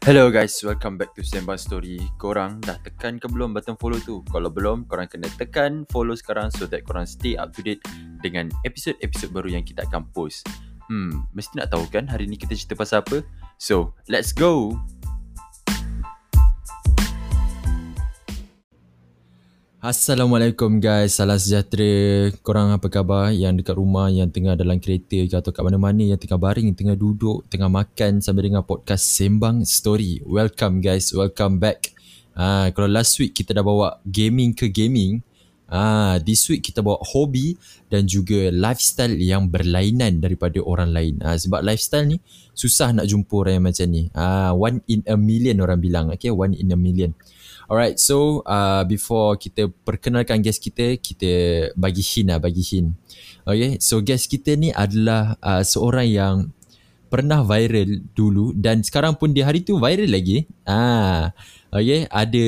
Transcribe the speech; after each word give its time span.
Hello 0.00 0.32
guys, 0.32 0.56
welcome 0.64 0.96
back 0.96 1.12
to 1.12 1.20
Sembang 1.20 1.60
Story. 1.60 2.00
Korang 2.16 2.56
dah 2.64 2.80
tekan 2.80 3.20
ke 3.20 3.28
belum 3.28 3.52
button 3.52 3.76
follow 3.76 4.00
tu? 4.00 4.24
Kalau 4.32 4.48
belum, 4.48 4.88
korang 4.88 5.04
kena 5.04 5.28
tekan 5.36 5.84
follow 5.92 6.16
sekarang 6.16 6.48
so 6.48 6.64
that 6.64 6.88
korang 6.88 7.04
stay 7.04 7.36
up 7.36 7.52
to 7.52 7.60
date 7.60 7.84
dengan 8.24 8.48
episod-episod 8.64 9.28
baru 9.28 9.60
yang 9.60 9.64
kita 9.68 9.84
akan 9.84 10.08
post. 10.16 10.48
Hmm, 10.88 11.28
mesti 11.36 11.60
nak 11.60 11.76
tahu 11.76 11.84
kan 11.92 12.08
hari 12.08 12.24
ni 12.24 12.40
kita 12.40 12.56
cerita 12.56 12.80
pasal 12.80 13.04
apa? 13.04 13.20
So, 13.60 13.92
let's 14.08 14.32
go! 14.32 14.72
Assalamualaikum 19.80 20.76
guys, 20.76 21.16
salam 21.16 21.40
sejahtera. 21.40 22.28
Korang 22.44 22.68
apa 22.68 22.92
khabar 22.92 23.32
yang 23.32 23.56
dekat 23.56 23.80
rumah, 23.80 24.12
yang 24.12 24.28
tengah 24.28 24.52
dalam 24.52 24.76
kereta 24.76 25.24
ke 25.24 25.32
atau 25.32 25.56
kat 25.56 25.64
mana-mana 25.64 26.04
yang 26.04 26.20
tengah 26.20 26.36
baring, 26.36 26.76
tengah 26.76 26.92
duduk, 26.92 27.48
tengah 27.48 27.72
makan 27.72 28.20
sambil 28.20 28.44
dengar 28.44 28.68
podcast 28.68 29.08
Sembang 29.08 29.64
Story. 29.64 30.20
Welcome 30.28 30.84
guys, 30.84 31.08
welcome 31.16 31.56
back. 31.56 31.96
Ah, 32.36 32.68
kalau 32.76 32.92
last 32.92 33.16
week 33.24 33.32
kita 33.32 33.56
dah 33.56 33.64
bawa 33.64 34.04
gaming 34.04 34.52
ke 34.52 34.68
gaming, 34.68 35.24
ah, 35.72 36.20
this 36.20 36.44
week 36.52 36.60
kita 36.60 36.84
bawa 36.84 37.00
hobi 37.00 37.56
dan 37.88 38.04
juga 38.04 38.52
lifestyle 38.52 39.16
yang 39.16 39.48
berlainan 39.48 40.20
daripada 40.20 40.60
orang 40.60 40.92
lain. 40.92 41.24
Ah, 41.24 41.40
sebab 41.40 41.64
lifestyle 41.64 42.04
ni 42.04 42.20
susah 42.52 42.92
nak 42.92 43.08
jumpa 43.08 43.32
orang 43.32 43.56
yang 43.56 43.64
macam 43.64 43.86
ni. 43.88 44.12
Ah, 44.12 44.52
one 44.52 44.84
in 44.92 45.00
a 45.08 45.16
million 45.16 45.56
orang 45.64 45.80
bilang, 45.80 46.12
okay, 46.12 46.28
one 46.28 46.52
in 46.52 46.68
a 46.68 46.76
million. 46.76 47.16
Alright, 47.70 48.02
so 48.02 48.42
uh, 48.50 48.82
before 48.82 49.38
kita 49.38 49.70
perkenalkan 49.70 50.42
guest 50.42 50.58
kita, 50.58 50.98
kita 50.98 51.30
bagi 51.78 52.02
hint 52.02 52.34
lah, 52.34 52.42
bagi 52.42 52.66
hint. 52.66 52.98
Okay, 53.46 53.78
so 53.78 54.02
guest 54.02 54.26
kita 54.26 54.58
ni 54.58 54.74
adalah 54.74 55.38
uh, 55.38 55.62
seorang 55.62 56.10
yang 56.10 56.36
pernah 57.06 57.46
viral 57.46 58.02
dulu 58.10 58.50
dan 58.58 58.82
sekarang 58.82 59.14
pun 59.14 59.30
di 59.30 59.46
hari 59.46 59.62
tu 59.62 59.78
viral 59.78 60.10
lagi. 60.10 60.50
Ah, 60.66 61.30
okay, 61.70 62.10
ada 62.10 62.46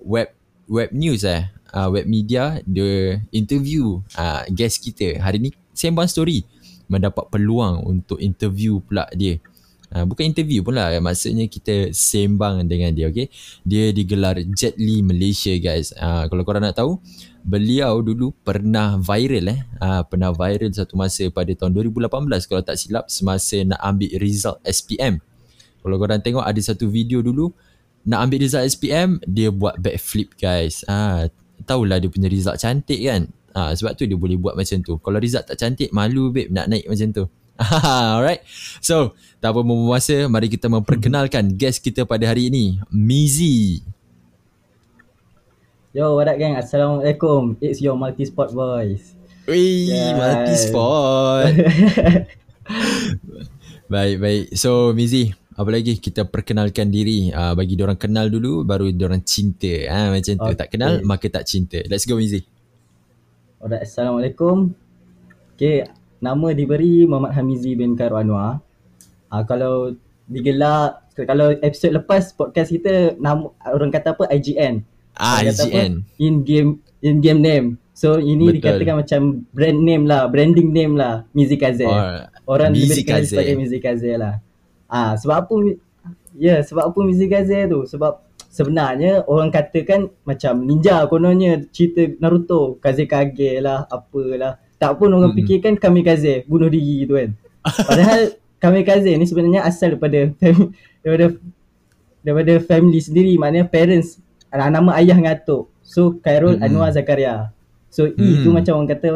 web 0.00 0.32
web 0.72 0.88
news 0.88 1.28
eh, 1.28 1.52
uh, 1.76 1.92
web 1.92 2.08
media, 2.08 2.56
the 2.64 3.20
interview 3.36 4.00
uh, 4.16 4.40
guest 4.48 4.80
kita 4.80 5.20
hari 5.20 5.36
ni 5.36 5.50
sembang 5.76 6.08
story 6.08 6.48
mendapat 6.88 7.28
peluang 7.28 7.84
untuk 7.84 8.16
interview 8.24 8.80
pula 8.80 9.04
dia. 9.12 9.36
Uh, 9.86 10.02
bukan 10.02 10.26
interview 10.26 10.66
pun 10.66 10.74
lah. 10.74 10.90
Maksudnya 10.98 11.46
kita 11.46 11.94
sembang 11.94 12.66
dengan 12.66 12.90
dia 12.90 13.06
okay? 13.06 13.30
Dia 13.62 13.94
digelar 13.94 14.34
Jet 14.50 14.74
Li 14.76 14.98
Malaysia 15.00 15.54
guys. 15.62 15.94
Uh, 15.94 16.26
Kalau 16.26 16.42
korang 16.42 16.66
nak 16.66 16.74
tahu 16.74 16.98
Beliau 17.46 18.02
dulu 18.02 18.34
pernah 18.42 18.98
viral 18.98 19.54
eh? 19.54 19.60
Uh, 19.78 20.02
Pernah 20.02 20.34
viral 20.34 20.74
satu 20.74 20.98
masa 20.98 21.30
pada 21.30 21.54
tahun 21.54 21.70
2018 21.78 22.10
Kalau 22.50 22.62
tak 22.66 22.76
silap 22.76 23.06
Semasa 23.06 23.62
nak 23.62 23.78
ambil 23.78 24.10
result 24.18 24.58
SPM 24.66 25.22
Kalau 25.80 25.96
korang 26.02 26.18
tengok 26.18 26.42
ada 26.42 26.58
satu 26.58 26.90
video 26.90 27.22
dulu 27.22 27.54
Nak 28.10 28.26
ambil 28.26 28.42
result 28.42 28.66
SPM 28.66 29.22
Dia 29.22 29.54
buat 29.54 29.78
backflip 29.78 30.34
guys. 30.34 30.82
Uh, 30.90 31.30
Tahulah 31.62 32.02
dia 32.02 32.10
punya 32.10 32.26
result 32.26 32.58
cantik 32.58 32.98
kan? 33.06 33.30
Uh, 33.54 33.70
Sebab 33.70 33.94
tu 33.94 34.04
dia 34.04 34.18
boleh 34.18 34.34
buat 34.34 34.58
macam 34.58 34.82
tu. 34.82 34.98
Kalau 34.98 35.18
result 35.22 35.46
tak 35.46 35.62
cantik 35.62 35.94
Malu 35.94 36.34
babe 36.34 36.50
nak 36.50 36.66
naik 36.66 36.90
macam 36.90 37.14
tu 37.14 37.24
Alright. 38.16 38.44
So, 38.84 39.16
tak 39.40 39.56
apa 39.56 39.64
membuang 39.64 39.96
masa, 39.96 40.28
mari 40.28 40.52
kita 40.52 40.68
memperkenalkan 40.68 41.56
guest 41.56 41.80
kita 41.80 42.04
pada 42.04 42.28
hari 42.28 42.52
ini, 42.52 42.76
Mizi. 42.92 43.80
Yo, 45.96 46.20
what 46.20 46.28
up 46.28 46.36
gang? 46.36 46.60
Assalamualaikum. 46.60 47.56
It's 47.64 47.80
your 47.80 47.96
multi-sport 47.96 48.52
boys. 48.52 49.16
Wee, 49.48 49.88
yeah. 49.88 50.12
multi-sport. 50.12 51.48
baik, 53.92 54.16
baik. 54.20 54.44
So, 54.52 54.92
Mizi, 54.92 55.32
apa 55.56 55.72
lagi 55.72 55.96
kita 55.96 56.28
perkenalkan 56.28 56.92
diri 56.92 57.32
uh, 57.32 57.56
bagi 57.56 57.80
orang 57.80 57.96
kenal 57.96 58.28
dulu 58.28 58.68
baru 58.68 58.92
orang 58.92 59.24
cinta. 59.24 59.88
Ah 59.88 60.12
ha, 60.12 60.12
macam 60.12 60.36
tu. 60.36 60.52
Okay. 60.52 60.60
Tak 60.60 60.68
kenal 60.68 61.00
maka 61.00 61.32
tak 61.32 61.48
cinta. 61.48 61.80
Let's 61.88 62.04
go 62.04 62.20
Mizi. 62.20 62.44
Alright, 63.56 63.88
Assalamualaikum. 63.88 64.76
Okay, 65.56 65.88
nama 66.20 66.52
diberi 66.52 67.04
Muhammad 67.04 67.36
Hamizi 67.36 67.76
bin 67.76 67.94
Khairul 67.94 68.24
Anwar. 68.24 68.60
Uh, 69.28 69.42
kalau 69.44 69.92
digelar 70.26 71.06
kalau 71.14 71.54
episod 71.64 71.94
lepas 71.94 72.34
podcast 72.34 72.68
kita 72.68 73.16
nama 73.16 73.48
orang 73.64 73.88
kata 73.88 74.12
apa 74.12 74.28
IGN. 74.28 74.84
Ah 75.16 75.40
IGN. 75.40 76.04
in 76.20 76.44
game 76.44 76.70
in 77.00 77.24
game 77.24 77.40
name. 77.40 77.66
So 77.96 78.20
ini 78.20 78.52
Betul. 78.52 78.56
dikatakan 78.60 78.96
macam 79.00 79.20
brand 79.56 79.80
name 79.80 80.04
lah, 80.04 80.28
branding 80.28 80.68
name 80.68 81.00
lah 81.00 81.24
Mizi 81.32 81.56
Kaze. 81.56 81.88
Oh, 81.88 82.20
orang 82.44 82.76
Kaze 82.76 83.32
sebagai 83.32 83.56
Mizi 83.56 83.80
Kaze 83.80 84.12
lah. 84.20 84.44
Ah 84.84 85.16
sebab 85.16 85.48
apa 85.48 85.54
ya 85.64 85.76
yeah, 86.36 86.58
sebab 86.60 86.92
apa 86.92 86.98
Mizi 87.08 87.24
Kaze 87.32 87.64
tu? 87.64 87.88
Sebab 87.88 88.20
sebenarnya 88.52 89.24
orang 89.24 89.48
katakan 89.48 90.12
macam 90.24 90.64
ninja 90.64 91.04
kononnya 91.08 91.64
cerita 91.72 92.08
Naruto, 92.20 92.76
Kaze 92.80 93.08
Kage 93.08 93.60
lah, 93.60 93.88
apalah. 93.88 94.60
Tak 94.76 95.00
pun 95.00 95.08
orang 95.12 95.32
hmm. 95.32 95.38
fikirkan 95.40 95.74
kamikaze 95.80 96.44
bunuh 96.44 96.68
diri 96.68 97.08
tu 97.08 97.16
kan. 97.16 97.30
Padahal 97.64 98.20
kamikaze 98.62 99.12
ni 99.16 99.24
sebenarnya 99.24 99.64
asal 99.64 99.96
daripada 99.96 100.32
daripada 101.04 101.26
daripada 102.20 102.52
family 102.64 103.00
sendiri 103.00 103.38
maknanya 103.40 103.68
parents 103.68 104.20
nama 104.52 104.98
ayah 105.00 105.16
ngatuk. 105.16 105.68
So 105.86 106.18
Khairul 106.20 106.58
hmm. 106.58 106.66
Anwar 106.66 106.90
Zakaria. 106.90 107.52
So 107.92 108.08
hmm. 108.08 108.18
E 108.18 108.42
tu 108.42 108.48
macam 108.50 108.82
orang 108.82 108.90
kata 108.90 109.08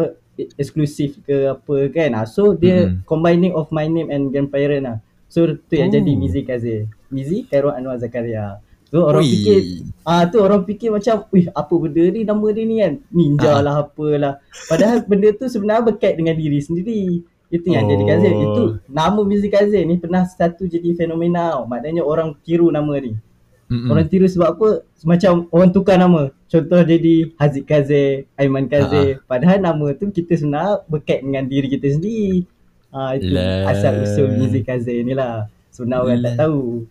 eksklusif 0.57 1.21
ke 1.27 1.53
apa 1.53 1.75
kan. 1.93 2.11
Ah, 2.17 2.25
so 2.25 2.57
dia 2.57 2.89
hmm. 2.89 3.05
combining 3.05 3.53
of 3.53 3.69
my 3.75 3.85
name 3.85 4.09
and 4.09 4.33
grandparent 4.33 4.85
lah. 4.87 4.97
So 5.29 5.59
tu 5.69 5.75
yang 5.77 5.91
oh. 5.91 5.95
jadi 5.99 6.13
Mizi 6.17 6.41
Kaze. 6.47 6.89
Mizi 7.11 7.45
Khairul 7.49 7.75
Anwar 7.75 7.99
Zakaria. 7.99 8.63
Tu 8.91 8.99
orang 8.99 9.23
Ui. 9.23 9.31
fikir 9.31 9.59
ah 10.03 10.27
tu 10.27 10.43
orang 10.43 10.67
fikir 10.67 10.91
macam 10.91 11.23
wih 11.31 11.47
apa 11.55 11.75
benda 11.79 12.05
ni? 12.11 12.21
Nama 12.27 12.47
dia 12.51 12.65
ni 12.67 12.77
kan? 12.83 12.95
Ninja 13.15 13.51
ha. 13.55 13.63
lah 13.63 13.75
apalah. 13.87 14.43
Padahal 14.67 14.99
benda 15.11 15.31
tu 15.31 15.47
sebenarnya 15.47 15.95
berkait 15.95 16.19
dengan 16.19 16.35
diri 16.35 16.59
sendiri. 16.59 17.23
Itu 17.51 17.67
yang 17.71 17.87
oh. 17.87 17.91
jadi 17.91 18.05
Kazir 18.07 18.33
itu 18.35 18.65
nama 18.91 19.21
Mizi 19.23 19.47
Kazir 19.51 19.83
ni 19.87 19.99
pernah 19.99 20.27
satu 20.27 20.67
jadi 20.67 20.95
fenomena 20.99 21.59
maknanya 21.67 22.03
orang 22.03 22.35
tiru 22.43 22.71
nama 22.71 22.91
ni. 22.99 23.15
Mm-mm. 23.71 23.87
orang 23.87 24.11
tiru 24.11 24.27
sebab 24.27 24.59
apa? 24.59 24.69
Macam 25.07 25.47
orang 25.55 25.71
tukar 25.71 25.95
nama. 25.95 26.35
Contoh 26.51 26.83
jadi 26.83 27.31
Haziq 27.39 27.71
Kazir 27.71 28.27
Aiman 28.35 28.67
Kazir 28.67 29.23
Ha-ha. 29.23 29.27
padahal 29.31 29.63
nama 29.63 29.87
tu 29.95 30.11
kita 30.11 30.35
sebenarnya 30.35 30.83
berkait 30.91 31.23
dengan 31.23 31.47
diri 31.47 31.71
kita 31.71 31.95
sendiri. 31.95 32.43
Ah 32.91 33.15
itu 33.15 33.31
Lay. 33.31 33.71
asal 33.71 34.03
usul 34.03 34.35
Mizi 34.35 34.67
Kazir 34.67 35.07
ni 35.07 35.15
lah. 35.15 35.47
Sebenarnya 35.71 36.03
orang 36.03 36.19
tak 36.27 36.35
tahu 36.43 36.91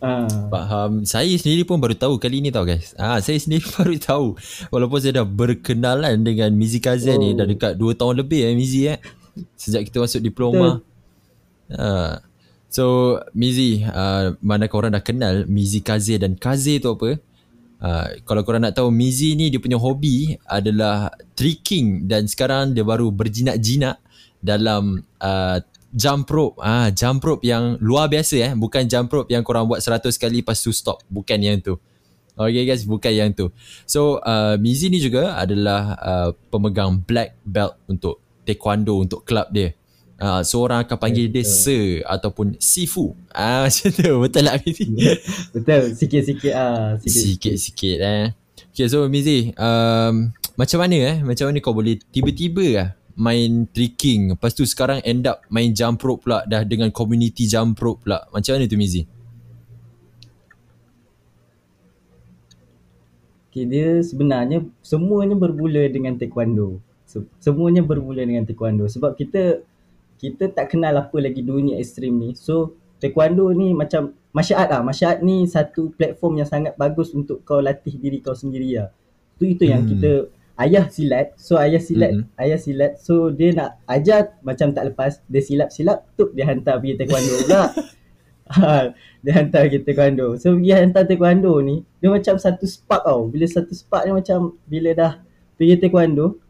Uh. 0.00 0.48
Faham. 0.48 1.04
Saya 1.04 1.28
sendiri 1.36 1.68
pun 1.68 1.76
baru 1.76 1.92
tahu 1.92 2.16
kali 2.16 2.40
ni 2.40 2.48
tau 2.48 2.64
guys. 2.64 2.96
Ah, 2.96 3.20
saya 3.20 3.36
sendiri 3.36 3.68
baru 3.76 3.94
tahu. 4.00 4.26
Walaupun 4.72 4.98
saya 4.98 5.20
dah 5.20 5.26
berkenalan 5.28 6.24
dengan 6.24 6.50
Mizi 6.56 6.80
Kazan 6.80 7.20
oh. 7.20 7.22
ni 7.22 7.36
dah 7.36 7.44
dekat 7.44 7.76
2 7.76 8.00
tahun 8.00 8.24
lebih 8.24 8.48
eh 8.48 8.56
Mizi 8.56 8.88
eh. 8.88 8.98
Sejak 9.60 9.86
kita 9.92 10.00
masuk 10.00 10.24
diploma. 10.24 10.80
Uh. 11.68 12.16
So 12.70 13.18
Mizi, 13.34 13.82
uh, 13.82 14.38
mana 14.40 14.70
korang 14.70 14.94
dah 14.94 15.02
kenal 15.02 15.44
Mizi 15.50 15.82
Kaze 15.82 16.16
dan 16.16 16.38
Kaze 16.38 16.78
tu 16.78 16.94
apa? 16.94 17.18
Uh, 17.80 18.06
kalau 18.22 18.46
korang 18.46 18.62
nak 18.62 18.78
tahu 18.78 18.94
Mizi 18.94 19.34
ni 19.34 19.50
dia 19.50 19.58
punya 19.58 19.76
hobi 19.76 20.38
adalah 20.46 21.10
tricking 21.34 22.06
dan 22.06 22.30
sekarang 22.30 22.72
dia 22.72 22.86
baru 22.86 23.10
berjinak-jinak 23.10 23.98
dalam 24.38 25.02
uh, 25.18 25.58
jump 25.94 26.30
rope. 26.30 26.56
Ah 26.62 26.88
jump 26.90 27.22
rope 27.22 27.42
yang 27.42 27.76
luar 27.82 28.06
biasa 28.10 28.36
eh. 28.38 28.52
Bukan 28.54 28.86
jump 28.86 29.10
rope 29.10 29.28
yang 29.30 29.42
korang 29.42 29.66
buat 29.66 29.82
100 29.82 30.10
kali 30.16 30.42
lepas 30.42 30.58
tu 30.62 30.70
stop. 30.70 31.02
Bukan 31.10 31.38
yang 31.42 31.58
tu. 31.58 31.78
Okay 32.38 32.64
guys 32.64 32.86
bukan 32.86 33.12
yang 33.12 33.30
tu. 33.34 33.52
So 33.84 34.22
uh, 34.22 34.56
Mizi 34.56 34.88
ni 34.88 35.02
juga 35.02 35.36
adalah 35.36 35.98
uh, 36.00 36.28
pemegang 36.48 37.02
black 37.02 37.36
belt 37.44 37.76
untuk 37.90 38.22
taekwondo 38.46 38.96
untuk 39.02 39.26
club 39.26 39.50
dia. 39.52 39.76
Uh, 40.20 40.44
so 40.44 40.60
orang 40.60 40.84
akan 40.84 41.00
panggil 41.00 41.32
dia 41.32 41.44
Sir 41.44 42.04
ataupun 42.06 42.56
Sifu. 42.56 43.12
Ah 43.34 43.62
macam 43.66 43.88
tu. 43.92 44.12
Betul 44.24 44.42
tak 44.46 44.56
Mizi? 44.64 44.84
Betul. 45.54 45.82
Sikit-sikit 45.98 46.52
ah 46.54 46.96
sikit-sikit 47.02 47.98
eh. 48.00 48.26
Okay 48.70 48.86
so 48.86 49.04
Mizi 49.10 49.52
um, 49.58 50.32
macam 50.54 50.78
mana 50.80 50.96
eh? 50.96 51.16
Macam 51.20 51.50
mana 51.50 51.58
kau 51.60 51.76
boleh 51.76 51.98
tiba-tiba 52.12 52.64
ah 52.78 52.88
main 53.20 53.68
tricking 53.68 54.32
Lepas 54.32 54.56
tu 54.56 54.64
sekarang 54.64 55.04
end 55.04 55.28
up 55.28 55.44
main 55.52 55.76
jump 55.76 56.00
rope 56.00 56.24
pula 56.24 56.48
Dah 56.48 56.64
dengan 56.64 56.88
community 56.88 57.44
jump 57.44 57.76
rope 57.76 58.08
pula 58.08 58.24
Macam 58.32 58.56
mana 58.56 58.64
tu 58.64 58.80
Mizi? 58.80 59.04
Okay, 63.50 63.66
dia 63.66 63.98
sebenarnya 63.98 64.62
semuanya 64.78 65.34
bermula 65.34 65.82
dengan 65.90 66.14
taekwondo. 66.14 66.78
Semuanya 67.42 67.82
bermula 67.82 68.22
dengan 68.22 68.46
taekwondo 68.46 68.86
sebab 68.86 69.18
kita 69.18 69.66
kita 70.22 70.54
tak 70.54 70.70
kenal 70.70 70.94
apa 70.94 71.18
lagi 71.18 71.42
dunia 71.42 71.74
ekstrim 71.74 72.14
ni. 72.14 72.38
So 72.38 72.78
taekwondo 73.02 73.50
ni 73.50 73.74
macam 73.74 74.14
masyarakat 74.30 74.70
lah. 74.70 74.86
Masyarakat 74.86 75.26
ni 75.26 75.50
satu 75.50 75.90
platform 75.98 76.38
yang 76.38 76.46
sangat 76.46 76.78
bagus 76.78 77.10
untuk 77.10 77.42
kau 77.42 77.58
latih 77.58 77.90
diri 77.98 78.22
kau 78.22 78.38
sendiri 78.38 78.78
lah. 78.78 78.94
Tu 79.42 79.50
itu 79.58 79.66
yang 79.66 79.82
hmm. 79.82 79.90
kita 79.98 80.10
ayah 80.60 80.86
silat 80.92 81.32
so 81.40 81.56
ayah 81.56 81.80
silat 81.80 82.12
mm-hmm. 82.12 82.42
ayah 82.44 82.58
silat 82.60 82.92
so 83.00 83.32
dia 83.32 83.56
nak 83.56 83.80
ajar 83.88 84.36
macam 84.44 84.76
tak 84.76 84.92
lepas 84.92 85.24
dia 85.26 85.40
silap-silap 85.40 86.04
tu 86.14 86.28
dia 86.36 86.44
hantar 86.44 86.76
pergi 86.78 87.00
taekwondo 87.00 87.34
pula 87.48 87.62
dia 89.22 89.32
hantar 89.36 89.70
kita 89.70 89.86
taekwondo. 89.86 90.34
So 90.40 90.58
pergi 90.58 90.74
hantar 90.74 91.06
taekwondo 91.06 91.52
ni, 91.62 91.86
dia 92.02 92.10
macam 92.10 92.34
satu 92.34 92.66
spark 92.66 93.06
tau. 93.06 93.30
Bila 93.30 93.46
satu 93.46 93.72
spark 93.72 94.10
ni 94.10 94.12
macam 94.18 94.58
bila 94.66 94.90
dah 94.90 95.12
pergi 95.54 95.78
taekwondo, 95.78 96.40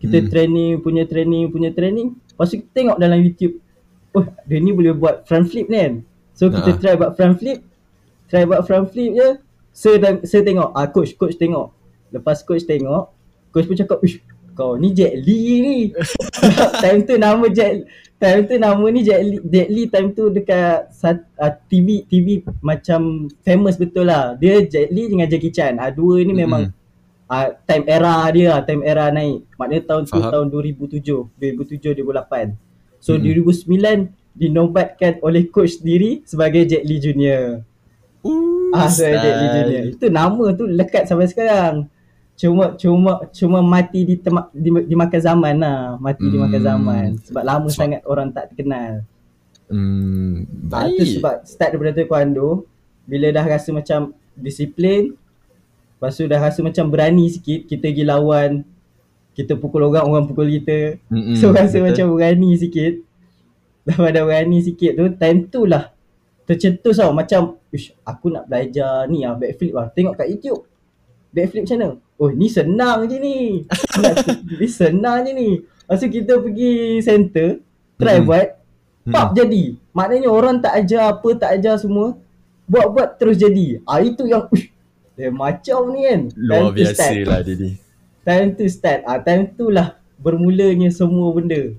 kita 0.00 0.18
hmm. 0.24 0.28
training, 0.32 0.72
punya 0.80 1.04
training, 1.04 1.44
punya 1.52 1.70
training. 1.70 2.16
Lepas 2.32 2.48
tu 2.48 2.56
kita 2.64 2.72
tengok 2.72 2.96
dalam 2.96 3.18
YouTube, 3.20 3.60
oh 4.16 4.24
dia 4.48 4.58
ni 4.58 4.72
boleh 4.72 4.96
buat 4.96 5.28
front 5.28 5.46
flip 5.46 5.68
ni 5.68 5.78
kan. 5.78 5.94
So 6.32 6.48
kita 6.48 6.70
uh 6.72 6.76
try 6.80 6.94
buat 6.96 7.12
front 7.20 7.36
flip, 7.36 7.60
try 8.32 8.42
buat 8.48 8.64
front 8.64 8.88
flip 8.88 9.12
je. 9.12 9.28
So 9.76 9.92
saya 10.24 10.42
tengok, 10.44 10.72
ah 10.72 10.88
coach, 10.88 11.16
coach 11.20 11.36
tengok. 11.36 11.72
Lepas 12.12 12.44
coach 12.44 12.64
tengok, 12.64 13.12
coach 13.52 13.68
pun 13.68 13.76
cakap, 13.76 14.00
Uish, 14.00 14.24
kau 14.52 14.76
ni 14.76 14.92
Jet 14.92 15.16
Li 15.16 15.60
ni. 15.60 15.76
time 16.84 17.00
tu 17.08 17.16
nama 17.16 17.44
Jet 17.48 17.88
time 18.20 18.40
tu 18.46 18.54
nama 18.60 18.84
ni 18.92 19.00
Jet 19.02 19.20
Li, 19.24 19.36
Jet 19.42 19.68
Li 19.72 19.82
time 19.88 20.08
tu 20.14 20.28
dekat 20.30 20.92
uh, 21.02 21.52
TV 21.66 22.04
TV 22.06 22.44
macam 22.62 23.26
famous 23.42 23.74
betul 23.80 24.08
lah. 24.08 24.36
Dia 24.38 24.62
Jet 24.64 24.92
Li 24.92 25.08
dengan 25.08 25.26
Jackie 25.26 25.52
Chan. 25.52 25.80
Ah 25.80 25.88
uh, 25.88 25.90
dua 25.90 26.22
ni 26.22 26.32
memang 26.36 26.70
mm-hmm. 26.70 27.32
uh, 27.32 27.48
time 27.66 27.84
era 27.88 28.16
dia, 28.30 28.52
time 28.62 28.82
era 28.84 29.08
naik. 29.10 29.48
Maknanya 29.56 29.82
tahun 29.88 30.02
tu 30.06 30.20
tahun 30.20 30.46
2007, 30.52 31.02
2007 31.40 32.04
2008. 32.04 33.02
So 33.02 33.18
mm-hmm. 33.18 34.14
2009 34.14 34.22
dinobatkan 34.32 35.20
oleh 35.20 35.52
coach 35.52 35.80
sendiri 35.80 36.24
sebagai 36.24 36.64
Jet 36.68 36.84
Li 36.84 36.96
Junior. 37.00 37.64
ah, 38.72 38.88
so 38.88 39.04
Jet 39.04 39.34
Li 39.40 39.46
Junior. 39.50 39.84
Itu 39.98 40.06
nama 40.08 40.44
tu 40.54 40.64
lekat 40.70 41.10
sampai 41.10 41.26
sekarang 41.28 41.90
cuma 42.36 42.74
cuma 42.74 43.12
cuma 43.30 43.58
mati 43.62 44.02
di 44.02 44.16
tema, 44.18 44.48
di, 44.50 44.96
makan 44.96 45.20
zaman 45.20 45.54
lah. 45.60 45.80
Mati 46.00 46.24
hmm. 46.26 46.32
di 46.32 46.38
makan 46.40 46.60
hmm. 46.60 46.68
zaman. 46.68 47.08
Sebab 47.28 47.42
lama 47.44 47.68
so, 47.68 47.76
sangat 47.78 48.00
orang 48.08 48.32
tak 48.32 48.52
terkenal. 48.52 49.04
Hmm 49.72 50.44
baik 50.72 50.96
itu 50.96 51.04
sebab 51.20 51.34
start 51.44 51.70
daripada 51.76 51.92
taekwondo 52.00 52.64
bila 53.04 53.28
dah 53.28 53.44
rasa 53.44 53.68
macam 53.76 54.16
disiplin 54.32 55.12
lepas 55.98 56.16
tu 56.16 56.24
dah 56.24 56.40
rasa 56.40 56.64
macam 56.64 56.88
berani 56.88 57.28
sikit 57.28 57.68
kita 57.68 57.92
pergi 57.92 58.04
lawan 58.08 58.64
kita 59.32 59.56
pukul 59.56 59.88
orang 59.88 60.04
orang 60.04 60.24
pukul 60.28 60.44
kita. 60.44 61.00
Mm-mm, 61.08 61.40
so 61.40 61.48
rasa 61.56 61.80
betul. 61.80 61.88
macam 61.88 62.06
berani 62.20 62.50
sikit. 62.60 63.00
Dah 63.82 63.96
pada 63.96 64.20
berani 64.28 64.60
sikit 64.60 64.92
tu 64.92 65.04
time 65.16 65.48
tu 65.48 65.64
lah 65.64 65.88
tercetus 66.44 67.00
tau. 67.00 67.16
Macam 67.16 67.56
aku 68.04 68.26
nak 68.28 68.44
belajar 68.44 69.08
ni 69.08 69.24
ah 69.24 69.32
backflip 69.32 69.72
lah 69.72 69.88
tengok 69.96 70.20
kat 70.20 70.28
YouTube 70.28 70.68
backflip 71.32 71.64
macam 71.64 71.76
mana 71.80 71.88
Oh 72.22 72.30
ni 72.30 72.46
senang 72.46 73.02
je 73.10 73.18
ni. 73.18 73.66
Ni 74.62 74.66
senang 74.70 75.26
je 75.26 75.34
ni. 75.34 75.48
Lepas 75.58 75.98
tu 75.98 76.06
kita 76.06 76.38
pergi 76.38 77.02
center 77.02 77.58
Try 77.98 78.22
hmm. 78.22 78.26
buat 78.30 78.46
Pop 79.10 79.34
hmm. 79.34 79.36
jadi. 79.42 79.64
Maknanya 79.90 80.30
orang 80.30 80.62
tak 80.62 80.78
ajar 80.78 81.18
apa 81.18 81.28
Tak 81.34 81.50
ajar 81.58 81.74
semua 81.82 82.14
Buat-buat 82.70 83.18
terus 83.18 83.42
jadi. 83.42 83.82
Ah, 83.82 83.98
Itu 83.98 84.30
yang 84.30 84.46
uish, 84.54 84.70
eh, 85.18 85.34
Macam 85.34 85.90
ni 85.90 86.06
kan. 86.06 86.20
Luar 86.38 86.70
time 86.70 86.74
biasa 86.78 87.10
lah 87.26 87.40
dia 87.42 87.54
ni. 87.58 87.70
Time 88.22 88.48
to 88.54 88.64
start. 88.70 89.02
Ah, 89.02 89.18
Time 89.18 89.50
tu 89.58 89.74
lah 89.74 89.98
Bermulanya 90.22 90.94
semua 90.94 91.34
benda. 91.34 91.74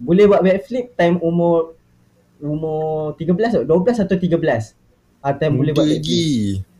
Boleh 0.00 0.24
buat 0.32 0.40
backflip 0.40 0.96
Time 0.96 1.20
umur 1.20 1.76
Umur 2.40 3.12
13 3.20 3.68
12 3.68 3.68
atau 3.68 4.16
13 4.16 4.32
ah, 5.20 5.36
Time 5.36 5.52
Muda 5.60 5.60
boleh 5.60 5.72
buat 5.76 5.86
backflip 5.92 6.71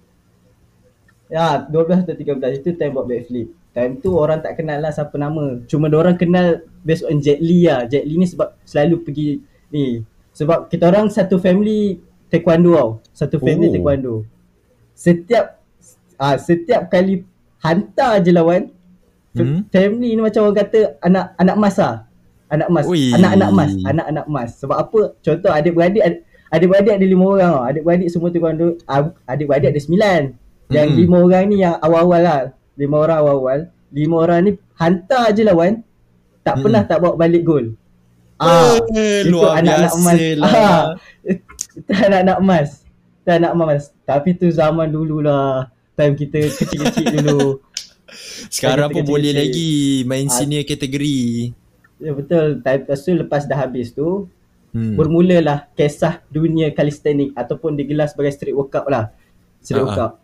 Ya, 1.32 1.64
12 1.64 2.04
atau 2.04 2.12
13 2.12 2.60
itu 2.60 2.76
time 2.76 2.92
buat 2.92 3.08
backflip. 3.08 3.48
Time 3.72 3.96
tu 4.04 4.12
orang 4.12 4.44
tak 4.44 4.60
kenal 4.60 4.84
lah 4.84 4.92
siapa 4.92 5.16
nama. 5.16 5.64
Cuma 5.64 5.88
orang 5.88 6.20
kenal 6.20 6.60
based 6.84 7.08
on 7.08 7.24
Jet 7.24 7.40
Li 7.40 7.64
lah. 7.64 7.88
Jet 7.88 8.04
Li 8.04 8.20
ni 8.20 8.28
sebab 8.28 8.52
selalu 8.68 9.00
pergi 9.00 9.40
ni. 9.72 10.04
Sebab 10.36 10.68
kita 10.68 10.92
orang 10.92 11.08
satu 11.08 11.40
family 11.40 11.96
taekwondo 12.28 12.76
tau. 12.76 12.90
Satu 13.16 13.40
family 13.40 13.68
oh. 13.68 13.72
taekwondo. 13.72 14.14
Setiap 14.92 15.56
ah 16.20 16.36
setiap 16.36 16.92
kali 16.92 17.24
hantar 17.64 18.20
je 18.20 18.28
lawan 18.28 18.68
hmm? 19.32 19.72
family 19.72 20.12
ni 20.12 20.20
macam 20.20 20.52
orang 20.52 20.68
kata 20.68 21.00
anak 21.00 21.32
anak 21.40 21.56
emas 21.56 21.76
lah. 21.80 21.96
Anak 22.52 22.68
emas. 22.68 22.84
Anak-anak 22.92 23.48
emas. 23.48 23.72
Anak-anak 23.88 24.24
emas. 24.28 24.50
Sebab 24.60 24.76
apa? 24.76 25.00
Contoh 25.24 25.48
adik-beradik 25.48 26.04
adik-beradik 26.52 26.92
ada 27.00 27.06
lima 27.08 27.24
orang 27.24 27.52
tau. 27.56 27.62
Adik-beradik 27.72 28.08
semua 28.12 28.28
taekwondo. 28.28 28.76
Adik-beradik 29.24 29.72
ada 29.72 29.80
sembilan. 29.80 30.41
Yang 30.70 30.88
hmm. 30.88 30.98
lima 31.02 31.16
orang 31.18 31.44
ni 31.48 31.56
yang 31.64 31.74
awal-awal 31.80 32.20
lah. 32.22 32.40
Lima 32.76 32.96
orang 33.02 33.18
awal-awal. 33.24 33.60
Lima 33.92 34.16
orang 34.22 34.40
ni 34.46 34.50
hantar 34.78 35.32
je 35.34 35.42
lawan. 35.42 35.82
Tak 36.42 36.58
hmm. 36.58 36.62
pernah 36.62 36.82
tak 36.86 36.98
bawa 37.02 37.14
balik 37.18 37.42
gol. 37.42 37.66
Ah, 38.42 38.74
eh, 38.90 39.22
itu 39.22 39.38
anak-anak 39.38 39.92
emas. 39.94 40.18
lah. 40.34 40.50
ah, 40.50 40.84
Itu 41.78 41.92
anak-anak 41.94 42.38
emas. 42.42 42.68
Itu 43.22 43.30
anak 43.30 43.52
emas. 43.54 43.82
Tapi 44.02 44.28
tu 44.34 44.50
zaman 44.50 44.90
dulu 44.90 45.22
lah. 45.22 45.70
Time 45.94 46.18
kita 46.18 46.50
kecil-kecil 46.50 47.06
dulu. 47.22 47.62
Sekarang 48.52 48.92
pun 48.92 49.08
boleh 49.08 49.32
lagi 49.32 50.02
Main 50.04 50.26
ah, 50.26 50.32
senior 50.34 50.66
kategori. 50.66 51.52
Ya 52.02 52.10
betul. 52.16 52.58
Time 52.66 52.82
tu 52.88 53.12
lepas 53.14 53.46
dah 53.46 53.58
habis 53.62 53.94
tu 53.94 54.26
hmm. 54.74 54.98
Bermulalah 54.98 55.70
kisah 55.78 56.20
dunia 56.28 56.68
kalistenik 56.74 57.32
Ataupun 57.38 57.78
digelar 57.78 58.10
sebagai 58.10 58.34
street 58.34 58.56
workout 58.56 58.90
lah. 58.90 59.14
Street 59.62 59.78
uh-huh. 59.78 59.86
workout 59.86 60.21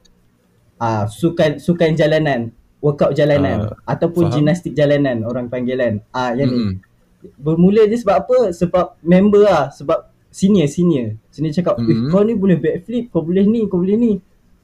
uh, 0.79 1.05
sukan 1.07 1.59
sukan 1.59 1.95
jalanan, 1.99 2.55
workout 2.79 3.13
jalanan 3.13 3.69
uh, 3.69 3.75
ataupun 3.85 4.31
faham. 4.31 4.35
gimnastik 4.41 4.73
jalanan 4.73 5.27
orang 5.27 5.51
panggilan. 5.51 6.01
Ah 6.15 6.31
uh, 6.31 6.39
yang 6.39 6.51
mm-hmm. 6.51 6.73
ni. 6.79 6.87
Bermula 7.35 7.83
je 7.91 7.99
sebab 7.99 8.17
apa? 8.25 8.39
Sebab 8.55 9.03
member 9.03 9.43
lah, 9.43 9.75
sebab 9.75 10.07
senior 10.31 10.71
senior. 10.71 11.19
Senior 11.35 11.51
cakap, 11.51 11.83
mm-hmm. 11.83 12.15
kau 12.15 12.23
ni 12.23 12.35
boleh 12.39 12.57
backflip, 12.57 13.11
kau 13.11 13.27
boleh 13.27 13.43
ni, 13.43 13.67
kau 13.67 13.83
boleh 13.83 13.99
ni. 13.99 14.13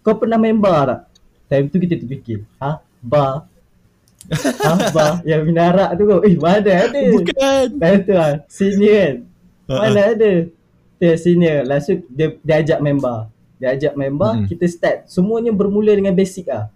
Kau 0.06 0.14
pernah 0.14 0.38
member 0.38 0.78
tak? 0.86 1.00
Time 1.50 1.66
tu 1.68 1.76
kita 1.82 1.98
terfikir, 1.98 2.46
ha? 2.62 2.78
Bar. 3.02 3.50
ha? 4.30 4.72
Bar. 4.94 5.12
Yang 5.28 5.42
minarak 5.50 5.90
tu 5.98 6.02
kau. 6.06 6.20
Eh, 6.22 6.38
mana 6.38 6.62
ada? 6.62 7.02
Bukan. 7.10 7.64
Time 7.74 8.00
tu 8.06 8.12
lah, 8.14 8.32
senior 8.46 8.94
kan. 8.94 9.14
Mana 9.66 9.98
uh-huh. 9.98 10.12
ada? 10.14 10.32
Dia 11.02 11.12
senior. 11.18 11.58
Langsung 11.66 12.06
dia, 12.06 12.38
dia 12.38 12.54
ajak 12.62 12.78
member 12.78 13.33
dia 13.58 13.74
ajak 13.74 13.94
member 13.94 14.42
hmm. 14.42 14.46
kita 14.50 14.64
start 14.66 14.96
semuanya 15.06 15.54
bermula 15.54 15.94
dengan 15.94 16.14
basic 16.14 16.50
ah 16.50 16.68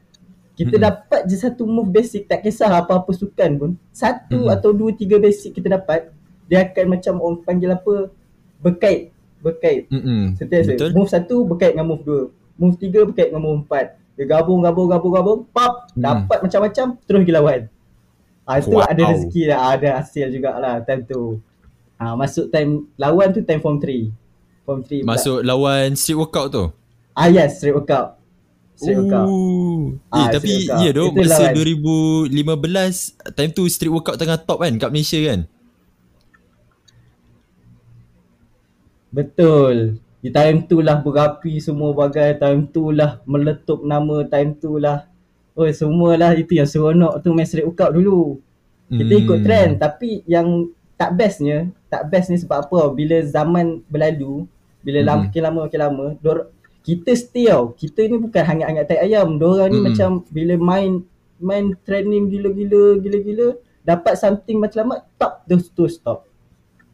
kita 0.59 0.75
hmm. 0.75 0.85
dapat 0.91 1.21
je 1.31 1.37
satu 1.39 1.63
move 1.67 1.91
basic 1.91 2.27
tak 2.27 2.43
kisah 2.43 2.71
apa-apa 2.71 3.15
sukan 3.15 3.51
pun 3.59 3.71
satu 3.95 4.51
hmm. 4.51 4.55
atau 4.55 4.71
dua 4.75 4.91
tiga 4.91 5.19
basic 5.23 5.55
kita 5.55 5.79
dapat 5.79 6.11
dia 6.51 6.67
akan 6.67 6.99
macam 6.99 7.15
orang 7.23 7.41
panggil 7.47 7.71
apa 7.75 8.11
berkait 8.59 9.15
berkait 9.39 9.87
hmm. 9.87 10.35
setiap 10.35 10.67
Betul. 10.67 10.91
move 10.99 11.11
satu 11.11 11.37
berkait 11.47 11.79
dengan 11.79 11.87
move 11.87 12.03
dua 12.03 12.23
move 12.59 12.75
tiga 12.75 13.07
berkait 13.07 13.31
dengan 13.31 13.47
move 13.47 13.63
empat 13.63 13.95
dia 14.19 14.27
gabung 14.27 14.67
gabung 14.67 14.91
gabung 14.91 15.15
gabung 15.15 15.41
pop 15.47 15.87
hmm. 15.95 16.03
dapat 16.03 16.39
macam-macam 16.43 16.87
terus 17.07 17.19
pergi 17.23 17.35
lawan 17.35 17.61
ah 18.49 18.57
itu 18.59 18.75
wow. 18.75 18.89
ada 18.89 19.03
rezeki 19.15 19.43
lah 19.47 19.61
ada 19.79 19.89
hasil 20.03 20.27
jugalah 20.35 20.75
time 20.83 21.07
tu 21.07 21.39
ah 22.03 22.19
masuk 22.19 22.51
time 22.51 22.91
lawan 22.99 23.31
tu 23.31 23.47
time 23.47 23.63
form 23.63 23.79
3 23.79 24.11
Form 24.69 24.85
3 24.85 25.09
Masuk 25.09 25.41
lawan 25.41 25.97
street 25.97 26.21
workout 26.21 26.53
tu 26.53 26.69
Ah 27.19 27.27
yes, 27.27 27.59
street 27.59 27.75
workout. 27.75 28.15
Street 28.79 28.95
Ooh. 28.95 29.11
workout. 29.11 29.27
Eh 29.27 30.23
ah, 30.23 30.29
tapi 30.31 30.53
ya 30.71 30.91
doh 30.95 31.11
masa 31.11 31.51
lawan. 31.51 32.31
2015 32.31 33.35
time 33.35 33.51
tu 33.51 33.67
street 33.67 33.91
workout 33.91 34.15
tengah 34.15 34.39
top 34.39 34.63
kan 34.63 34.79
kat 34.79 34.91
Malaysia 34.95 35.19
kan? 35.27 35.51
Betul. 39.11 39.99
Di 40.23 40.31
time 40.31 40.63
tu 40.71 40.79
lah 40.79 41.03
berapi 41.03 41.59
semua 41.59 41.91
bagai 41.91 42.39
time 42.39 42.71
tu 42.71 42.95
lah 42.95 43.19
meletup 43.27 43.83
nama 43.83 44.23
time 44.31 44.55
tu 44.55 44.79
lah. 44.79 45.11
Oh 45.59 45.67
semualah 45.67 46.39
itu 46.39 46.55
yang 46.55 46.71
seronok 46.71 47.19
tu 47.19 47.35
main 47.35 47.51
street 47.51 47.67
workout 47.67 47.99
dulu. 47.99 48.39
Kita 48.95 49.11
hmm. 49.11 49.23
ikut 49.27 49.39
trend 49.43 49.73
tapi 49.83 50.23
yang 50.23 50.71
tak 50.95 51.19
bestnya, 51.19 51.67
tak 51.91 52.07
best 52.11 52.31
ni 52.31 52.39
sebab 52.39 52.67
apa? 52.67 52.91
Bila 52.95 53.23
zaman 53.23 53.83
berlalu, 53.87 54.47
bila 54.89 55.05
hmm. 55.05 55.09
lama, 55.13 55.23
makin 55.29 55.43
lama 55.45 55.59
makin 55.69 55.81
lama, 55.85 56.05
dor- 56.25 56.49
kita 56.81 57.13
stay 57.13 57.53
tau. 57.53 57.77
Kita 57.77 58.01
ni 58.09 58.17
bukan 58.17 58.41
hangat-hangat 58.41 58.85
tai 58.89 59.05
ayam. 59.05 59.37
Diorang 59.37 59.69
ni 59.69 59.85
hmm. 59.85 59.87
macam 59.93 60.09
bila 60.33 60.57
main 60.57 61.05
main 61.37 61.77
training 61.85 62.33
gila-gila 62.33 62.97
gila-gila 62.97 63.61
dapat 63.85 64.17
something 64.17 64.57
macam 64.57 64.89
lama 64.89 64.97
stop 65.05 65.33
terus 65.45 65.69
tu 65.69 65.85
stop. 65.93 66.25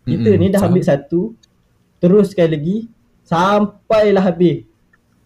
Kita 0.02 0.34
hmm. 0.34 0.38
ni 0.42 0.46
dah 0.50 0.66
ambil 0.66 0.82
satu 0.82 1.38
teruskan 2.02 2.50
lagi 2.50 2.90
sampailah 3.22 4.26
habis. 4.26 4.66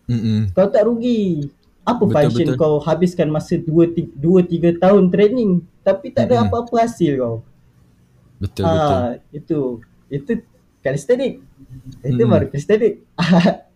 Hmm. 0.05 0.53
Kau 0.53 0.69
tak 0.69 0.85
rugi. 0.85 1.49
Apa 1.89 2.05
betul, 2.05 2.15
function 2.21 2.49
betul. 2.53 2.61
kau 2.61 2.75
habiskan 2.85 3.29
masa 3.33 3.57
2 3.57 3.65
2 3.65 4.21
3 4.21 4.77
tahun 4.77 5.09
training 5.09 5.65
tapi 5.81 6.13
tak 6.13 6.29
ada 6.29 6.45
hmm. 6.45 6.53
apa-apa 6.53 6.85
hasil 6.85 7.17
kau. 7.17 7.37
Betul 8.37 8.69
ha, 8.69 8.73
betul. 8.77 9.01
Itu 9.33 9.59
itu 10.13 10.33
calisthenics. 10.85 11.48
Itu 12.05 12.23
hmm. 12.25 12.31
baru 12.31 12.47
calisthenics. 12.51 12.99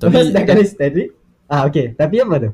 Tapi 0.00 0.32
dah 0.32 0.44
kali 0.44 0.64
steady. 0.68 1.04
Ah 1.48 1.64
okey. 1.68 1.96
Tapi 1.96 2.20
apa 2.20 2.36
tu? 2.36 2.50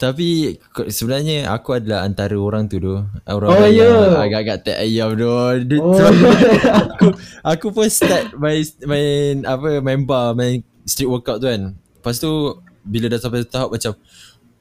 Tapi 0.00 0.58
sebenarnya 0.90 1.46
aku 1.54 1.78
adalah 1.78 2.02
antara 2.02 2.34
orang 2.34 2.66
tu 2.66 2.82
tu. 2.82 2.98
Orang 3.22 3.50
oh, 3.54 3.70
yang 3.70 3.86
yeah. 3.86 4.18
agak-agak 4.18 4.66
tak 4.66 4.76
ayam 4.82 5.14
tu. 5.14 5.30
Oh. 5.78 5.94
aku, 6.90 7.06
aku 7.46 7.66
pun 7.70 7.86
start 7.86 8.34
main, 8.34 8.66
main 8.82 9.46
apa 9.46 9.78
main 9.78 10.02
bar, 10.02 10.34
main 10.34 10.66
street 10.82 11.06
workout 11.06 11.38
tu 11.38 11.46
kan 11.46 11.78
Lepas 11.78 12.18
tu 12.18 12.58
Bila 12.82 13.06
dah 13.06 13.20
sampai 13.22 13.46
tahap 13.46 13.70
macam 13.70 13.94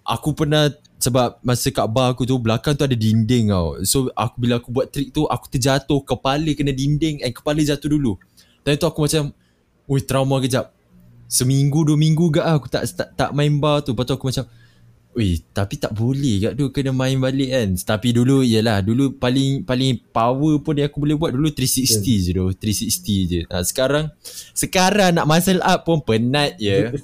Aku 0.06 0.30
pernah 0.38 0.70
Sebab 1.02 1.42
masa 1.42 1.74
kat 1.74 1.90
bar 1.90 2.14
aku 2.14 2.30
tu 2.30 2.38
Belakang 2.38 2.78
tu 2.78 2.86
ada 2.86 2.94
dinding 2.94 3.50
tau 3.50 3.82
So 3.82 4.14
aku 4.14 4.36
bila 4.38 4.62
aku 4.62 4.70
buat 4.70 4.94
trick 4.94 5.10
tu 5.10 5.26
Aku 5.26 5.50
terjatuh 5.50 6.06
Kepala 6.06 6.54
kena 6.54 6.70
dinding 6.70 7.26
And 7.26 7.34
kepala 7.34 7.66
jatuh 7.66 7.90
dulu 7.90 8.22
Dan 8.62 8.78
tu 8.78 8.86
aku 8.86 9.10
macam 9.10 9.34
Wih 9.92 10.04
trauma 10.08 10.40
kejap 10.40 10.72
Seminggu 11.28 11.84
dua 11.84 12.00
minggu 12.00 12.32
gak 12.32 12.46
lah 12.48 12.56
Aku 12.56 12.72
tak, 12.72 12.88
tak, 12.96 13.12
tak 13.12 13.30
main 13.36 13.52
bar 13.60 13.84
tu 13.84 13.92
Lepas 13.92 14.08
tu 14.08 14.16
aku 14.16 14.32
macam 14.32 14.48
Wih, 15.12 15.44
tapi 15.52 15.76
tak 15.76 15.92
boleh 15.92 16.40
kat 16.40 16.54
tu 16.56 16.72
kena 16.72 16.96
main 16.96 17.20
balik 17.20 17.52
kan. 17.52 17.70
Tapi 17.76 18.16
dulu 18.16 18.48
yalah, 18.48 18.80
dulu 18.80 19.12
paling 19.20 19.68
paling 19.68 20.00
power 20.08 20.56
pun 20.64 20.80
yang 20.80 20.88
aku 20.88 21.04
boleh 21.04 21.20
buat 21.20 21.36
dulu 21.36 21.52
360 21.52 21.84
yeah. 21.84 22.20
je 22.24 22.32
tu. 22.32 22.48
360 22.56 23.28
je. 23.28 23.42
Nah, 23.52 23.60
sekarang 23.60 24.06
sekarang 24.56 25.12
nak 25.20 25.28
muscle 25.28 25.60
up 25.60 25.84
pun 25.84 26.00
penat 26.00 26.56
je. 26.56 26.96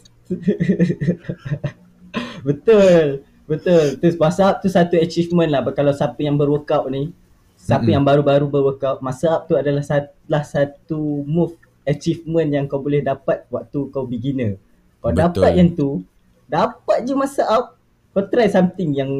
Betul. 2.47 3.27
Betul. 3.43 3.99
Tu 3.99 4.07
masa 4.15 4.55
up 4.55 4.63
tu 4.63 4.71
satu 4.71 4.95
achievement 4.95 5.51
lah 5.51 5.67
kalau 5.75 5.91
siapa 5.91 6.23
yang 6.23 6.39
berworkout 6.39 6.87
ni. 6.87 7.11
Siapa 7.59 7.83
mm-hmm. 7.83 7.91
yang 7.91 8.03
baru-baru 8.07 8.47
berworkout, 8.47 9.03
masa 9.03 9.35
up 9.35 9.51
tu 9.51 9.59
adalah 9.59 9.83
salah 9.83 10.43
satu 10.47 11.27
move 11.27 11.59
achievement 11.87 12.51
yang 12.51 12.67
kau 12.67 12.83
boleh 12.83 12.99
dapat 12.99 13.47
waktu 13.47 13.79
kau 13.87 14.03
beginner. 14.03 14.59
Kau 14.99 15.15
Betul. 15.15 15.23
dapat 15.23 15.51
yang 15.55 15.69
tu, 15.71 16.03
dapat 16.47 17.07
je 17.07 17.13
masa 17.15 17.47
up 17.47 17.79
kau 18.17 18.25
try 18.25 18.49
something 18.49 18.97
yang 18.97 19.11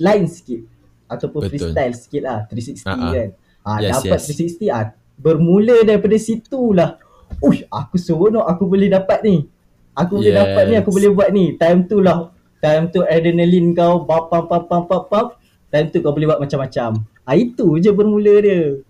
lain 0.00 0.24
sikit 0.24 0.64
ataupun 1.10 1.44
Betul. 1.44 1.50
freestyle 1.52 1.92
sikit 1.92 2.22
lah 2.24 2.38
360 2.48 2.88
uh-huh. 2.88 3.12
kan 3.12 3.28
ah 3.62 3.78
yes, 3.82 3.92
dapat 4.00 4.18
yes. 4.24 4.56
360 4.56 4.72
ah 4.72 4.84
bermula 5.20 5.76
daripada 5.84 6.16
situ 6.16 6.72
lah 6.72 6.96
uish 7.44 7.68
aku 7.68 8.00
seronok 8.00 8.48
aku 8.48 8.64
boleh 8.64 8.88
dapat 8.88 9.20
ni 9.20 9.36
aku 9.92 10.16
yes. 10.16 10.20
boleh 10.22 10.32
dapat 10.32 10.62
ni 10.64 10.74
aku 10.80 10.90
boleh 10.94 11.10
buat 11.12 11.28
ni 11.28 11.44
time 11.60 11.84
tu 11.84 12.00
lah 12.00 12.32
time 12.62 12.88
tu 12.88 13.04
adrenaline 13.04 13.76
kau 13.76 14.06
pap 14.08 14.32
pap 14.32 14.48
pap 14.48 14.64
pap, 14.70 15.04
pap. 15.12 15.26
time 15.68 15.86
tu 15.92 16.00
kau 16.00 16.16
boleh 16.16 16.32
buat 16.32 16.40
macam-macam 16.40 17.04
ah 17.28 17.36
itu 17.36 17.66
je 17.84 17.90
bermula 17.92 18.34
dia 18.40 18.80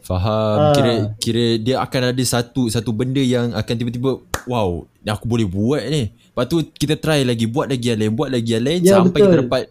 Faham. 0.00 0.56
Ha. 0.56 0.72
Kira 0.72 0.92
kira 1.20 1.44
dia 1.60 1.76
akan 1.84 2.16
ada 2.16 2.22
satu 2.24 2.72
satu 2.72 2.90
benda 2.90 3.20
yang 3.20 3.52
akan 3.52 3.74
tiba-tiba 3.76 4.20
wow, 4.48 4.84
aku 5.04 5.24
boleh 5.28 5.44
buat 5.44 5.84
ni. 5.86 6.10
Lepas 6.10 6.44
tu 6.48 6.64
kita 6.72 6.96
try 6.96 7.20
lagi, 7.22 7.44
buat 7.44 7.68
lagi 7.68 7.92
yang 7.92 8.00
lain, 8.00 8.12
buat 8.16 8.30
lagi 8.32 8.50
yang 8.56 8.64
lain 8.64 8.80
ya, 8.80 8.96
sampai 8.96 9.20
betul. 9.20 9.28
kita 9.28 9.36
dapat 9.44 9.62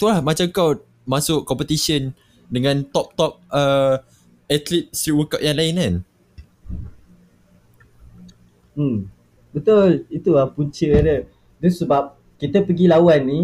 tu 0.00 0.04
lah 0.08 0.18
macam 0.24 0.44
kau 0.48 0.70
masuk 1.04 1.44
competition 1.44 2.16
dengan 2.48 2.80
top-top 2.88 3.36
uh, 3.52 4.00
atlet 4.48 4.88
street 4.96 5.16
workout 5.16 5.44
yang 5.44 5.56
lain 5.60 5.74
kan. 5.76 5.94
Hmm. 8.76 8.98
Betul. 9.52 10.08
Itu 10.08 10.36
lah 10.36 10.48
punca 10.52 10.88
dia. 10.88 11.28
Itu 11.60 11.84
sebab 11.84 12.16
kita 12.40 12.64
pergi 12.64 12.88
lawan 12.88 13.20
ni 13.24 13.40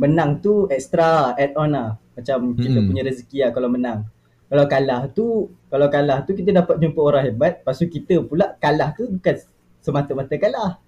menang 0.00 0.40
tu 0.40 0.68
extra 0.72 1.36
add 1.36 1.52
on 1.56 1.76
lah. 1.76 2.00
Macam 2.16 2.56
kita 2.56 2.78
hmm. 2.80 2.86
punya 2.88 3.02
rezeki 3.04 3.38
lah 3.46 3.50
kalau 3.52 3.68
menang 3.68 4.08
kalau 4.48 4.64
kalah 4.64 5.00
tu 5.12 5.52
kalau 5.68 5.86
kalah 5.92 6.24
tu 6.24 6.32
kita 6.32 6.50
dapat 6.56 6.80
jumpa 6.80 7.00
orang 7.00 7.24
hebat 7.28 7.60
lepas 7.60 7.76
tu 7.76 7.86
kita 7.86 8.24
pula 8.24 8.56
kalah 8.56 8.96
tu 8.96 9.04
bukan 9.08 9.36
semata-mata 9.84 10.34
kalah 10.40 10.80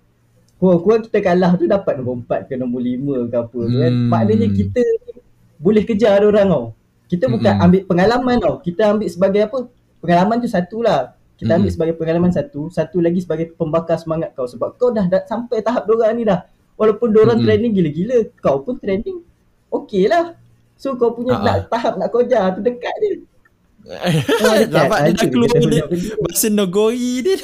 kurang-kurang 0.56 1.04
kita 1.04 1.18
kalah 1.20 1.52
tu 1.60 1.64
dapat 1.68 2.00
nombor 2.00 2.24
4 2.24 2.48
ke 2.48 2.54
nombor 2.56 2.80
5 2.80 3.32
ke 3.32 3.36
apa 3.36 3.60
hmm. 3.60 3.76
kan 3.76 3.92
maknanya 4.08 4.48
kita 4.48 4.82
boleh 5.60 5.84
kejar 5.84 6.24
orang 6.24 6.48
tau 6.48 6.64
kita 7.08 7.24
bukan 7.28 7.52
hmm. 7.52 7.64
ambil 7.64 7.80
pengalaman 7.84 8.36
tau 8.40 8.54
kita 8.64 8.82
ambil 8.96 9.08
sebagai 9.08 9.40
apa 9.44 9.58
pengalaman 10.00 10.36
tu 10.40 10.48
satu 10.48 10.78
lah 10.80 11.12
kita 11.36 11.56
ambil 11.56 11.68
hmm. 11.68 11.76
sebagai 11.76 11.94
pengalaman 12.00 12.30
satu 12.32 12.72
satu 12.72 12.96
lagi 13.00 13.20
sebagai 13.24 13.52
pembakar 13.56 13.96
semangat 14.00 14.32
kau 14.32 14.48
sebab 14.48 14.76
kau 14.80 14.88
dah, 14.92 15.04
dah 15.04 15.24
sampai 15.28 15.60
tahap 15.60 15.84
dorang 15.84 16.16
ni 16.16 16.24
dah 16.24 16.44
walaupun 16.80 17.08
dorang 17.12 17.40
hmm. 17.40 17.44
training 17.44 17.72
gila-gila 17.76 18.18
kau 18.40 18.64
pun 18.64 18.80
training 18.80 19.20
okey 19.68 20.08
lah 20.08 20.36
so 20.80 20.96
kau 20.96 21.12
punya 21.12 21.36
uh-huh. 21.36 21.44
nak, 21.44 21.68
tahap 21.68 22.00
nak 22.00 22.08
kau 22.08 22.24
jar 22.24 22.56
tu 22.56 22.64
dekat 22.64 22.92
dia 23.04 23.20
Nampak 24.70 24.98
dia 25.08 25.12
dah 25.16 25.28
keluar 25.28 25.50
dia 25.56 25.84
Bahasa 26.20 26.48
Nogori 26.56 27.24
dia. 27.24 27.36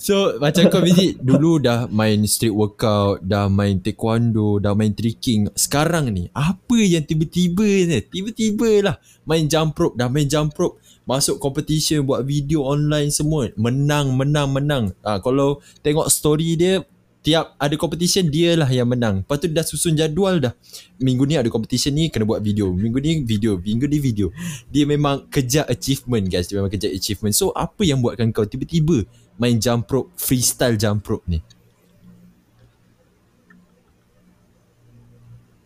So 0.00 0.40
macam 0.40 0.72
kau 0.72 0.80
visit 0.80 1.20
Dulu 1.20 1.60
dah 1.60 1.84
main 1.92 2.24
street 2.24 2.56
workout 2.56 3.20
Dah 3.20 3.52
main 3.52 3.84
taekwondo 3.84 4.60
Dah 4.60 4.72
main 4.72 4.96
tricking. 4.96 5.52
Sekarang 5.52 6.08
ni 6.08 6.32
Apa 6.32 6.78
yang 6.80 7.04
tiba-tiba 7.04 7.64
ni? 7.84 8.00
Tiba-tiba 8.00 8.70
lah 8.80 8.96
Main 9.28 9.44
jump 9.48 9.76
rope 9.76 9.96
Dah 9.96 10.08
main 10.08 10.28
jump 10.28 10.56
rope. 10.56 10.80
Masuk 11.04 11.36
competition 11.36 12.00
Buat 12.08 12.24
video 12.24 12.64
online 12.64 13.12
semua. 13.12 13.52
Menang 13.60 14.16
Menang 14.16 14.48
Menang. 14.56 14.84
Ha, 15.04 15.20
Kalau 15.20 15.60
tengok 15.84 16.08
story 16.08 16.56
dia 16.56 16.80
tiap 17.24 17.56
ada 17.56 17.72
competition 17.80 18.28
dia 18.28 18.52
lah 18.52 18.68
yang 18.68 18.84
menang. 18.84 19.24
Lepas 19.24 19.40
tu 19.40 19.48
dah 19.48 19.64
susun 19.64 19.96
jadual 19.96 20.44
dah. 20.44 20.52
Minggu 21.00 21.24
ni 21.24 21.40
ada 21.40 21.48
competition 21.48 21.96
ni 21.96 22.12
kena 22.12 22.28
buat 22.28 22.44
video. 22.44 22.68
Minggu 22.68 23.00
ni 23.00 23.24
video, 23.24 23.56
minggu 23.56 23.88
ni 23.88 23.96
video. 23.96 24.28
Dia 24.68 24.84
memang 24.84 25.24
kejar 25.32 25.64
achievement 25.72 26.28
guys. 26.28 26.52
Dia 26.52 26.60
memang 26.60 26.68
kejar 26.68 26.92
achievement. 26.92 27.32
So 27.32 27.48
apa 27.56 27.80
yang 27.80 28.04
buatkan 28.04 28.28
kau 28.28 28.44
tiba-tiba 28.44 29.08
main 29.40 29.56
jump 29.56 29.88
rope, 29.88 30.12
freestyle 30.20 30.76
jump 30.76 31.00
rope 31.08 31.24
ni? 31.24 31.40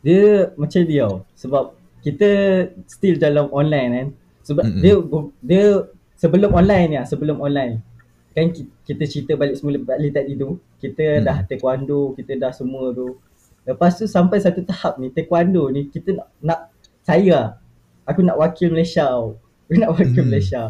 Dia 0.07 0.55
macam 0.55 0.81
dia 0.87 1.11
sebab 1.35 1.75
kita 2.07 2.31
still 2.87 3.19
dalam 3.19 3.51
online 3.51 3.91
kan. 3.91 4.09
Sebab 4.47 4.63
mm-hmm. 4.63 4.83
dia 4.87 4.95
dia 5.43 5.67
sebelum 6.23 6.55
online 6.55 6.87
ni, 6.87 6.97
sebelum 7.03 7.43
online 7.43 7.83
kan 8.39 8.49
kita 8.87 9.05
cerita 9.05 9.33
balik 9.35 9.59
semula 9.59 9.79
balik 9.83 10.15
tadi 10.15 10.39
tu 10.39 10.59
kita 10.79 11.19
hmm. 11.19 11.25
dah 11.27 11.39
taekwondo 11.47 12.15
kita 12.15 12.39
dah 12.39 12.53
semua 12.55 12.95
tu. 12.95 13.19
Lepas 13.69 14.01
tu 14.01 14.09
sampai 14.09 14.41
satu 14.41 14.65
tahap 14.65 14.97
ni 14.97 15.13
taekwondo 15.13 15.69
ni 15.69 15.91
kita 15.91 16.17
nak, 16.17 16.29
nak 16.41 16.61
saya 17.03 17.59
aku 18.07 18.25
nak 18.25 18.39
wakil 18.41 18.73
Malaysia 18.73 19.09
aku 19.69 19.75
nak 19.77 19.91
wakil 19.97 20.23
hmm. 20.23 20.29
Malaysia. 20.31 20.63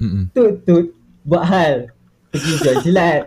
Hmm. 0.00 0.26
tu 0.34 0.58
tu 0.64 0.96
buat 1.22 1.44
hal. 1.46 1.94
Pergi 2.34 2.52
join 2.66 2.78
silat. 2.82 3.22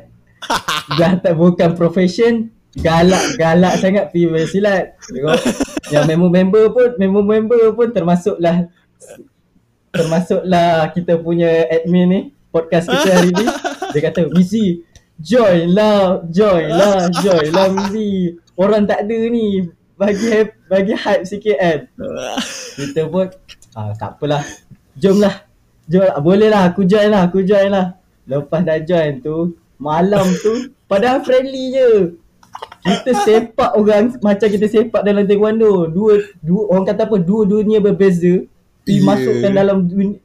Dah 1.00 1.14
tak 1.20 1.34
bukan 1.40 1.74
profession 1.74 2.52
galak 2.78 3.40
galak 3.42 3.80
sangat 3.82 4.14
pergi 4.14 4.28
main 4.30 4.48
silat. 4.48 4.94
Tengok 5.08 5.40
yang 5.92 6.06
member-member 6.06 6.64
pun 6.72 6.90
member-member 7.00 7.74
pun 7.74 7.88
termasuklah 7.96 8.68
termasuklah 9.92 10.92
kita 10.92 11.18
punya 11.18 11.66
admin 11.72 12.06
ni 12.08 12.22
podcast 12.58 12.90
kita 12.90 13.10
hari 13.14 13.30
ni 13.30 13.46
dia 13.94 14.02
kata 14.10 14.26
Mizi 14.34 14.82
join 15.22 15.74
lah 15.74 16.26
join 16.30 16.70
lah 16.74 17.10
join 17.22 17.50
lah 17.54 17.68
Mizi. 17.70 18.38
Orang 18.58 18.90
tak 18.90 19.06
ada 19.06 19.18
ni. 19.30 19.70
Bagi 19.98 20.50
bagi 20.70 20.94
hype 20.94 21.26
sikit 21.26 21.58
kan? 21.58 21.80
Kita 22.78 23.10
pun 23.10 23.30
ah, 23.74 23.94
tak 23.98 24.18
apalah. 24.18 24.46
Jom 24.98 25.22
lah. 25.22 25.46
Jom 25.90 26.06
lah. 26.06 26.18
boleh 26.22 26.50
lah 26.50 26.70
aku 26.70 26.86
join 26.86 27.10
lah 27.10 27.30
aku 27.30 27.42
join 27.46 27.70
lah. 27.70 27.98
Lepas 28.26 28.62
dah 28.66 28.82
join 28.82 29.22
tu 29.22 29.58
malam 29.78 30.26
tu 30.42 30.74
padahal 30.90 31.22
friendly 31.26 31.74
je. 31.74 31.90
Kita 32.82 33.12
sepak 33.26 33.78
orang 33.78 34.16
macam 34.22 34.48
kita 34.50 34.66
sepak 34.70 35.02
dalam 35.06 35.26
taekwondo. 35.26 35.90
Dua 35.90 36.22
dua 36.42 36.62
orang 36.74 36.86
kata 36.86 37.10
apa? 37.10 37.18
Dua 37.22 37.46
dunia 37.46 37.82
berbeza 37.82 38.46
dimasukkan 38.88 39.52
yeah. 39.52 39.58
dalam 39.60 39.86
dunia 39.86 40.18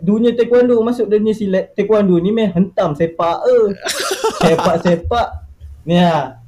dunia 0.00 0.32
taekwondo 0.32 0.80
masuk 0.80 1.12
dunia 1.12 1.36
silat 1.36 1.76
taekwondo 1.76 2.16
ni 2.16 2.32
meh 2.32 2.48
hentam 2.48 2.96
sepak 2.96 3.44
eh. 3.44 3.66
sepak-sepak 4.40 5.28
ni 5.84 6.00
ah. 6.00 6.40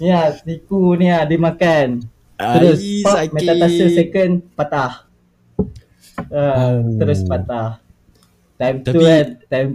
Ni 0.00 0.08
ah 0.10 0.32
siku 0.34 0.96
ni 0.96 1.06
ah 1.12 1.22
dia 1.28 1.38
makan. 1.38 2.02
Terus 2.34 2.80
pop 3.06 3.16
metatarsial 3.36 3.88
second 3.92 4.32
patah. 4.56 5.06
Uh, 6.32 6.36
oh. 6.40 6.72
terus 6.98 7.22
patah. 7.22 7.78
Time 8.58 8.76
Tapi, 8.82 8.94
tu 8.94 9.00
kan 9.04 9.26
time 9.46 9.70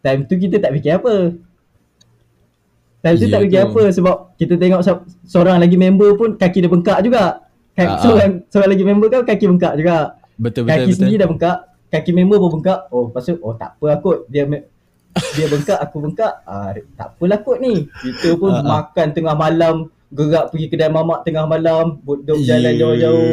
time 0.00 0.20
tu 0.24 0.34
kita 0.38 0.56
tak 0.62 0.72
fikir 0.78 0.96
apa. 0.96 1.36
Time 3.02 3.16
tu 3.18 3.26
yeah, 3.26 3.32
tak 3.34 3.40
fikir 3.44 3.60
tu. 3.60 3.66
apa 3.66 3.82
sebab 3.92 4.16
kita 4.38 4.54
tengok 4.56 4.80
seorang 5.26 5.58
lagi 5.58 5.76
member 5.76 6.14
pun 6.16 6.38
kaki 6.38 6.64
dia 6.64 6.70
bengkak 6.70 6.98
juga. 7.04 7.44
Kaki, 7.72 7.88
uh-huh. 7.88 8.00
seorang, 8.04 8.30
seorang 8.52 8.70
lagi 8.76 8.84
member 8.84 9.08
kan 9.10 9.22
kaki 9.26 9.44
bengkak 9.48 9.74
juga. 9.76 9.96
Betul 10.40 10.64
betul 10.64 10.70
kaki 10.70 10.82
betul. 10.88 10.96
sendiri 10.96 11.18
dah 11.20 11.28
bengkak 11.28 11.58
kaki 11.92 12.10
member 12.16 12.40
pun 12.40 12.58
bengkak. 12.58 12.88
Oh, 12.88 13.12
tu, 13.12 13.36
oh 13.44 13.52
tak 13.52 13.76
apa 13.76 14.00
aku. 14.00 14.24
Dia 14.32 14.48
dia 15.36 15.46
bengkak, 15.48 15.76
aku 15.76 15.96
bengkak. 16.00 16.40
Ah, 16.48 16.72
tak 16.96 17.16
apalah 17.16 17.38
kot 17.44 17.60
ni. 17.60 17.84
Kita 18.00 18.32
pun 18.40 18.48
uh-huh. 18.48 18.64
makan 18.64 19.06
tengah 19.12 19.36
malam, 19.36 19.92
gerak 20.08 20.48
pergi 20.48 20.66
kedai 20.72 20.88
mamak 20.88 21.20
tengah 21.28 21.44
malam, 21.44 22.00
duduk 22.00 22.40
yeah. 22.40 22.56
jalan 22.56 22.72
jauh-jauh. 22.80 23.32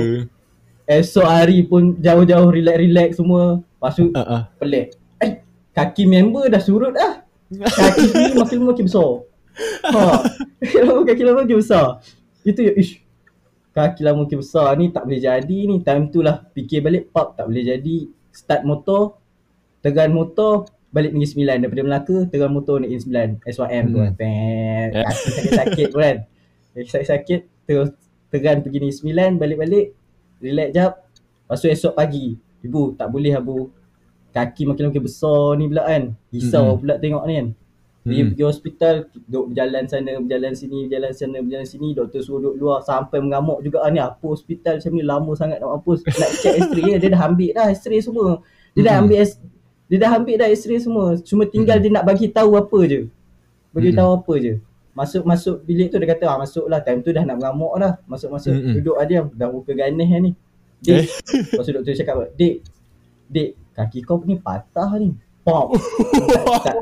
Esok 0.89 1.27
hari 1.27 1.63
pun 1.63 1.95
jauh-jauh 2.03 2.51
relax-relax 2.51 3.15
semua. 3.15 3.63
Lepas 3.63 3.95
tu, 3.95 4.11
uh-huh. 4.11 4.41
pelik. 4.59 4.99
Eh, 5.23 5.39
kaki 5.71 6.03
member 6.03 6.51
dah 6.51 6.59
surut 6.59 6.91
dah. 6.91 7.23
Kaki 7.49 8.05
ni 8.11 8.35
makin 8.43 8.57
makin 8.67 8.85
besar. 8.85 9.09
Ha. 9.87 10.23
kaki 11.07 11.21
lama 11.23 11.47
makin 11.47 11.57
besar. 11.63 12.03
Itu 12.43 12.59
ya, 12.59 12.73
ish. 12.75 12.99
Kaki 13.71 14.03
lama 14.03 14.27
makin 14.27 14.43
besar 14.43 14.75
ni 14.75 14.91
tak 14.91 15.07
boleh 15.07 15.23
jadi 15.23 15.57
ni. 15.63 15.79
Time 15.79 16.11
tu 16.11 16.19
lah 16.19 16.43
fikir 16.51 16.83
balik, 16.83 17.07
pap 17.15 17.39
tak 17.39 17.47
boleh 17.47 17.63
jadi 17.63 18.18
start 18.31 18.63
motor 18.65 19.17
tegan 19.79 20.11
motor 20.11 20.67
balik 20.89 21.13
Negeri 21.13 21.29
Sembilan. 21.29 21.57
Daripada 21.63 21.83
Melaka 21.85 22.17
terang 22.27 22.53
motor 22.53 22.81
Negeri 22.81 23.01
Sembilan. 23.01 23.29
SYM 23.45 23.85
tu 23.93 23.97
kan. 24.01 24.13
Pet, 24.17 24.89
kaki 24.93 25.27
sakit-sakit 25.29 25.87
tu 25.89 25.97
kan. 25.99 26.17
Sakit-sakit 26.75 27.39
terus 27.69 27.89
terang 28.33 28.59
pergi 28.65 28.77
Negeri 28.81 28.97
Sembilan 28.97 29.29
balik-balik 29.37 29.85
relax 30.41 30.69
jap. 30.73 30.93
Lepas 31.45 31.57
tu 31.61 31.67
esok 31.69 31.93
pagi 31.97 32.37
ibu 32.65 32.93
tak 32.97 33.07
boleh 33.09 33.33
abu. 33.37 33.69
Kaki 34.29 34.69
makin-makin 34.69 35.01
besar 35.01 35.57
ni 35.57 35.65
pula 35.69 35.89
kan. 35.89 36.03
Risau 36.29 36.61
mm-hmm. 36.61 36.79
pula 36.81 36.93
tengok 37.01 37.23
ni 37.25 37.33
kan 37.37 37.47
dia 38.09 38.23
mm. 38.25 38.29
pergi 38.33 38.43
hospital 38.49 38.95
duduk 39.13 39.45
berjalan 39.53 39.83
sana 39.85 40.11
berjalan 40.17 40.53
sini 40.57 40.77
berjalan 40.89 41.11
sana 41.13 41.37
berjalan 41.45 41.67
sini 41.69 41.87
doktor 41.93 42.21
suruh 42.25 42.39
duduk 42.41 42.55
luar 42.57 42.79
sampai 42.81 43.21
mengamuk 43.21 43.61
juga 43.61 43.85
ah, 43.85 43.91
ni 43.93 44.01
apa 44.01 44.25
hospital 44.25 44.81
macam 44.81 44.91
ni 44.97 45.03
lama 45.05 45.31
sangat 45.37 45.57
nak 45.61 45.69
mampus 45.77 46.01
nak 46.05 46.31
check 46.41 46.55
x-ray 46.57 46.97
dia 46.97 47.09
dah 47.13 47.21
ambil 47.29 47.51
dah 47.53 47.67
x-ray 47.69 48.01
semua 48.01 48.41
dia 48.73 48.81
dah 48.85 48.95
ambil 49.01 49.21
dia 49.89 49.97
dah 49.97 50.11
ambil 50.21 50.37
dah 50.37 50.47
x-ray 50.53 50.77
semua. 50.77 51.17
Cuma 51.25 51.49
tinggal 51.49 51.81
mm-hmm. 51.81 51.89
dia 51.89 51.97
nak 51.97 52.05
bagi 52.05 52.29
tahu 52.29 52.53
apa 52.53 52.79
je. 52.85 53.09
Bagi 53.73 53.89
tahu 53.97 54.09
mm-hmm. 54.13 54.21
apa 54.21 54.33
je. 54.37 54.53
Masuk 54.93 55.23
masuk 55.25 55.55
bilik 55.65 55.89
tu 55.89 55.97
dia 55.97 56.07
kata 56.13 56.29
ah 56.29 56.37
masuklah 56.37 56.79
time 56.85 57.01
tu 57.01 57.09
dah 57.09 57.25
nak 57.25 57.41
mengamuk 57.41 57.73
dah. 57.81 57.93
Masuk 58.05 58.29
masuk 58.29 58.53
mm-hmm. 58.53 58.73
duduk 58.77 58.95
aja 59.01 59.25
ah, 59.25 59.27
dah 59.33 59.49
muka 59.49 59.73
ganih 59.73 60.09
ni. 60.21 60.31
Dik. 60.85 60.93
Eh. 60.93 61.05
Lepas 61.57 61.65
tu 61.65 61.73
doktor 61.73 61.93
cakap, 61.97 62.15
"Dik. 62.37 62.55
Dik, 63.33 63.49
kaki 63.73 63.99
kau 64.05 64.21
ni 64.21 64.37
patah 64.37 64.93
ni." 65.01 65.17
Pop. 65.41 65.73
tak, 66.61 66.61
tak, 66.61 66.75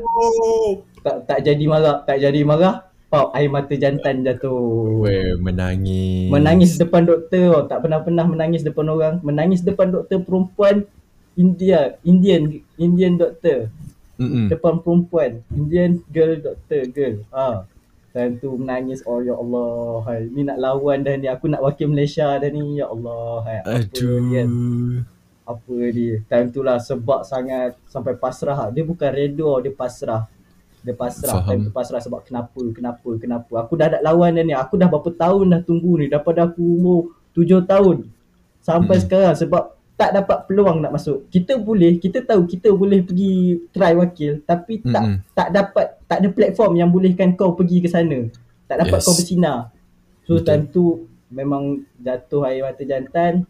tak, 1.04 1.16
tak, 1.26 1.38
jadi 1.44 1.64
marah, 1.64 2.04
tak 2.04 2.18
jadi 2.20 2.40
marah. 2.44 2.88
Pop, 3.08 3.32
air 3.32 3.48
mata 3.48 3.72
jantan 3.72 4.20
jatuh. 4.20 5.00
Weh, 5.00 5.32
menangis. 5.40 6.28
Menangis 6.28 6.76
depan 6.76 7.08
doktor. 7.08 7.46
Oh, 7.56 7.64
tak 7.64 7.80
pernah-pernah 7.80 8.28
menangis 8.28 8.60
depan 8.60 8.84
orang. 8.84 9.24
Menangis 9.24 9.64
depan 9.64 9.88
doktor 9.88 10.20
perempuan 10.20 10.84
India, 11.32 11.96
Indian 12.04 12.60
Indian 12.76 13.16
doctor. 13.16 13.72
Mm-mm. 14.18 14.50
Depan 14.50 14.82
perempuan, 14.82 15.40
Indian 15.54 16.02
girl 16.10 16.36
doctor, 16.42 16.82
girl. 16.90 17.22
Ah. 17.30 17.64
Time 18.10 18.34
tu 18.42 18.50
menangis, 18.58 19.06
oh 19.06 19.22
ya 19.22 19.38
Allah, 19.38 20.02
hai. 20.10 20.26
ni 20.26 20.42
nak 20.42 20.58
lawan 20.58 21.06
dah 21.06 21.14
ni, 21.14 21.30
aku 21.30 21.46
nak 21.46 21.62
wakil 21.62 21.86
Malaysia 21.86 22.26
dah 22.34 22.50
ni, 22.50 22.82
ya 22.82 22.90
Allah. 22.90 23.46
Hai. 23.46 23.58
Apa 23.62 23.72
Aduh. 23.78 24.18
Dia, 24.26 24.44
apa 25.48 25.74
dia, 25.94 26.14
time 26.26 26.48
tu 26.50 26.60
lah 26.66 26.82
sebab 26.82 27.22
sangat 27.22 27.78
sampai 27.86 28.18
pasrah. 28.18 28.74
Dia 28.74 28.82
bukan 28.82 29.10
redor, 29.14 29.62
dia 29.62 29.70
pasrah. 29.70 30.26
Dia 30.82 30.94
pasrah, 30.94 31.42
Faham. 31.42 31.48
time 31.48 31.60
tu 31.66 31.72
pasrah 31.74 32.00
sebab 32.00 32.22
kenapa, 32.22 32.62
kenapa, 32.70 33.10
kenapa. 33.18 33.52
Aku 33.66 33.74
dah 33.74 33.90
ada 33.90 33.98
lawan 33.98 34.38
dah 34.38 34.44
ni, 34.46 34.54
aku 34.54 34.78
dah 34.78 34.86
berapa 34.86 35.10
tahun 35.10 35.44
dah 35.50 35.60
tunggu 35.66 35.98
ni, 35.98 36.06
daripada 36.06 36.46
aku 36.46 36.62
umur 36.62 37.00
tujuh 37.34 37.66
tahun. 37.66 38.06
Sampai 38.62 38.98
hmm. 38.98 39.04
sekarang 39.06 39.34
sebab 39.34 39.78
tak 39.98 40.14
dapat 40.14 40.46
peluang 40.46 40.78
nak 40.78 40.94
masuk. 40.94 41.26
Kita 41.26 41.58
boleh, 41.58 41.98
kita 41.98 42.22
tahu 42.22 42.46
kita 42.46 42.70
boleh 42.70 43.02
pergi 43.02 43.58
try 43.74 43.98
wakil 43.98 44.38
tapi 44.46 44.78
tak 44.86 45.02
mm-hmm. 45.02 45.34
tak 45.34 45.48
dapat 45.50 45.86
tak 46.06 46.18
ada 46.22 46.28
platform 46.30 46.72
yang 46.78 46.88
bolehkan 46.94 47.34
kau 47.34 47.58
pergi 47.58 47.82
ke 47.82 47.90
sana. 47.90 48.30
Tak 48.70 48.86
dapat 48.86 49.02
yes. 49.02 49.04
kau 49.10 49.14
bersinar. 49.18 49.74
So 50.22 50.38
Betul. 50.38 50.46
time 50.46 50.64
tu 50.70 50.84
memang 51.34 51.82
jatuh 51.98 52.46
air 52.46 52.62
mata 52.62 52.86
jantan. 52.86 53.42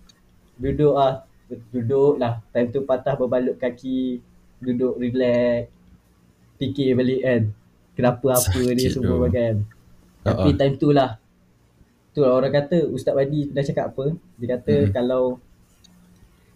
Duduk 0.56 0.97
ah, 0.97 1.28
duduk 1.68 2.16
lah. 2.16 2.40
Time 2.49 2.73
tu 2.73 2.80
patah 2.88 3.12
berbalut 3.12 3.61
kaki, 3.61 4.25
duduk 4.64 4.97
relax. 4.97 5.68
Fikir 6.59 6.99
balik 6.99 7.21
kan. 7.23 7.43
Kenapa 7.95 8.27
apa 8.35 8.50
Sakit 8.50 8.75
dia 8.75 8.91
semua 8.91 9.27
kan. 9.31 9.62
Uh-uh. 9.62 10.27
Tapi 10.27 10.50
time 10.59 10.75
tu 10.79 10.88
lah. 10.91 11.19
Tu 12.15 12.21
lah 12.23 12.35
orang 12.35 12.53
kata 12.55 12.87
Ustaz 12.91 13.15
Wadi 13.15 13.50
dah 13.50 13.62
cakap 13.62 13.95
apa. 13.95 14.15
Dia 14.38 14.59
kata 14.59 14.75
mm-hmm. 14.75 14.93
kalau 14.95 15.38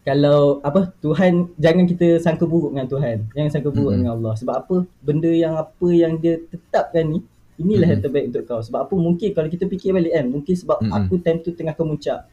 kalau 0.03 0.59
apa 0.67 0.91
Tuhan 0.99 1.55
jangan 1.63 1.87
kita 1.87 2.19
sangka 2.19 2.43
buruk 2.43 2.75
dengan 2.75 2.91
Tuhan 2.91 3.31
jangan 3.39 3.51
sangka 3.55 3.71
buruk 3.71 3.95
mm-hmm. 3.95 4.03
dengan 4.03 4.13
Allah 4.19 4.35
sebab 4.35 4.55
apa 4.59 4.77
benda 4.99 5.31
yang 5.31 5.55
apa 5.55 5.89
yang 5.95 6.19
dia 6.19 6.43
tetapkan 6.51 7.07
ni 7.07 7.19
inilah 7.55 7.87
mm-hmm. 7.87 7.91
yang 7.95 8.01
terbaik 8.03 8.25
untuk 8.35 8.43
kau 8.51 8.59
sebab 8.59 8.91
apa 8.91 8.95
mungkin 8.99 9.31
kalau 9.31 9.47
kita 9.47 9.71
fikir 9.71 9.95
balik 9.95 10.11
kan 10.11 10.27
mungkin 10.27 10.55
sebab 10.59 10.79
mm-hmm. 10.83 10.99
aku 10.99 11.15
time 11.23 11.39
tu 11.47 11.51
tengah 11.55 11.75
kemuncak 11.79 12.27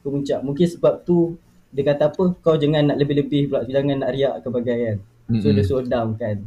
kemuncak 0.00 0.40
mungkin 0.40 0.66
sebab 0.66 1.04
tu 1.04 1.36
dia 1.72 1.84
kata 1.84 2.12
apa 2.12 2.24
kau 2.40 2.56
jangan 2.56 2.92
nak 2.92 2.96
lebih-lebih 2.96 3.52
pula 3.52 3.60
jangan 3.68 3.96
nak 4.00 4.10
riak 4.12 4.34
ke 4.40 4.48
bagai 4.48 4.78
kan 4.80 4.98
so 5.40 5.48
dia 5.52 5.64
suruh 5.64 5.84
down 5.84 6.16
kan 6.16 6.40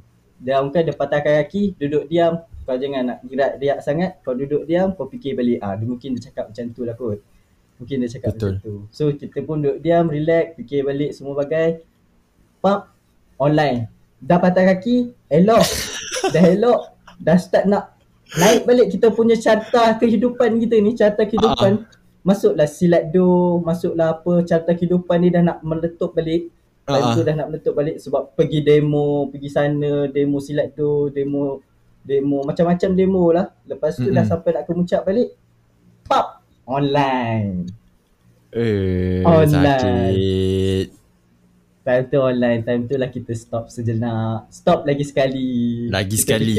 down 0.46 0.70
kan 0.70 0.86
dia 0.86 0.94
patahkan 0.94 1.42
kaki 1.42 1.74
duduk 1.82 2.06
diam 2.06 2.46
kau 2.66 2.78
jangan 2.78 3.18
nak 3.18 3.20
riak 3.58 3.82
sangat 3.82 4.22
kau 4.22 4.38
duduk 4.38 4.70
diam 4.70 4.94
kau 4.94 5.10
fikir 5.10 5.34
balik 5.34 5.58
ah 5.66 5.74
dia 5.74 5.86
mungkin 5.90 6.14
dia 6.14 6.30
cakap 6.30 6.54
macam 6.54 6.66
tu 6.70 6.82
lah 6.86 6.94
kot 6.94 7.20
Mungkin 7.76 8.08
dia 8.08 8.10
cakap 8.16 8.40
Betul. 8.40 8.56
macam 8.56 8.64
tu. 8.64 8.74
So 8.96 9.12
kita 9.12 9.44
pun 9.44 9.60
duduk 9.60 9.84
diam, 9.84 10.08
relax, 10.08 10.56
fikir 10.56 10.88
balik 10.88 11.12
semua 11.12 11.36
bagai. 11.36 11.84
Pap, 12.64 12.96
online. 13.36 13.92
Dah 14.24 14.40
patah 14.40 14.64
kaki, 14.64 15.12
elok. 15.28 15.66
dah 16.34 16.44
elok, 16.56 16.80
dah 17.20 17.36
start 17.36 17.68
nak 17.68 18.00
naik 18.40 18.64
balik 18.66 18.88
kita 18.96 19.12
punya 19.12 19.36
carta 19.36 20.00
kehidupan 20.00 20.56
kita 20.64 20.76
ni, 20.80 20.96
carta 20.96 21.28
kehidupan. 21.28 21.84
Uh-huh. 21.84 22.04
Masuklah 22.26 22.66
silat 22.66 23.12
do, 23.14 23.60
masuklah 23.62 24.18
apa, 24.18 24.42
carta 24.48 24.72
kehidupan 24.74 25.18
ni 25.22 25.30
dah 25.30 25.44
nak 25.44 25.60
meletup 25.62 26.16
balik. 26.16 26.50
Lepas 26.86 27.02
uh-huh. 27.02 27.16
tu 27.18 27.22
dah 27.26 27.34
nak 27.34 27.48
meletup 27.50 27.74
balik 27.74 27.98
sebab 27.98 28.38
pergi 28.38 28.62
demo, 28.62 29.26
pergi 29.34 29.50
sana, 29.50 30.06
demo 30.06 30.38
silat 30.38 30.78
do, 30.78 31.10
demo 31.10 31.58
demo 32.06 32.46
macam-macam 32.46 32.90
demo 32.94 33.34
lah. 33.34 33.50
Lepas 33.66 33.98
tu 33.98 34.06
mm-hmm. 34.06 34.22
dah 34.22 34.26
sampai 34.30 34.50
nak 34.54 34.66
kemuncak 34.70 35.02
balik. 35.02 35.34
Pap, 36.06 36.46
online. 36.70 37.66
Eh, 38.54 39.26
online. 39.26 39.50
sakit. 39.50 40.88
Time 41.86 42.06
tu 42.10 42.18
online, 42.18 42.62
time 42.66 42.82
tu 42.86 42.96
lah 43.02 43.10
kita 43.10 43.34
stop 43.34 43.70
sejenak. 43.74 44.46
Stop 44.54 44.86
lagi 44.86 45.06
sekali. 45.06 45.90
Lagi 45.90 46.18
kita 46.18 46.38
sekali. 46.38 46.54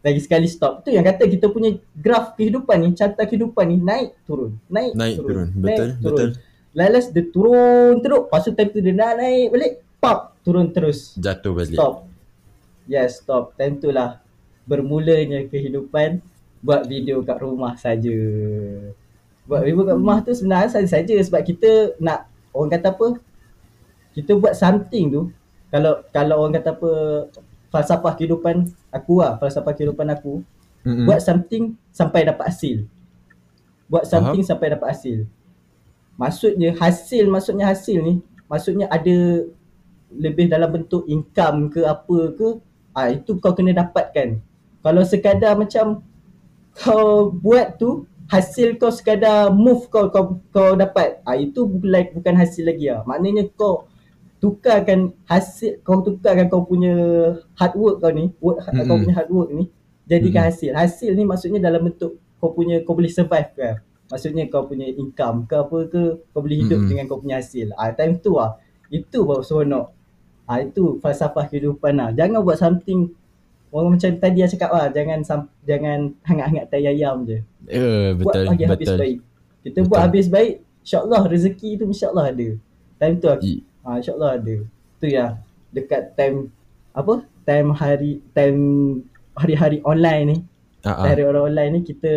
Lagi 0.00 0.20
sekali 0.24 0.48
stop. 0.48 0.84
Tu 0.84 0.96
yang 0.96 1.04
kata 1.04 1.28
kita 1.28 1.52
punya 1.52 1.76
graf 1.96 2.32
kehidupan 2.36 2.80
ni, 2.80 2.96
carta 2.96 3.28
kehidupan 3.28 3.72
ni 3.72 3.76
naik 3.80 4.16
turun. 4.24 4.56
Naik, 4.72 4.92
naik 4.96 5.16
turun. 5.20 5.28
turun. 5.28 5.48
Betul, 5.52 5.68
naik, 5.68 6.00
turun. 6.00 6.00
betul. 6.00 6.28
Lalas 6.76 7.08
dia 7.08 7.24
turun 7.24 8.04
teruk. 8.04 8.28
Lepas 8.28 8.44
tu 8.44 8.52
time 8.52 8.68
tu 8.68 8.84
dia 8.84 8.92
nak 8.92 9.16
naik 9.16 9.48
balik. 9.48 9.72
Pop, 9.96 10.36
turun 10.44 10.68
terus. 10.68 11.16
Jatuh 11.16 11.56
balik. 11.56 11.74
Stop. 11.80 12.04
Yes, 12.84 13.24
stop. 13.24 13.56
Time 13.56 13.80
tu 13.80 13.88
lah 13.88 14.20
bermulanya 14.68 15.46
kehidupan 15.48 16.20
buat 16.60 16.84
video 16.90 17.22
kat 17.22 17.38
rumah 17.38 17.78
saja 17.78 18.18
buat 19.46 19.62
review 19.62 19.86
kat 19.86 19.96
rumah 19.96 20.18
tu 20.26 20.34
sebenarnya 20.34 20.74
saja-saja 20.74 21.14
sebab 21.22 21.40
kita 21.46 21.94
nak 22.02 22.26
orang 22.50 22.74
kata 22.74 22.90
apa 22.90 23.08
kita 24.18 24.34
buat 24.34 24.58
something 24.58 25.04
tu 25.14 25.22
kalau 25.70 26.02
kalau 26.10 26.42
orang 26.42 26.58
kata 26.58 26.74
apa 26.74 26.90
falsafah 27.70 28.12
kehidupan 28.18 28.66
aku 28.90 29.22
lah 29.22 29.38
falsafah 29.38 29.70
kehidupan 29.70 30.10
aku 30.10 30.42
mm-hmm. 30.82 31.06
buat 31.06 31.22
something 31.22 31.78
sampai 31.94 32.26
dapat 32.26 32.50
hasil 32.50 32.90
buat 33.86 34.02
something 34.02 34.42
uh-huh. 34.42 34.50
sampai 34.50 34.74
dapat 34.74 34.88
hasil 34.90 35.18
maksudnya 36.16 36.72
hasil 36.76 37.28
maksudnya 37.28 37.68
hasil 37.68 38.00
ni 38.00 38.14
maksudnya 38.48 38.88
ada 38.88 39.46
lebih 40.12 40.48
dalam 40.48 40.72
bentuk 40.72 41.04
income 41.06 41.68
ke 41.68 41.84
apa 41.84 42.18
ke 42.32 42.48
ah 42.96 43.12
itu 43.12 43.36
kau 43.36 43.52
kena 43.52 43.76
dapatkan 43.76 44.40
kalau 44.80 45.02
sekadar 45.04 45.58
macam 45.58 46.00
kau 46.72 47.28
buat 47.32 47.76
tu 47.76 48.08
hasil 48.26 48.80
kau 48.80 48.90
sekadar 48.90 49.52
move 49.52 49.86
kau 49.92 50.08
kau, 50.10 50.40
kau 50.50 50.72
dapat 50.74 51.20
ah 51.28 51.36
itu 51.36 51.68
like 51.84 52.16
bukan 52.16 52.34
hasil 52.34 52.66
lagi 52.66 52.90
ah 52.90 53.04
maknanya 53.04 53.46
kau 53.54 53.86
tukarkan 54.40 55.12
hasil 55.24 55.80
kau 55.84 56.00
tukarkan 56.00 56.48
kau 56.48 56.64
punya 56.66 56.94
hard 57.56 57.74
work 57.76 57.96
kau 58.02 58.12
ni 58.12 58.32
work 58.40 58.60
mm-hmm. 58.62 58.84
kau 58.84 58.96
punya 59.00 59.14
hard 59.16 59.30
work 59.32 59.50
ni 59.52 59.64
jadikan 60.06 60.48
mm-hmm. 60.48 60.52
hasil 60.52 60.70
hasil 60.74 61.10
ni 61.12 61.22
maksudnya 61.24 61.60
dalam 61.62 61.86
bentuk 61.86 62.18
kau 62.38 62.52
punya 62.52 62.82
kau 62.84 62.94
boleh 62.94 63.10
survive 63.10 63.50
ke 63.56 63.68
maksudnya 64.06 64.46
kau 64.46 64.66
punya 64.66 64.86
income 64.86 65.46
ke 65.50 65.54
apa 65.58 65.78
ke 65.90 66.02
kau 66.30 66.40
boleh 66.40 66.58
hidup 66.62 66.78
mm-hmm. 66.78 66.90
dengan 66.90 67.04
kau 67.10 67.18
punya 67.18 67.42
hasil 67.42 67.74
ah 67.74 67.90
time 67.90 68.18
tu 68.22 68.38
ah 68.38 68.54
itu 68.90 69.26
baru 69.26 69.42
seronok 69.42 69.86
ah 70.46 70.62
itu 70.62 71.02
falsafah 71.02 71.50
kehidupan 71.50 71.98
lah 71.98 72.10
jangan 72.14 72.42
buat 72.42 72.58
something 72.58 73.10
Orang 73.76 73.98
macam 73.98 74.10
tadi 74.16 74.40
yang 74.40 74.50
cakap 74.50 74.70
lah 74.70 74.86
jangan 74.88 75.20
jangan 75.66 75.98
hangat-hangat 76.28 76.64
tai 76.70 76.86
ayam 76.86 77.26
je. 77.26 77.44
Yeah, 77.66 78.16
betul. 78.16 78.24
Buat 78.24 78.36
bagi 78.48 78.64
betul. 78.64 78.72
habis 78.72 78.90
baik. 78.96 79.18
Kita 79.66 79.78
betul. 79.82 79.90
buat 79.90 80.00
habis 80.00 80.26
baik, 80.30 80.54
insya-Allah 80.86 81.22
rezeki 81.26 81.70
tu 81.76 81.84
insya-Allah 81.90 82.24
ada. 82.30 82.48
Time 82.96 83.14
tu 83.18 83.26
aku. 83.28 83.44
Ha, 83.84 83.88
insya-Allah 84.00 84.30
ada. 84.38 84.56
Tu 85.02 85.06
ya 85.10 85.26
dekat 85.74 86.02
time 86.14 86.48
apa? 86.96 87.14
Time 87.44 87.68
hari 87.74 88.12
time 88.32 88.60
hari-hari 89.36 89.78
online 89.82 90.24
ni. 90.24 90.36
Uh-huh. 90.86 91.02
Hari 91.02 91.22
orang 91.26 91.44
online 91.52 91.70
ni 91.76 91.80
kita 91.82 92.12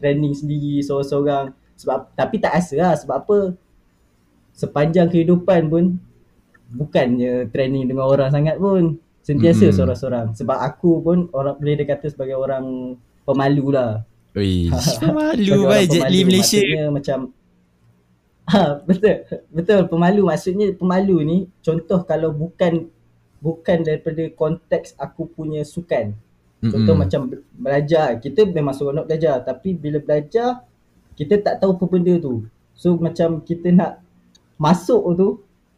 training 0.00 0.32
sendiri 0.32 0.80
seorang-seorang. 0.80 1.52
Sebab 1.76 2.16
tapi 2.16 2.40
tak 2.40 2.56
rasa 2.56 2.74
lah 2.80 2.94
sebab 2.96 3.16
apa? 3.20 3.38
Sepanjang 4.56 5.08
kehidupan 5.12 5.70
pun 5.70 6.00
bukannya 6.72 7.48
training 7.52 7.86
dengan 7.92 8.08
orang 8.08 8.32
sangat 8.32 8.56
pun. 8.56 8.98
Sentiasa 9.20 9.68
mm-hmm. 9.68 9.76
seorang-seorang. 9.76 10.26
Sebab 10.32 10.58
aku 10.58 10.90
pun 11.04 11.18
orang 11.36 11.60
boleh 11.60 11.76
dikata 11.76 12.08
sebagai 12.08 12.40
orang 12.40 12.96
pemalu 13.28 13.76
lah. 13.76 14.02
Ui, 14.32 14.72
pemalu 15.04 15.68
lah 15.68 15.84
Jet 15.84 16.08
Li 16.08 16.20
Malaysia. 16.24 16.62
macam 16.88 17.30
ha, 18.50 18.80
Betul, 18.82 19.28
betul 19.52 19.80
pemalu. 19.86 20.26
Maksudnya 20.26 20.72
pemalu 20.74 21.16
ni 21.22 21.38
Contoh 21.60 22.02
kalau 22.08 22.32
bukan 22.32 22.88
bukan 23.40 23.78
daripada 23.84 24.24
konteks 24.32 24.96
aku 24.96 25.28
punya 25.28 25.64
sukan. 25.64 26.16
Contoh 26.60 26.92
mm-hmm. 26.92 27.00
macam 27.00 27.20
belajar, 27.56 28.20
kita 28.20 28.44
memang 28.44 28.76
seronok 28.76 29.08
belajar 29.08 29.40
tapi 29.40 29.72
bila 29.72 29.96
belajar 29.96 30.60
kita 31.16 31.40
tak 31.40 31.56
tahu 31.64 31.72
apa 31.72 31.84
benda 31.88 32.20
tu. 32.20 32.44
So 32.76 33.00
macam 33.00 33.40
kita 33.40 33.72
nak 33.72 34.04
masuk 34.60 35.00
tu 35.16 35.28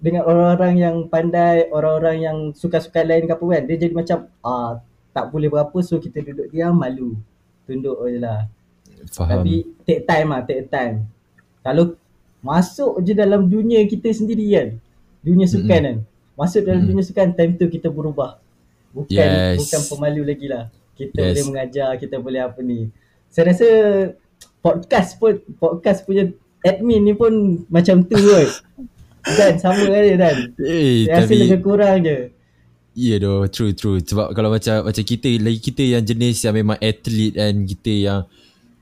dengan 0.03 0.27
orang-orang 0.27 0.75
yang 0.83 0.97
pandai, 1.07 1.71
orang-orang 1.71 2.17
yang 2.19 2.39
suka-suka 2.51 3.07
lain 3.07 3.31
ke 3.31 3.35
apa 3.39 3.47
kan, 3.47 3.63
dia 3.71 3.77
jadi 3.79 3.95
macam 3.95 4.27
ah 4.43 4.83
tak 5.15 5.31
boleh 5.31 5.47
berapa 5.47 5.79
so 5.87 6.03
kita 6.03 6.19
duduk 6.19 6.51
diam 6.51 6.75
malu. 6.75 7.15
Tunduk 7.63 8.03
je 8.11 8.19
lah. 8.19 8.51
Faham. 9.15 9.47
Tapi 9.47 9.63
take 9.87 10.03
time 10.03 10.35
lah, 10.35 10.43
take 10.43 10.67
time. 10.67 11.07
Kalau 11.63 11.95
masuk 12.43 12.99
je 13.07 13.15
dalam 13.15 13.47
dunia 13.47 13.87
kita 13.87 14.11
sendiri 14.11 14.47
kan, 14.51 14.69
dunia 15.23 15.47
sukan 15.47 15.63
mm-hmm. 15.63 16.03
kan, 16.03 16.35
masuk 16.35 16.67
dalam 16.67 16.83
mm-hmm. 16.83 16.91
dunia 16.91 17.05
sukan, 17.07 17.29
time 17.39 17.53
tu 17.55 17.71
kita 17.71 17.87
berubah. 17.87 18.42
Bukan 18.93 19.17
yes. 19.17 19.57
bukan 19.65 19.81
pemalu 19.89 20.23
lagi 20.29 20.47
lah. 20.49 20.65
Kita 20.93 21.19
yes. 21.19 21.29
boleh 21.33 21.45
mengajar, 21.49 21.91
kita 21.97 22.17
boleh 22.21 22.41
apa 22.45 22.61
ni. 22.61 22.93
Saya 23.33 23.53
rasa 23.53 23.69
podcast 24.61 25.17
pun, 25.17 25.41
podcast 25.57 26.05
punya 26.05 26.29
admin 26.63 27.03
ni 27.03 27.13
pun 27.17 27.65
macam 27.73 28.05
tu 28.05 28.17
kot. 28.17 28.51
Dan 29.39 29.55
sama 29.57 29.87
kan 29.87 30.03
dia 30.03 30.19
Dan. 30.19 30.37
Eh, 30.59 31.07
Saya 31.07 31.25
rasa 31.25 31.35
lebih 31.35 31.61
kurang 31.63 32.03
je. 32.03 32.19
Ya 32.93 33.17
yeah, 33.17 33.19
doh, 33.25 33.49
true 33.49 33.73
true. 33.73 34.05
Sebab 34.05 34.37
kalau 34.37 34.53
macam 34.53 34.85
macam 34.85 35.01
kita 35.01 35.41
lagi 35.41 35.61
kita 35.65 35.81
yang 35.97 36.05
jenis 36.05 36.45
yang 36.45 36.53
memang 36.53 36.77
atlet 36.77 37.33
dan 37.33 37.65
kita 37.65 37.93
yang 37.93 38.21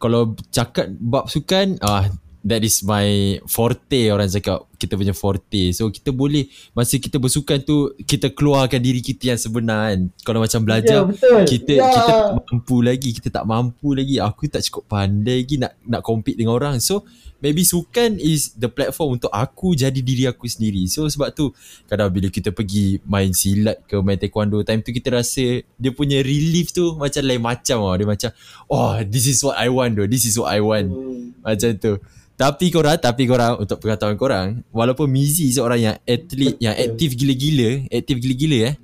kalau 0.02 0.34
cakap 0.50 0.90
bab 0.98 1.30
sukan 1.30 1.78
ah 1.78 2.10
that 2.40 2.64
is 2.64 2.80
my 2.80 3.36
forte 3.44 4.08
orang 4.08 4.28
cakap 4.28 4.64
kita 4.80 4.96
punya 4.96 5.12
forte. 5.12 5.76
So 5.76 5.92
kita 5.92 6.08
boleh 6.08 6.48
masa 6.72 6.96
kita 6.96 7.20
bersukan 7.20 7.60
tu 7.60 7.92
kita 8.08 8.32
keluarkan 8.32 8.80
diri 8.80 9.04
kita 9.04 9.36
yang 9.36 9.40
sebenar 9.40 9.92
kan. 9.92 10.00
Kalau 10.24 10.40
macam 10.40 10.60
belajar 10.64 11.04
yeah, 11.20 11.44
kita 11.44 11.72
yeah. 11.76 11.92
kita 11.92 12.10
tak 12.16 12.32
mampu 12.40 12.76
lagi 12.80 13.10
kita 13.12 13.28
tak 13.28 13.44
mampu 13.44 13.88
lagi. 13.92 14.16
Aku 14.16 14.48
tak 14.48 14.64
cukup 14.64 14.88
pandai 14.88 15.44
lagi 15.44 15.60
nak 15.60 15.76
nak 15.84 16.00
compete 16.00 16.40
dengan 16.40 16.56
orang. 16.56 16.80
So 16.80 17.04
maybe 17.44 17.60
sukan 17.60 18.16
is 18.16 18.56
the 18.56 18.72
platform 18.72 19.20
untuk 19.20 19.28
aku 19.28 19.76
jadi 19.76 20.00
diri 20.00 20.24
aku 20.24 20.48
sendiri. 20.48 20.88
So 20.88 21.04
sebab 21.12 21.36
tu 21.36 21.52
kadang 21.84 22.08
bila 22.08 22.32
kita 22.32 22.48
pergi 22.48 23.04
main 23.04 23.36
silat 23.36 23.84
ke 23.84 24.00
main 24.00 24.16
taekwondo 24.16 24.64
time 24.64 24.80
tu 24.80 24.96
kita 24.96 25.12
rasa 25.12 25.60
dia 25.60 25.90
punya 25.92 26.24
relief 26.24 26.72
tu 26.72 26.96
macam 26.96 27.20
lain 27.20 27.42
macam 27.44 27.84
oh. 27.84 27.92
Dia 28.00 28.08
macam 28.08 28.30
oh 28.72 28.96
this 29.04 29.28
is 29.28 29.44
what 29.44 29.60
I 29.60 29.68
want 29.68 30.00
though 30.00 30.08
this 30.08 30.24
is 30.24 30.40
what 30.40 30.48
I 30.48 30.64
want. 30.64 30.88
Hmm. 30.88 31.36
macam 31.44 31.76
tu 31.76 32.00
tapi 32.40 32.72
korang, 32.72 32.96
tapi 32.96 33.28
korang 33.28 33.60
untuk 33.60 33.76
pengetahuan 33.84 34.16
korang, 34.16 34.48
walaupun 34.72 35.04
Mizi 35.12 35.52
seorang 35.52 35.76
yang 35.76 35.96
atlet, 36.08 36.56
yang 36.56 36.72
aktif 36.72 37.12
gila-gila, 37.12 37.84
aktif 37.92 38.16
gila-gila 38.16 38.72
eh, 38.72 38.74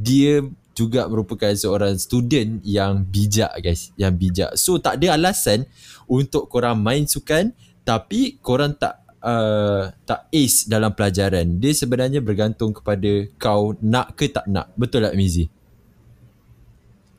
dia 0.00 0.40
juga 0.72 1.04
merupakan 1.04 1.52
seorang 1.52 2.00
student 2.00 2.64
yang 2.64 3.04
bijak 3.04 3.52
guys, 3.60 3.92
yang 4.00 4.16
bijak. 4.16 4.56
So 4.56 4.80
tak 4.80 5.04
ada 5.04 5.20
alasan 5.20 5.68
untuk 6.08 6.48
korang 6.48 6.80
main 6.80 7.04
sukan 7.04 7.52
tapi 7.84 8.40
korang 8.40 8.72
tak 8.72 9.04
uh, 9.20 9.92
tak 10.08 10.32
ace 10.32 10.64
dalam 10.64 10.96
pelajaran. 10.96 11.60
Dia 11.60 11.76
sebenarnya 11.76 12.24
bergantung 12.24 12.72
kepada 12.72 13.28
kau 13.36 13.76
nak 13.84 14.16
ke 14.16 14.32
tak 14.32 14.48
nak. 14.48 14.72
Betul 14.80 15.04
tak 15.04 15.14
Mizi? 15.14 15.52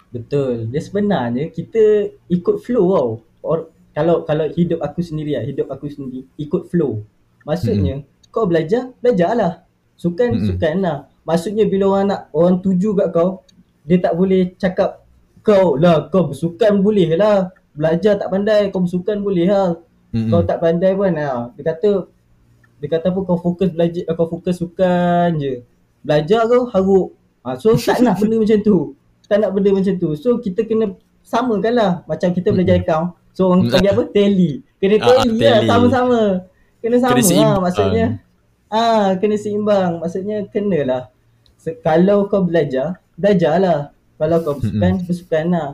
Betul. 0.10 0.65
Dia 0.74 0.82
sebenarnya 0.82 1.54
kita 1.54 2.10
ikut 2.34 2.58
flow 2.65 2.86
tau. 2.89 3.12
Or, 3.45 3.69
kalau 3.95 4.27
kalau 4.27 4.51
hidup 4.51 4.84
aku 4.84 4.99
sendiri 4.99 5.39
lah, 5.39 5.43
hidup 5.47 5.71
aku 5.71 5.88
sendiri 5.88 6.27
ikut 6.36 6.67
flow. 6.67 7.08
Maksudnya 7.47 8.03
mm-hmm. 8.03 8.27
kau 8.27 8.43
belajar, 8.43 8.91
belajarlah. 8.99 9.63
Sukan 9.95 10.36
mm-hmm. 10.36 10.47
sukan 10.51 10.75
lah. 10.84 10.97
Maksudnya 11.23 11.63
bila 11.63 11.95
orang 11.95 12.05
nak 12.12 12.21
orang 12.36 12.60
tuju 12.60 12.91
kat 12.91 13.08
kau, 13.15 13.47
dia 13.88 14.03
tak 14.03 14.19
boleh 14.19 14.51
cakap 14.60 15.08
kau 15.39 15.79
lah 15.79 16.12
kau 16.12 16.27
bersukan 16.27 16.84
boleh 16.84 17.15
lah. 17.15 17.55
Belajar 17.71 18.19
tak 18.19 18.27
pandai, 18.27 18.67
kau 18.67 18.84
bersukan 18.84 19.23
boleh 19.23 19.47
lah. 19.47 19.79
Mm-hmm. 20.12 20.27
Kau 20.27 20.43
tak 20.43 20.60
pandai 20.60 20.91
pun 20.91 21.15
lah. 21.15 21.55
Dia 21.55 21.63
kata 21.71 22.12
dia 22.75 22.88
kata 22.91 23.15
apa 23.15 23.19
kau 23.23 23.39
fokus 23.39 23.71
belajar 23.71 24.03
kau 24.12 24.27
fokus 24.27 24.60
sukan 24.60 25.39
je. 25.39 25.63
Belajar 26.03 26.51
kau 26.51 26.67
haruk. 26.67 27.15
Ha, 27.47 27.55
so 27.55 27.71
tak 27.79 28.03
nak 28.03 28.19
benda 28.19 28.36
macam 28.43 28.60
tu. 28.60 28.91
Tak 29.31 29.39
nak 29.39 29.55
benda 29.55 29.71
macam 29.71 29.95
tu. 29.95 30.12
So 30.19 30.36
kita 30.43 30.67
kena 30.67 30.99
samakan 31.23 31.73
lah. 31.79 31.91
Macam 32.03 32.36
kita 32.36 32.51
belajar 32.51 32.84
mm-hmm. 32.84 32.91
account. 32.91 33.23
So 33.36 33.52
orang 33.52 33.67
panggil 33.67 33.91
apa? 33.91 34.04
Tally. 34.15 34.52
Kena 34.80 34.95
ah, 34.95 35.04
tally 35.04 35.38
lah 35.43 35.60
sama-sama. 35.67 36.21
Kena 36.80 36.98
sama 37.04 37.15
kena 37.19 37.36
lah 37.36 37.60
maksudnya. 37.60 38.06
Ah, 38.71 39.06
kena 39.19 39.36
seimbang. 39.36 39.91
Maksudnya 40.00 40.48
kenalah. 40.48 41.12
So, 41.60 41.76
kalau 41.84 42.32
kau 42.32 42.48
belajar, 42.48 43.04
belajarlah. 43.19 43.91
Kalau 44.15 44.38
kau 44.39 44.56
bersukan, 44.56 45.04
bersukan 45.04 45.45
lah. 45.52 45.69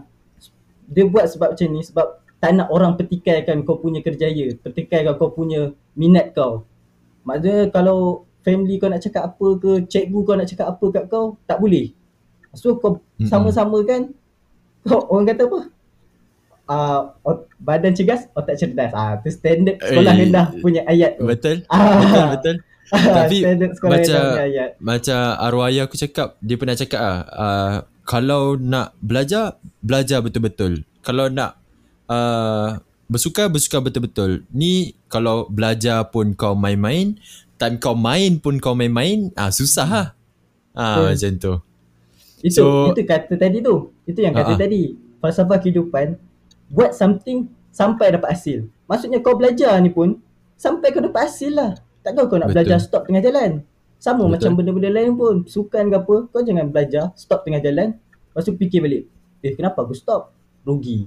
Dia 0.90 1.06
buat 1.06 1.30
sebab 1.30 1.54
macam 1.54 1.68
ni 1.70 1.86
sebab 1.86 2.08
tak 2.42 2.58
nak 2.58 2.74
orang 2.74 2.98
petikaikan 2.98 3.62
kau 3.62 3.78
punya 3.78 4.02
kerjaya. 4.02 4.58
Petikaikan 4.58 5.14
kau 5.22 5.30
punya 5.30 5.70
minat 5.94 6.34
kau. 6.34 6.66
Maksudnya 7.22 7.70
kalau 7.70 8.26
family 8.42 8.82
kau 8.82 8.90
nak 8.90 9.06
cakap 9.06 9.30
apa 9.30 9.48
ke, 9.62 9.86
cikgu 9.86 10.20
kau 10.26 10.34
nak 10.34 10.50
cakap 10.50 10.74
apa 10.74 10.86
kat 10.90 11.04
kau, 11.06 11.38
tak 11.46 11.62
boleh. 11.62 11.94
So 12.58 12.74
kau 12.82 12.98
sama-sama 13.30 13.86
kan, 13.86 14.10
kau 14.82 15.06
orang 15.14 15.30
kata 15.30 15.46
apa? 15.46 15.60
Uh, 16.70 17.14
badan 17.62 17.94
cergas 17.96 18.28
otak 18.34 18.58
cerdas. 18.58 18.92
Ah 18.94 19.18
tu 19.22 19.30
standard 19.32 19.82
sekolah 19.82 20.14
rendah 20.14 20.46
punya 20.60 20.82
ayat 20.86 21.18
tu. 21.18 21.26
betul 21.26 21.66
ah. 21.74 22.02
betul 22.02 22.26
betul. 22.36 22.56
Tapi 22.92 23.38
macam 23.88 24.24
macam 24.84 25.22
arwah 25.40 25.72
ayah 25.72 25.88
aku 25.88 25.96
cakap 25.96 26.36
dia 26.44 26.60
pernah 26.60 26.76
cakap 26.76 27.00
ah 27.00 27.20
uh, 27.32 27.76
kalau 28.04 28.60
nak 28.60 28.92
belajar 29.00 29.56
belajar 29.80 30.20
betul-betul. 30.20 30.84
Kalau 31.00 31.32
nak 31.32 31.56
uh, 32.12 32.84
bersuka 33.08 33.48
bersuka 33.48 33.80
betul-betul. 33.80 34.44
Ni 34.52 34.96
kalau 35.08 35.48
belajar 35.48 36.12
pun 36.12 36.36
kau 36.36 36.52
main-main 36.52 37.16
time 37.62 37.78
kau 37.78 37.94
main 37.94 38.42
pun 38.42 38.58
kau 38.58 38.74
main-main 38.74 39.30
ah 39.38 39.54
susah 39.54 39.88
ah 39.88 40.08
ah 40.76 41.14
macam 41.14 41.32
tu. 41.40 41.54
Itu 42.42 42.58
so, 42.58 42.90
itu 42.92 43.06
kata 43.06 43.38
tadi 43.38 43.62
tu. 43.62 43.94
Itu 44.04 44.20
yang 44.20 44.34
kata 44.34 44.58
uh-huh. 44.58 44.62
tadi. 44.66 44.98
Falsafah 45.22 45.62
kehidupan 45.62 46.18
buat 46.72 46.96
something 46.96 47.52
sampai 47.70 48.16
dapat 48.16 48.40
hasil. 48.40 48.66
Maksudnya 48.88 49.20
kau 49.20 49.36
belajar 49.36 49.76
ni 49.84 49.92
pun 49.92 50.20
sampai 50.56 50.96
kau 50.96 51.04
dapat 51.04 51.28
hasil 51.28 51.52
lah. 51.52 51.72
Takkan 52.02 52.26
kau 52.32 52.40
nak 52.40 52.50
Betul. 52.50 52.56
belajar 52.64 52.78
stop 52.80 53.06
tengah 53.06 53.22
jalan. 53.22 53.52
Sama 54.02 54.26
Betul. 54.26 54.32
macam 54.34 54.52
benda-benda 54.58 54.90
lain 54.90 55.12
pun. 55.14 55.36
Sukan 55.46 55.92
ke 55.92 55.96
apa, 56.00 56.16
kau 56.32 56.42
jangan 56.42 56.72
belajar 56.72 57.14
stop 57.14 57.46
tengah 57.46 57.62
jalan. 57.62 58.00
Lepas 58.32 58.48
tu 58.48 58.56
fikir 58.58 58.80
balik. 58.82 59.04
Eh 59.44 59.54
kenapa 59.54 59.84
aku 59.86 59.94
stop? 59.94 60.34
Rugi. 60.66 61.06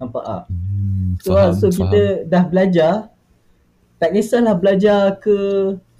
Nampak 0.00 0.22
tak? 0.24 0.42
Hmm, 0.48 1.08
so, 1.20 1.36
faham, 1.36 1.52
so 1.52 1.66
faham. 1.68 1.76
kita 1.92 2.02
dah 2.24 2.44
belajar. 2.48 2.94
Tak 4.00 4.16
kisahlah 4.16 4.56
belajar 4.56 5.20
ke 5.20 5.36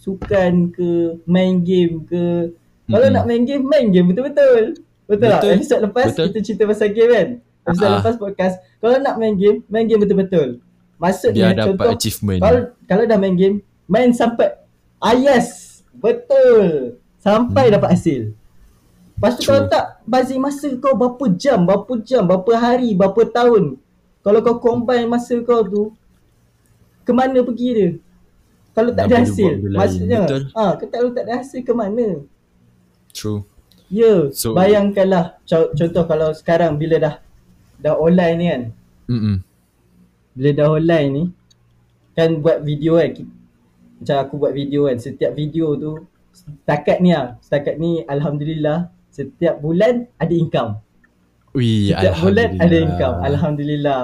sukan 0.00 0.72
ke 0.72 1.20
main 1.28 1.61
game 1.61 2.09
ke. 2.09 2.56
Kalau 2.88 3.06
hmm. 3.06 3.14
nak 3.14 3.24
main 3.28 3.44
game, 3.44 3.64
main 3.68 3.92
game 3.92 4.09
betul-betul. 4.09 4.80
Betul, 5.04 5.28
betul 5.28 5.48
tak? 5.52 5.59
Episode 5.61 5.83
lepas 5.85 6.06
betul. 6.16 6.26
kita 6.33 6.38
cerita 6.40 6.62
pasal 6.64 6.88
game 6.96 7.12
kan? 7.12 7.28
Episode 7.70 7.90
uh 7.90 7.98
lepas 8.02 8.16
podcast 8.18 8.54
Kalau 8.83 8.96
nak 8.98 9.14
main 9.16 9.35
game 9.38 9.62
Main 9.70 9.87
game 9.87 10.02
betul-betul. 10.02 10.48
Maksudnya 10.98 11.54
Dia 11.54 11.59
dapat 11.64 11.87
achievement 11.96 12.40
kalau, 12.42 12.61
kalau 12.85 13.04
dah 13.06 13.18
main 13.18 13.37
game 13.38 13.56
Main 13.87 14.11
sampai 14.11 14.52
Ah 15.00 15.14
yes 15.14 15.70
Betul. 15.90 16.96
Sampai 17.20 17.68
hmm. 17.68 17.74
dapat 17.76 17.90
hasil. 17.98 18.22
Lepas 19.20 19.37
tu 19.37 19.44
kalau 19.44 19.68
tak 19.68 20.00
Bazir 20.09 20.40
masa 20.40 20.72
kau 20.80 20.96
berapa 20.96 21.24
jam 21.37 21.61
Berapa 21.68 21.92
jam 22.00 22.24
Berapa 22.24 22.52
hari 22.56 22.96
Berapa 22.96 23.20
tahun 23.28 23.76
Kalau 24.24 24.40
kau 24.40 24.56
combine 24.56 25.04
masa 25.04 25.37
kau 25.44 25.61
tu 25.61 25.83
Kemana 27.04 27.44
pergi 27.44 27.68
dia? 27.76 27.90
Kalau 28.72 28.96
tak 28.96 29.12
ada 29.12 29.20
hasil 29.20 29.61
Maksudnya 29.68 30.20
Betul. 30.24 30.42
ha, 30.56 30.72
Kalau 30.80 31.11
tak 31.12 31.24
ada 31.28 31.35
hasil 31.44 31.61
kemana 31.61 32.24
True. 33.12 33.44
Ya 33.92 34.00
yeah, 34.00 34.20
so, 34.33 34.56
Bayangkanlah 34.56 35.37
Contoh 35.50 36.04
kalau 36.09 36.33
sekarang 36.33 36.80
Bila 36.80 36.96
dah 36.96 37.14
dah 37.80 37.96
online 37.96 38.36
ni 38.36 38.46
kan? 38.46 38.62
Mm-mm. 39.10 39.36
Bila 40.38 40.50
dah 40.54 40.68
online 40.70 41.08
ni 41.10 41.24
Kan 42.14 42.38
buat 42.38 42.62
video 42.62 43.02
kan? 43.02 43.26
Macam 43.98 44.16
aku 44.22 44.34
buat 44.38 44.52
video 44.54 44.86
kan? 44.86 44.96
Setiap 45.02 45.34
video 45.34 45.74
tu 45.74 46.06
Setakat 46.30 47.02
ni 47.02 47.10
lah. 47.10 47.34
Setakat 47.42 47.76
ni 47.82 48.06
Alhamdulillah 48.06 48.88
Setiap 49.10 49.58
bulan 49.58 50.06
ada 50.22 50.30
income. 50.30 50.78
Ui, 51.58 51.90
Setiap 51.90 52.14
bulan 52.22 52.48
ada 52.62 52.76
income. 52.78 53.16
Alhamdulillah. 53.26 54.02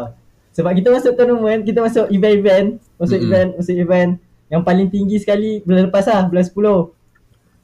Sebab 0.51 0.73
kita 0.75 0.89
masuk 0.91 1.15
tournament 1.15 1.63
Kita 1.63 1.79
masuk 1.87 2.11
event-event. 2.11 2.83
Masuk 2.99 3.19
Mm-mm. 3.23 3.31
event 3.31 3.49
Masuk 3.55 3.77
event. 3.79 4.11
Yang 4.51 4.63
paling 4.67 4.89
tinggi 4.91 5.17
sekali 5.23 5.63
Bulan 5.63 5.87
lepas 5.87 6.11
lah 6.11 6.27
Bulan 6.27 6.43
10 6.43 6.91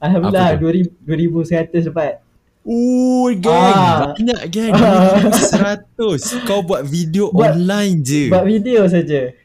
Alhamdulillah 0.03 0.59
2100 0.59 1.91
dapat 1.91 2.22
Oh 2.63 3.27
gang 3.35 3.75
ah. 3.75 4.15
Banyak 4.15 4.41
gang 4.47 4.71
Seratus. 5.51 6.31
Kau 6.47 6.63
buat 6.63 6.87
video 6.87 7.27
buat, 7.27 7.59
online 7.59 7.99
je. 7.99 8.31
Buat 8.31 8.47
video 8.47 8.87
saja. 8.87 9.35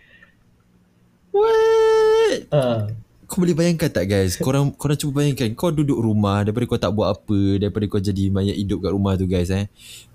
What? 1.34 2.38
Uh. 2.54 2.80
kau 3.28 3.44
boleh 3.44 3.52
bayangkan 3.52 3.92
tak 3.92 4.08
guys? 4.08 4.38
Korang 4.38 4.70
korang 4.78 4.94
cuba 4.94 5.20
bayangkan. 5.20 5.50
Kau 5.58 5.74
duduk 5.74 5.98
rumah 5.98 6.46
daripada 6.46 6.64
kau 6.70 6.80
tak 6.80 6.94
buat 6.94 7.10
apa 7.12 7.58
daripada 7.58 7.84
kau 7.90 8.00
jadi 8.00 8.30
mayat 8.30 8.56
hidup 8.56 8.86
kat 8.86 8.92
rumah 8.94 9.18
tu 9.18 9.26
guys 9.26 9.50
eh. 9.50 9.66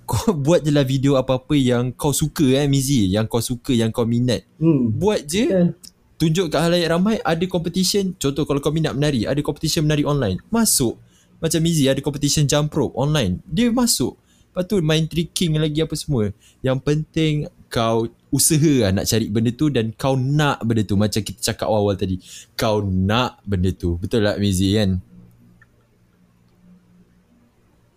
Kau 0.07 0.31
buat 0.47 0.63
je 0.63 0.71
lah 0.71 0.87
video 0.87 1.19
apa-apa 1.19 1.59
yang 1.59 1.91
kau 1.91 2.15
suka 2.15 2.55
eh 2.55 2.71
Mizi. 2.71 3.11
Yang 3.11 3.27
kau 3.27 3.43
suka 3.43 3.75
yang 3.75 3.91
kau 3.91 4.07
minat. 4.07 4.47
Hmm. 4.63 4.95
buat 4.95 5.27
je. 5.27 5.43
Yeah. 5.51 5.69
tunjuk 6.13 6.55
kat 6.55 6.71
halayak 6.71 6.87
ramai 6.87 7.19
ada 7.19 7.43
competition. 7.51 8.15
Contoh 8.15 8.47
kalau 8.47 8.63
kau 8.63 8.71
minat 8.71 8.95
menari 8.95 9.27
ada 9.27 9.43
competition 9.43 9.83
menari 9.83 10.07
online. 10.07 10.39
Masuk 10.47 10.95
macam 11.43 11.59
Mizi 11.59 11.91
ada 11.91 11.99
competition 11.99 12.47
jump 12.47 12.71
rope 12.71 12.95
online. 12.95 13.43
Dia 13.43 13.67
masuk. 13.67 14.15
Lepas 14.15 14.63
tu 14.63 14.79
main 14.79 15.03
tricking 15.03 15.59
lagi 15.59 15.83
apa 15.83 15.91
semua. 15.99 16.31
Yang 16.63 16.79
penting 16.87 17.33
kau 17.67 18.07
usaha 18.31 18.87
lah 18.87 18.91
nak 18.95 19.05
cari 19.11 19.27
benda 19.27 19.51
tu 19.51 19.67
dan 19.67 19.91
kau 19.91 20.15
nak 20.15 20.63
benda 20.63 20.87
tu. 20.87 20.95
Macam 20.95 21.19
kita 21.19 21.51
cakap 21.51 21.67
awal-awal 21.67 21.99
tadi. 21.99 22.23
Kau 22.55 22.79
nak 22.79 23.43
benda 23.43 23.75
tu. 23.75 23.99
Betul 23.99 24.23
tak 24.23 24.39
Mizi 24.39 24.71
kan? 24.79 25.03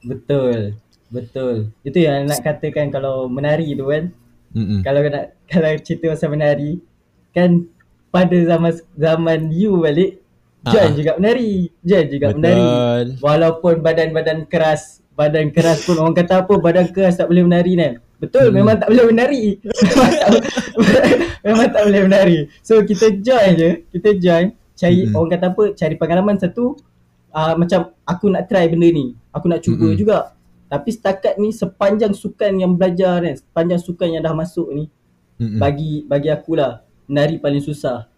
Betul. 0.02 0.74
Betul. 1.06 1.70
Itu 1.86 2.02
yang 2.02 2.26
nak 2.26 2.42
katakan 2.42 2.90
kalau 2.90 3.30
menari 3.30 3.78
tu 3.78 3.86
kan? 3.86 4.10
Mm-mm. 4.56 4.80
kalau 4.80 5.04
nak 5.04 5.36
kalau 5.52 5.70
cerita 5.84 6.16
pasal 6.16 6.32
menari 6.32 6.80
kan 7.36 7.68
pada 8.08 8.32
zaman 8.32 8.72
zaman 8.96 9.40
you 9.52 9.76
balik 9.84 10.16
Join 10.72 10.90
uh-huh. 10.90 10.98
juga 10.98 11.12
menari 11.18 11.52
Join 11.86 12.06
juga 12.10 12.26
betul. 12.32 12.40
menari 12.42 12.68
Walaupun 13.22 13.74
badan-badan 13.84 14.38
keras 14.50 15.00
Badan 15.16 15.48
keras 15.48 15.86
pun 15.88 15.96
orang 15.96 16.12
kata 16.12 16.44
apa 16.44 16.54
Badan 16.60 16.92
keras 16.92 17.16
tak 17.16 17.30
boleh 17.32 17.46
menari 17.46 17.72
kan 17.78 17.94
Betul, 18.16 18.48
hmm. 18.48 18.54
memang 18.56 18.76
tak 18.80 18.88
boleh 18.88 19.06
menari. 19.12 19.44
memang 21.44 21.68
tak 21.68 21.82
boleh 21.84 22.02
menari. 22.08 22.38
So 22.64 22.80
kita 22.80 23.12
join 23.20 23.52
je, 23.60 23.70
kita 23.92 24.16
join, 24.16 24.56
cari 24.72 25.04
hmm. 25.04 25.12
orang 25.12 25.30
kata 25.36 25.46
apa, 25.52 25.64
cari 25.76 25.94
pengalaman 26.00 26.36
satu 26.40 26.80
uh, 27.36 27.54
macam 27.60 27.92
aku 28.08 28.32
nak 28.32 28.48
try 28.48 28.72
benda 28.72 28.88
ni. 28.88 29.12
Aku 29.36 29.52
nak 29.52 29.60
cuba 29.60 29.92
hmm. 29.92 29.98
juga. 30.00 30.32
Tapi 30.66 30.88
setakat 30.90 31.36
ni 31.36 31.52
sepanjang 31.52 32.16
sukan 32.16 32.56
yang 32.56 32.72
belajar 32.74 33.20
kan, 33.22 33.36
sepanjang 33.36 33.80
sukan 33.84 34.08
yang 34.18 34.22
dah 34.24 34.34
masuk 34.34 34.66
ni 34.72 34.88
hmm. 35.38 35.60
bagi 35.60 36.02
bagi 36.08 36.32
akulah 36.32 36.82
menari 37.04 37.36
paling 37.36 37.60
susah. 37.60 38.08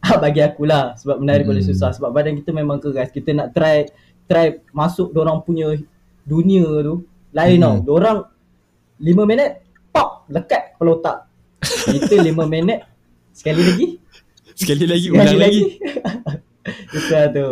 Ah, 0.00 0.16
bagi 0.22 0.40
akulah 0.40 0.96
sebab 0.96 1.20
menari 1.20 1.44
hmm. 1.44 1.50
paling 1.52 1.66
susah 1.66 1.92
sebab 1.92 2.10
badan 2.12 2.36
kita 2.40 2.50
memang 2.56 2.80
keras. 2.80 3.12
Kita 3.12 3.36
nak 3.36 3.52
try 3.52 3.88
try 4.24 4.60
masuk 4.72 5.12
orang 5.16 5.44
punya 5.44 5.76
dunia 6.24 6.64
tu 6.84 7.04
lain 7.36 7.60
hmm. 7.60 7.84
tau. 7.84 7.92
Orang 7.96 8.18
5 9.00 9.30
minit 9.30 9.64
pop 9.92 10.24
lekat 10.32 10.76
kepala 10.76 10.90
otak. 10.96 11.18
Kita 11.64 12.14
5 12.28 12.32
minit 12.48 12.80
sekali 13.36 13.60
lagi. 13.60 13.86
Sekali 14.56 14.84
lagi 14.84 15.06
sekali 15.08 15.16
ulang 15.16 15.40
lagi. 15.40 15.62
Itu 16.92 17.08
lah 17.12 17.26
tu. 17.36 17.48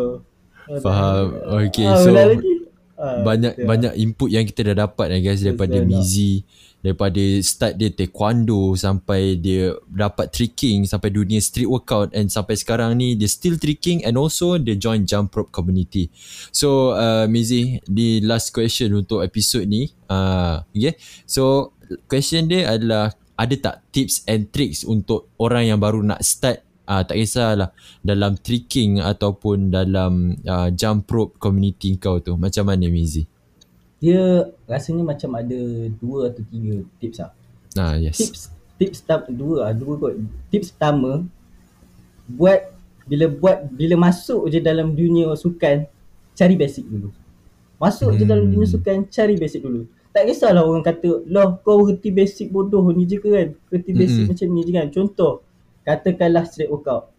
Faham. 0.85 1.27
Okay 1.69 1.87
ah, 1.89 1.97
so 2.01 2.13
lagi. 2.13 2.53
Ah, 2.99 3.23
banyak 3.23 3.55
ya. 3.55 3.65
banyak 3.65 3.93
input 3.95 4.27
yang 4.27 4.43
kita 4.43 4.75
dah 4.75 4.91
dapat 4.91 5.15
eh 5.15 5.21
guys 5.23 5.39
daripada 5.39 5.79
Mizi 5.87 6.43
daripada 6.79 7.19
start 7.43 7.75
dia 7.75 7.91
taekwondo 7.91 8.79
sampai 8.79 9.35
dia 9.35 9.75
dapat 9.91 10.31
tricking 10.31 10.87
sampai 10.87 11.11
dunia 11.11 11.43
street 11.43 11.67
workout 11.67 12.14
and 12.14 12.31
sampai 12.31 12.55
sekarang 12.55 12.95
ni 12.95 13.19
dia 13.19 13.27
still 13.27 13.59
tricking 13.59 14.07
and 14.07 14.14
also 14.14 14.55
dia 14.57 14.79
join 14.79 15.03
jump 15.03 15.35
rope 15.35 15.51
community. 15.51 16.07
So 16.55 16.95
uh, 16.95 17.27
Mizi 17.27 17.83
di 17.83 18.23
last 18.23 18.55
question 18.55 18.95
untuk 18.95 19.27
episode 19.27 19.67
ni 19.67 19.91
uh, 20.07 20.62
okay? 20.71 20.95
So 21.27 21.75
question 22.07 22.47
dia 22.47 22.71
adalah 22.71 23.11
ada 23.38 23.55
tak 23.59 23.77
tips 23.91 24.23
and 24.27 24.51
tricks 24.55 24.87
untuk 24.87 25.31
orang 25.38 25.75
yang 25.75 25.79
baru 25.83 26.03
nak 26.03 26.23
start? 26.23 26.62
Uh, 26.88 27.05
tak 27.05 27.21
kisahlah 27.21 27.69
dalam 28.01 28.41
tricking 28.41 28.97
ataupun 29.05 29.69
dalam 29.69 30.33
uh, 30.49 30.73
jump 30.73 31.05
rope 31.12 31.37
community 31.37 32.01
kau 32.01 32.17
tu. 32.17 32.33
Macam 32.41 32.64
mana 32.64 32.88
Mizi 32.88 33.29
dia 33.99 34.47
rasanya 34.71 35.03
macam 35.03 35.31
ada 35.35 35.61
dua 35.99 36.31
atau 36.31 36.43
tiga 36.47 36.87
tips 37.03 37.19
lah. 37.19 37.33
Ah, 37.75 37.95
yes. 37.99 38.19
Tips 38.19 38.41
tips 38.79 38.99
tam, 39.03 39.27
dua 39.27 39.71
ah, 39.71 39.75
dua 39.75 39.99
kot. 39.99 40.15
Tips 40.55 40.71
pertama 40.71 41.27
buat 42.31 42.71
bila 43.11 43.27
buat 43.27 43.59
bila 43.75 43.99
masuk 43.99 44.47
je 44.47 44.63
dalam 44.63 44.95
dunia 44.95 45.35
sukan 45.35 45.91
cari 46.39 46.55
basic 46.55 46.87
dulu. 46.87 47.11
Masuk 47.83 48.15
hmm. 48.15 48.19
je 48.23 48.25
dalam 48.25 48.47
dunia 48.47 48.67
hmm. 48.71 48.75
sukan 48.79 48.97
cari 49.11 49.35
basic 49.35 49.67
dulu. 49.67 49.91
Tak 50.15 50.25
kisahlah 50.25 50.65
orang 50.65 50.83
kata, 50.83 51.27
"Loh, 51.29 51.61
kau 51.61 51.85
reti 51.85 52.11
basic 52.15 52.49
bodoh 52.49 52.81
ni 52.95 53.05
je 53.05 53.19
kan? 53.19 53.55
Reti 53.71 53.93
basic 53.93 54.25
hmm. 54.25 54.31
macam 54.31 54.47
ni 54.55 54.61
je 54.63 54.73
kan?" 54.73 54.87
Contoh, 54.95 55.33
katakanlah 55.83 56.47
street 56.47 56.71
workout. 56.71 57.11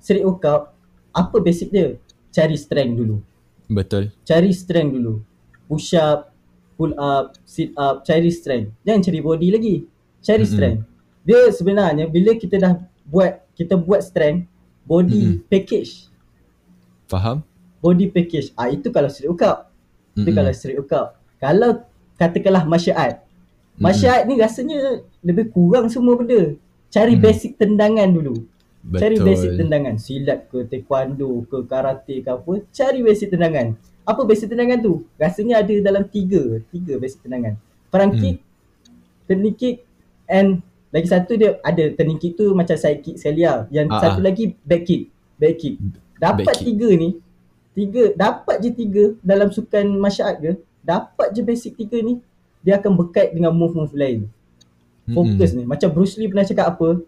Street 0.00 0.24
workout, 0.24 0.72
apa 1.16 1.36
basic 1.40 1.72
dia? 1.72 1.96
Cari 2.30 2.56
strength 2.60 2.94
dulu. 2.96 3.16
Betul. 3.66 4.12
Cari 4.24 4.52
strength 4.52 4.92
dulu 4.94 5.29
push 5.70 5.94
up, 5.94 6.34
pull 6.74 6.90
up, 6.98 7.38
sit 7.46 7.70
up, 7.78 8.02
cari 8.02 8.34
strength. 8.34 8.74
Jangan 8.82 9.06
cari 9.06 9.20
body 9.22 9.48
lagi. 9.54 9.76
Cari 10.18 10.42
mm-hmm. 10.42 10.50
strength. 10.50 10.80
Dia 11.22 11.40
sebenarnya 11.54 12.10
bila 12.10 12.34
kita 12.34 12.58
dah 12.58 12.74
buat 13.06 13.46
kita 13.54 13.78
buat 13.78 14.02
strength, 14.02 14.50
body 14.82 15.38
mm-hmm. 15.38 15.46
package. 15.46 16.10
Faham? 17.06 17.46
Body 17.78 18.10
package. 18.10 18.50
Ah 18.58 18.66
itu 18.66 18.90
kalau 18.90 19.06
street 19.06 19.30
workout. 19.30 19.70
Itu 20.18 20.26
mm-hmm. 20.26 20.34
kalau 20.34 20.50
street 20.50 20.78
workout. 20.82 21.14
Kalau 21.38 21.86
katakanlah 22.18 22.66
martial 22.66 22.98
art. 22.98 23.22
Martial 23.78 24.10
mm-hmm. 24.10 24.18
art 24.18 24.24
ni 24.26 24.34
rasanya 24.42 24.78
lebih 25.22 25.54
kurang 25.54 25.86
semua 25.86 26.18
benda. 26.18 26.58
Cari 26.90 27.14
mm-hmm. 27.14 27.22
basic 27.22 27.50
tendangan 27.54 28.10
dulu. 28.10 28.34
Betul. 28.80 28.98
Cari 28.98 29.16
basic 29.20 29.50
tendangan. 29.60 29.94
Silat 30.00 30.48
ke, 30.48 30.64
taekwondo 30.64 31.44
ke, 31.46 31.68
karate 31.68 32.24
ke 32.24 32.30
apa. 32.32 32.52
Cari 32.72 33.04
basic 33.04 33.28
tendangan 33.30 33.76
apa 34.04 34.20
basic 34.24 34.50
tendangan 34.50 34.78
tu? 34.80 35.04
Rasanya 35.20 35.62
ada 35.62 35.74
dalam 35.80 36.04
tiga, 36.08 36.60
tiga 36.72 36.96
basic 36.96 37.22
tendangan. 37.24 37.54
Front 37.90 38.12
hmm. 38.16 38.20
kick, 38.22 38.36
turning 39.26 39.56
kick 39.56 39.76
and 40.30 40.62
lagi 40.90 41.06
satu 41.06 41.38
dia 41.38 41.58
ada 41.62 41.84
turning 41.94 42.18
kick 42.18 42.34
tu 42.34 42.50
macam 42.50 42.74
side 42.74 43.00
kick 43.02 43.16
sekali 43.18 43.46
lah. 43.46 43.66
Yang 43.70 43.86
uh-huh. 43.94 44.02
satu 44.02 44.20
lagi 44.22 44.58
back 44.66 44.82
kick, 44.86 45.02
back 45.38 45.54
kick. 45.58 45.74
Dapat 46.18 46.44
back 46.50 46.60
tiga 46.62 46.88
kick. 46.90 47.00
ni, 47.00 47.08
tiga, 47.74 48.02
dapat 48.18 48.56
je 48.60 48.70
tiga 48.74 49.04
dalam 49.22 49.48
sukan 49.54 49.86
martial 49.96 50.34
art 50.34 50.38
ke, 50.42 50.52
dapat 50.82 51.28
je 51.30 51.40
basic 51.46 51.72
tiga 51.78 52.02
ni, 52.02 52.18
dia 52.60 52.76
akan 52.76 52.92
berkait 52.98 53.30
dengan 53.32 53.54
move-move 53.54 53.94
lain. 53.94 54.18
Fokus 55.10 55.54
hmm. 55.54 55.58
ni. 55.58 55.62
Macam 55.66 55.88
Bruce 55.90 56.18
Lee 56.18 56.30
pernah 56.30 56.46
cakap 56.46 56.66
apa, 56.76 57.02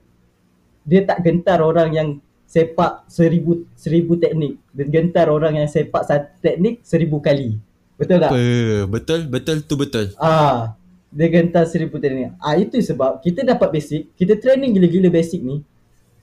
dia 0.83 1.03
tak 1.07 1.23
gentar 1.23 1.59
orang 1.63 1.91
yang 1.95 2.09
sepak 2.53 3.09
seribu 3.09 3.65
seribu 3.73 4.13
teknik 4.21 4.61
dan 4.77 4.87
gentar 4.93 5.33
orang 5.33 5.57
yang 5.57 5.69
sepak 5.73 6.05
satu 6.05 6.29
teknik 6.45 6.85
seribu 6.85 7.17
kali. 7.17 7.57
Betul 7.97 8.21
tak? 8.21 8.31
Betul, 8.93 9.21
betul 9.33 9.57
tu 9.65 9.75
betul. 9.81 10.13
Ah, 10.21 10.77
dia 11.09 11.33
gentar 11.33 11.65
seribu 11.65 11.97
teknik. 11.97 12.37
Ah 12.45 12.61
itu 12.61 12.77
sebab 12.85 13.25
kita 13.25 13.41
dapat 13.41 13.73
basic, 13.73 14.13
kita 14.21 14.37
training 14.37 14.77
gila-gila 14.77 15.09
basic 15.09 15.41
ni, 15.41 15.65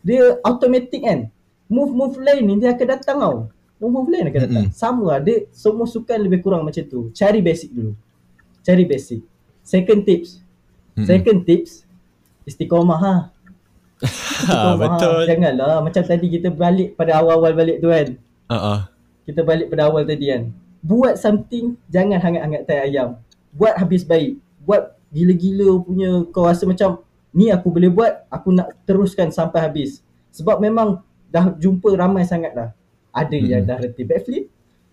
dia 0.05 0.37
automatic 0.45 1.01
kan. 1.01 1.33
Move-move 1.65 2.21
lain 2.21 2.43
ni 2.45 2.53
dia 2.61 2.77
akan 2.77 2.87
datang 2.93 3.17
tau. 3.17 3.37
Move-move 3.81 4.09
lain 4.13 4.25
akan 4.29 4.41
datang. 4.45 4.65
Mm-hmm. 4.69 4.77
Sama 4.77 5.03
lah, 5.17 5.19
dia 5.21 5.49
semua 5.49 5.85
sukan 5.89 6.17
lebih 6.17 6.45
kurang 6.45 6.61
macam 6.61 6.81
tu. 6.85 7.09
Cari 7.13 7.41
basic 7.41 7.73
dulu. 7.73 7.93
Cari 8.61 8.85
basic. 8.85 9.21
Second 9.65 10.01
tips. 10.05 10.41
Mm-hmm. 10.93 11.05
Second 11.09 11.39
tips, 11.45 11.71
istiqomah 12.45 12.99
ha 13.01 13.15
ha, 14.49 14.75
betul. 14.81 15.27
Janganlah 15.27 15.83
macam 15.83 16.03
tadi 16.03 16.27
kita 16.31 16.49
balik 16.51 16.95
pada 16.95 17.19
awal-awal 17.19 17.51
balik 17.55 17.83
tu 17.83 17.91
kan. 17.91 18.07
Uh-uh. 18.49 18.79
Kita 19.27 19.43
balik 19.43 19.69
pada 19.69 19.91
awal 19.91 20.07
tadi 20.07 20.31
kan. 20.31 20.49
Buat 20.79 21.19
something 21.19 21.75
jangan 21.91 22.17
hangat-hangat 22.23 22.61
tai 22.65 22.79
ayam. 22.87 23.19
Buat 23.51 23.77
habis 23.77 24.07
baik. 24.07 24.39
Buat 24.63 24.95
gila-gila 25.11 25.81
punya 25.83 26.23
kau 26.31 26.47
rasa 26.47 26.63
macam 26.63 27.03
ni 27.33 27.51
aku 27.53 27.69
boleh 27.69 27.91
buat, 27.91 28.25
aku 28.31 28.55
nak 28.55 28.73
teruskan 28.87 29.29
sampai 29.29 29.65
habis. 29.65 30.01
Sebab 30.33 30.61
memang 30.61 31.01
dah 31.29 31.53
jumpa 31.57 31.93
ramai 31.93 32.25
sangat 32.25 32.55
dah. 32.55 32.69
Ada 33.13 33.35
mm-hmm. 33.35 33.51
yang 33.51 33.63
dah 33.65 33.77
reti 33.81 34.03
backflip 34.05 34.45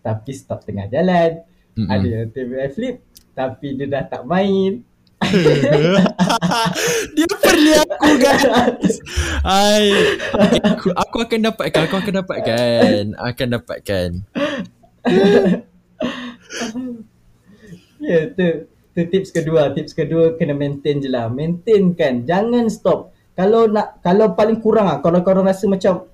tapi 0.04 0.30
stop 0.32 0.64
tengah 0.64 0.88
jalan. 0.88 1.44
Mm-hmm. 1.76 1.88
Ada 1.92 2.04
yang 2.04 2.20
reti 2.28 2.42
backflip 2.44 2.96
tapi 3.36 3.66
dia 3.76 3.86
dah 3.88 4.04
tak 4.08 4.22
main. 4.24 4.84
Dia 7.16 7.26
perli 7.38 7.72
aku 7.76 8.10
guys. 8.18 8.96
Okay, 9.46 10.60
aku, 10.62 10.88
aku 10.92 11.16
akan 11.22 11.40
dapatkan, 11.52 11.80
aku 11.86 11.96
akan 11.96 12.14
dapatkan. 12.22 13.02
Akan 13.18 13.48
dapatkan. 13.54 14.08
ya, 18.00 18.06
yeah, 18.06 18.22
tu 18.34 18.66
tu 18.94 19.00
tips 19.06 19.30
kedua. 19.30 19.72
Tips 19.74 19.92
kedua 19.94 20.34
kena 20.34 20.54
maintain 20.56 20.98
je 20.98 21.10
lah. 21.10 21.30
Maintain 21.30 21.94
kan. 21.94 22.26
Jangan 22.26 22.66
stop. 22.72 23.14
Kalau 23.36 23.68
nak 23.68 24.00
kalau 24.00 24.32
paling 24.32 24.58
kurang 24.64 24.88
ah 24.88 24.98
kalau 25.04 25.20
kau 25.20 25.36
rasa 25.36 25.68
macam 25.68 26.08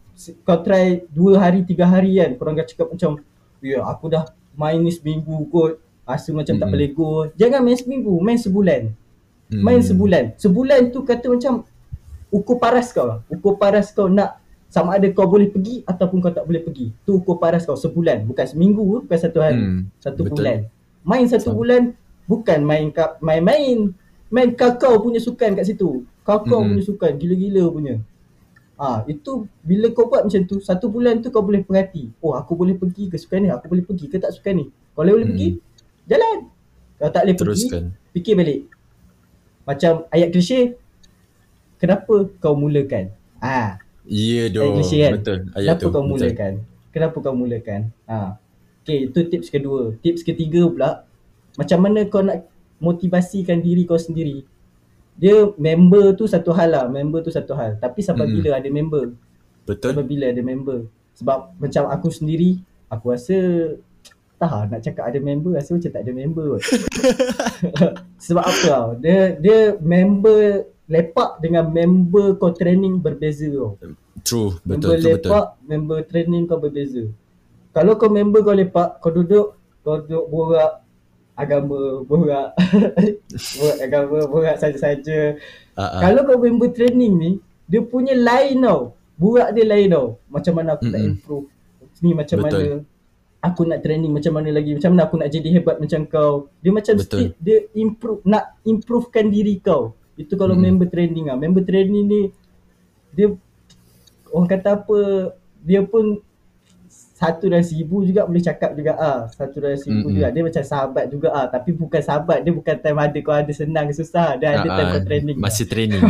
kau 0.44 0.59
try 0.61 1.03
dua 1.11 1.40
hari 1.40 1.64
tiga 1.64 1.88
hari 1.88 2.20
kan 2.20 2.37
korang 2.37 2.55
dah 2.59 2.66
cakap 2.66 2.92
macam 2.92 3.22
ya 3.64 3.81
aku 3.87 4.12
dah 4.12 4.29
main 4.59 4.79
ni 4.83 4.92
seminggu 4.92 5.48
kot 5.48 5.81
rasa 6.05 6.35
macam 6.35 6.59
mm-hmm. 6.59 6.61
tak 6.61 6.68
boleh 6.68 6.90
go 6.92 7.11
jangan 7.38 7.61
main 7.64 7.79
seminggu 7.79 8.14
main 8.20 8.38
sebulan 8.38 8.92
hmm. 9.53 9.62
main 9.62 9.81
sebulan 9.85 10.25
sebulan 10.41 10.91
tu 10.91 11.05
kata 11.05 11.29
macam 11.29 11.62
ukur 12.33 12.57
paras 12.57 12.88
kau 12.91 13.05
lah 13.05 13.21
ukur 13.29 13.61
paras 13.61 13.93
kau 13.93 14.09
nak 14.09 14.43
sama 14.73 14.97
ada 14.97 15.05
kau 15.12 15.29
boleh 15.29 15.53
pergi 15.53 15.85
ataupun 15.85 16.25
kau 16.25 16.33
tak 16.33 16.49
boleh 16.49 16.65
pergi. 16.65 16.97
Tu 17.05 17.12
ukur 17.12 17.37
paras 17.37 17.69
kau 17.69 17.77
sebulan, 17.77 18.25
bukan 18.25 18.49
seminggu, 18.49 19.05
bukan 19.05 19.19
satu 19.21 19.45
hari, 19.45 19.61
hmm, 19.61 20.01
satu 20.01 20.25
betul. 20.25 20.41
bulan. 20.41 20.59
Main 21.05 21.29
satu 21.29 21.53
Sama. 21.53 21.59
bulan 21.61 21.83
bukan 22.25 22.59
main 22.65 22.88
main-main. 23.21 23.93
Main 24.33 24.57
kakau 24.57 24.97
punya 25.05 25.21
sukan 25.21 25.53
kat 25.53 25.69
situ. 25.69 26.09
Kakau 26.25 26.65
hmm. 26.65 26.69
punya 26.73 26.83
sukan 26.88 27.11
gila-gila 27.21 27.69
punya. 27.69 27.95
Ah, 28.81 29.05
ha, 29.05 29.12
itu 29.12 29.45
bila 29.61 29.93
kau 29.93 30.09
buat 30.09 30.25
macam 30.25 30.41
tu, 30.49 30.57
satu 30.65 30.88
bulan 30.88 31.21
tu 31.21 31.29
kau 31.29 31.45
boleh 31.45 31.61
perhati. 31.61 32.09
Oh, 32.25 32.33
aku 32.33 32.57
boleh 32.57 32.73
pergi 32.73 33.12
ke 33.12 33.21
sukan 33.21 33.45
ni, 33.45 33.49
aku 33.53 33.69
boleh 33.69 33.85
pergi 33.85 34.09
ke 34.09 34.17
tak 34.17 34.33
sukan 34.33 34.57
ni. 34.57 34.67
Kalau 34.97 35.12
boleh 35.12 35.29
hmm. 35.29 35.37
pergi, 35.37 35.49
jalan. 36.09 36.38
Kalau 36.97 37.11
tak 37.12 37.23
boleh 37.29 37.37
Teruskan. 37.37 37.83
pergi, 37.93 38.11
fikir 38.17 38.35
balik. 38.41 38.61
Macam 39.62 40.07
ayat 40.11 40.35
klise, 40.35 40.75
kenapa 41.79 42.31
kau 42.42 42.55
mulakan? 42.59 43.14
Ah, 43.42 43.83
Ya 44.03 44.46
yeah, 44.46 44.46
doh. 44.51 44.83
Kan? 44.83 45.12
Betul. 45.14 45.38
Ayat 45.55 45.79
Kenapa 45.79 45.83
tu. 45.87 45.94
kau 45.94 46.05
mulakan? 46.05 46.53
Betul. 46.59 46.90
Kenapa 46.92 47.16
kau 47.22 47.35
mulakan? 47.38 47.81
Ha. 48.11 48.16
Okay, 48.83 48.98
itu 49.07 49.20
tips 49.31 49.48
kedua. 49.48 49.94
Tips 50.03 50.27
ketiga 50.27 50.66
pula, 50.66 51.07
macam 51.55 51.79
mana 51.79 52.03
kau 52.11 52.20
nak 52.20 52.42
motivasikan 52.83 53.62
diri 53.62 53.87
kau 53.87 53.96
sendiri? 53.96 54.42
Dia 55.14 55.55
member 55.55 56.18
tu 56.18 56.27
satu 56.27 56.51
hal 56.51 56.75
lah. 56.75 56.85
Member 56.90 57.22
tu 57.22 57.31
satu 57.31 57.55
hal. 57.55 57.79
Tapi 57.79 58.03
sampai 58.03 58.27
mm-hmm. 58.27 58.42
bila 58.42 58.51
ada 58.59 58.68
member? 58.75 59.05
Betul. 59.62 59.94
Sampai 59.94 60.07
bila 60.11 60.25
ada 60.35 60.42
member? 60.42 60.79
Sebab 61.14 61.55
macam 61.62 61.83
aku 61.87 62.09
sendiri, 62.11 62.59
aku 62.90 63.14
rasa 63.14 63.37
tak 64.42 64.74
nak 64.74 64.81
cakap 64.83 65.05
ada 65.07 65.18
member 65.22 65.55
rasa 65.55 65.78
macam 65.78 65.90
tak 65.94 66.02
ada 66.02 66.12
member 66.12 66.46
Sebab 68.26 68.42
apa 68.42 68.62
tau? 68.66 68.88
Dia 68.98 69.38
dia 69.38 69.78
member 69.78 70.66
lepak 70.90 71.38
dengan 71.38 71.70
member 71.70 72.35
kau 72.42 72.50
training 72.50 72.98
berbeza 72.98 73.46
tau. 73.46 73.78
True, 74.26 74.59
betul 74.66 74.98
member 74.98 74.98
tu 74.98 75.09
lepak, 75.14 75.46
betul. 75.46 75.66
member 75.70 75.98
training 76.11 76.42
kau 76.50 76.59
berbeza. 76.59 77.02
Kalau 77.70 77.92
kau 77.94 78.11
member 78.11 78.42
kau 78.42 78.55
lepak, 78.55 78.98
kau 78.98 79.14
duduk, 79.14 79.55
kau 79.87 80.02
duduk 80.02 80.26
borak 80.26 80.83
agama, 81.38 82.02
borak 82.02 82.52
borak 83.59 83.78
agama, 83.78 84.18
borak 84.26 84.57
saja-saja. 84.59 85.38
Uh-uh. 85.78 86.00
Kalau 86.02 86.20
kau 86.26 86.38
member 86.42 86.74
training 86.74 87.14
ni, 87.14 87.31
dia 87.70 87.78
punya 87.78 88.18
lain 88.18 88.59
tau. 88.59 88.98
Borak 89.14 89.55
dia 89.55 89.64
lain 89.64 89.94
tau. 89.94 90.18
Macam 90.26 90.52
mana 90.59 90.74
aku 90.74 90.90
mm-hmm. 90.90 90.98
nak 90.98 91.11
improve. 91.14 91.46
Ni 92.02 92.11
macam 92.11 92.37
betul. 92.42 92.59
mana 92.59 92.91
aku 93.42 93.66
nak 93.66 93.83
training 93.83 94.14
macam 94.14 94.38
mana 94.38 94.55
lagi. 94.55 94.78
Macam 94.78 94.94
mana 94.94 95.11
aku 95.11 95.18
nak 95.18 95.28
jadi 95.35 95.48
hebat 95.59 95.76
macam 95.83 96.00
kau. 96.07 96.48
Dia 96.62 96.70
macam 96.70 96.94
betul. 96.94 97.35
dia 97.42 97.59
improve, 97.74 98.22
nak 98.22 98.57
improvekan 98.62 99.28
diri 99.28 99.59
kau. 99.59 99.98
Itu 100.14 100.38
kalau 100.38 100.55
hmm. 100.55 100.62
member 100.62 100.88
training 100.88 101.26
ah. 101.28 101.37
Member 101.37 101.66
training 101.66 102.07
ni 102.07 102.22
dia 103.12 103.35
orang 104.33 104.48
kata 104.48 104.81
apa 104.81 104.98
dia 105.61 105.85
pun 105.85 106.22
satu 106.88 107.46
dan 107.46 107.62
seribu 107.62 108.02
juga 108.02 108.24
boleh 108.24 108.42
cakap 108.42 108.78
juga 108.78 108.94
ah. 108.94 109.26
Satu 109.26 109.59
dan 109.59 109.74
seribu 109.74 110.07
hmm. 110.09 110.14
juga. 110.14 110.28
Dia 110.31 110.42
macam 110.46 110.62
sahabat 110.62 111.05
juga 111.11 111.28
ah. 111.35 111.46
Tapi 111.50 111.74
bukan 111.74 112.00
sahabat. 112.00 112.46
Dia 112.46 112.55
bukan 112.55 112.74
time 112.78 112.98
ada 113.02 113.18
kau 113.18 113.35
ada 113.35 113.52
senang 113.52 113.90
susah. 113.90 114.38
Dia 114.38 114.62
ada 114.62 114.68
uh, 114.70 114.74
time 114.78 114.88
kau 114.94 115.02
training. 115.02 115.37
Masih 115.42 115.66
training. 115.72 116.02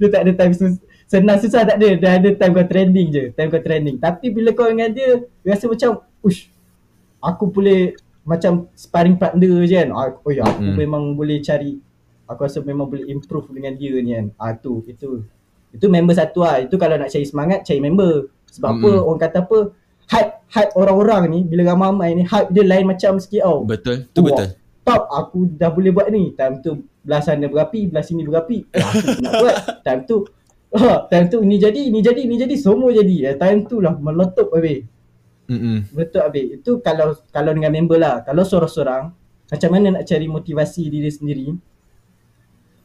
dia 0.00 0.08
tak 0.08 0.20
ada 0.24 0.32
time 0.32 0.54
susah. 0.56 0.80
Senang 1.12 1.36
susah 1.44 1.68
tak 1.68 1.76
ada. 1.76 1.88
Dia 1.92 2.10
ada 2.16 2.28
time 2.32 2.52
kau 2.56 2.64
training 2.64 3.08
je. 3.12 3.24
Time 3.36 3.52
kau 3.52 3.60
training. 3.60 4.00
Tapi 4.00 4.32
bila 4.32 4.56
kau 4.56 4.64
dengan 4.64 4.88
dia, 4.96 5.20
rasa 5.44 5.68
macam, 5.68 6.00
ush, 6.22 6.48
aku 7.22 7.50
boleh 7.50 7.94
macam 8.22 8.70
sparring 8.74 9.18
partner 9.18 9.66
je 9.66 9.74
kan. 9.82 9.90
Oh 9.94 10.30
ya, 10.30 10.46
aku 10.46 10.62
hmm. 10.62 10.78
memang 10.78 11.02
boleh 11.18 11.42
cari 11.42 11.78
aku 12.32 12.48
rasa 12.48 12.64
memang 12.64 12.88
boleh 12.88 13.06
improve 13.12 13.52
dengan 13.52 13.76
dia 13.76 13.92
ni 14.00 14.16
kan. 14.16 14.26
Ah 14.40 14.56
tu 14.56 14.80
itu. 14.88 15.20
Itu 15.72 15.86
member 15.88 16.16
satu 16.16 16.44
lah. 16.44 16.64
Itu 16.64 16.80
kalau 16.80 16.96
nak 16.96 17.12
cari 17.12 17.24
semangat 17.28 17.64
cari 17.68 17.80
member. 17.80 18.32
Sebab 18.52 18.70
mm-hmm. 18.76 18.88
apa 18.88 19.00
orang 19.08 19.20
kata 19.20 19.38
apa 19.44 19.58
hype 20.12 20.32
hype 20.52 20.72
orang-orang 20.76 21.22
ni 21.32 21.40
bila 21.48 21.72
ramai-ramai 21.72 22.10
ni 22.12 22.22
hype 22.28 22.52
dia 22.52 22.64
lain 22.64 22.84
macam 22.88 23.12
sikit 23.20 23.42
tau. 23.44 23.58
Betul. 23.64 23.96
Tu 24.12 24.20
betul. 24.24 24.48
Top 24.82 25.02
aku 25.12 25.46
dah 25.46 25.70
boleh 25.70 25.92
buat 25.94 26.08
ni. 26.12 26.32
Time 26.36 26.60
tu 26.60 26.84
belah 27.02 27.22
sana 27.22 27.46
berapi, 27.48 27.88
belah 27.88 28.04
sini 28.04 28.22
berapi. 28.26 28.68
Ah, 28.76 28.90
aku 28.90 29.20
nak 29.22 29.32
buat. 29.40 29.56
Time 29.84 30.02
tu 30.08 30.16
Oh, 30.72 31.04
time 31.12 31.28
tu 31.28 31.44
ni 31.44 31.60
jadi, 31.60 31.92
ni 31.92 32.00
jadi, 32.00 32.24
ni 32.24 32.40
jadi, 32.40 32.56
semua 32.56 32.88
jadi. 32.96 33.28
Eh, 33.28 33.36
time 33.36 33.68
tu 33.68 33.84
lah 33.84 33.92
meletup 33.92 34.48
habis. 34.56 34.88
Mm-hmm. 35.50 35.76
Betul 35.94 36.20
habis. 36.22 36.46
Itu 36.60 36.78
kalau 36.84 37.18
kalau 37.34 37.50
dengan 37.54 37.72
member 37.74 37.98
lah. 37.98 38.22
Kalau 38.22 38.46
seorang-seorang, 38.46 39.10
macam 39.50 39.70
mana 39.70 40.00
nak 40.00 40.04
cari 40.06 40.26
motivasi 40.30 40.86
diri 40.88 41.10
sendiri 41.10 41.48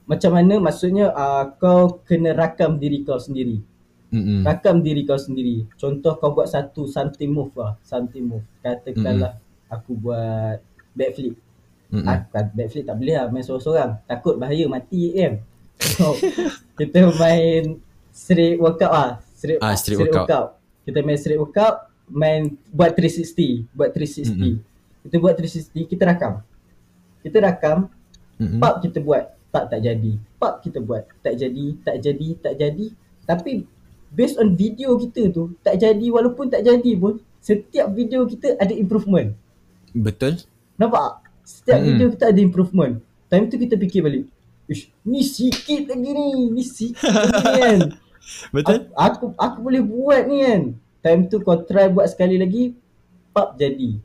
macam 0.08 0.32
mana 0.40 0.56
maksudnya 0.64 1.12
uh, 1.12 1.52
kau 1.60 2.00
kena 2.08 2.32
rakam 2.32 2.80
diri 2.80 3.04
kau 3.04 3.20
sendiri. 3.20 3.60
Mm-hmm. 4.08 4.48
Rakam 4.48 4.80
diri 4.80 5.04
kau 5.04 5.20
sendiri. 5.20 5.68
Contoh 5.76 6.16
kau 6.16 6.32
buat 6.32 6.48
satu 6.48 6.88
something 6.88 7.28
move 7.28 7.52
lah, 7.60 7.76
something 7.84 8.24
move. 8.24 8.48
Katakanlah 8.64 9.36
mm-hmm. 9.36 9.76
aku 9.76 9.92
buat 10.00 10.64
backflip. 10.96 11.36
Aku, 11.92 12.40
backflip 12.56 12.88
tak 12.88 12.96
boleh 12.96 13.16
lah 13.20 13.28
main 13.28 13.44
seorang-seorang. 13.44 14.00
Takut 14.08 14.40
bahaya 14.40 14.66
mati 14.72 15.12
kan. 15.12 15.44
So, 15.84 16.16
kita 16.80 17.12
main 17.20 17.84
straight 18.16 18.58
workout 18.64 18.92
ah, 18.96 19.12
straight, 19.36 19.60
ah, 19.60 19.76
straight, 19.76 20.00
straight 20.00 20.16
workout. 20.16 20.24
workout. 20.24 20.48
Kita 20.88 21.00
main 21.04 21.20
straight 21.20 21.40
workout, 21.44 21.92
main 22.08 22.56
buat 22.72 22.96
360, 22.96 23.68
buat 23.76 23.92
360. 23.92 24.32
Mm-hmm. 24.32 24.56
Kita 25.08 25.16
buat 25.20 25.36
360, 25.36 25.92
kita 25.92 26.04
rakam. 26.08 26.34
Kita 27.24 27.38
rakam, 27.44 27.78
mm-hmm. 28.40 28.60
pop 28.60 28.74
kita 28.84 29.00
buat 29.04 29.38
tak 29.52 29.74
tak 29.74 29.80
jadi. 29.84 30.12
Pub 30.38 30.54
kita 30.62 30.78
buat 30.84 31.04
tak 31.24 31.34
jadi, 31.40 31.66
tak 31.82 31.98
jadi, 32.04 32.28
tak 32.38 32.54
jadi. 32.60 32.86
Tapi 33.26 33.54
based 34.14 34.38
on 34.40 34.56
video 34.56 34.96
kita 34.96 35.34
tu 35.34 35.52
tak 35.60 35.82
jadi 35.82 36.08
walaupun 36.08 36.48
tak 36.48 36.64
jadi 36.64 36.92
pun 36.96 37.20
setiap 37.44 37.92
video 37.92 38.28
kita 38.28 38.56
ada 38.60 38.72
improvement. 38.76 39.34
Betul. 39.96 40.44
Nampak? 40.78 41.26
Setiap 41.48 41.80
hmm. 41.80 41.88
video 41.88 42.08
kita 42.14 42.26
ada 42.30 42.40
improvement. 42.40 42.94
Time 43.28 43.48
tu 43.48 43.58
kita 43.60 43.76
fikir 43.80 44.04
balik. 44.04 44.26
Ish, 44.68 44.92
ni 45.08 45.24
sikit 45.24 45.88
lagi 45.88 46.12
ni. 46.12 46.52
Ni 46.52 46.64
sikit 46.64 47.08
lagi 47.08 47.44
kan. 47.56 47.80
Betul. 48.56 48.92
Aku, 48.92 49.00
aku 49.00 49.26
aku 49.40 49.58
boleh 49.64 49.84
buat 49.84 50.22
ni 50.28 50.38
kan. 50.44 50.62
Time 51.06 51.30
tu 51.30 51.40
kau 51.42 51.62
try 51.64 51.88
buat 51.90 52.10
sekali 52.10 52.38
lagi 52.42 52.74
pub 53.34 53.56
jadi. 53.56 53.98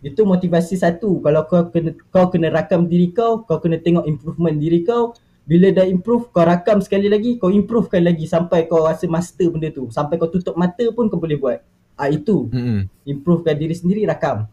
Itu 0.00 0.22
motivasi 0.22 0.78
satu. 0.78 1.18
Kalau 1.20 1.42
kau 1.50 1.68
kena 1.68 1.90
kau 2.08 2.30
kena 2.30 2.48
rakam 2.54 2.86
diri 2.86 3.10
kau, 3.10 3.42
kau 3.44 3.58
kena 3.58 3.82
tengok 3.82 4.06
improvement 4.06 4.56
diri 4.56 4.86
kau. 4.86 5.14
Bila 5.48 5.72
dah 5.72 5.88
improve, 5.88 6.28
kau 6.28 6.44
rakam 6.44 6.84
sekali 6.84 7.08
lagi, 7.08 7.40
kau 7.40 7.48
improvekan 7.48 8.04
lagi 8.04 8.28
sampai 8.28 8.68
kau 8.68 8.84
rasa 8.84 9.08
master 9.08 9.48
benda 9.48 9.72
tu. 9.72 9.88
Sampai 9.88 10.20
kau 10.20 10.28
tutup 10.28 10.52
mata 10.60 10.84
pun 10.92 11.08
kau 11.08 11.16
boleh 11.16 11.40
buat. 11.40 11.64
Ah 11.96 12.12
itu. 12.12 12.52
Mm-hmm. 12.52 13.08
Improvekan 13.08 13.56
diri 13.56 13.72
sendiri, 13.72 14.04
rakam. 14.04 14.44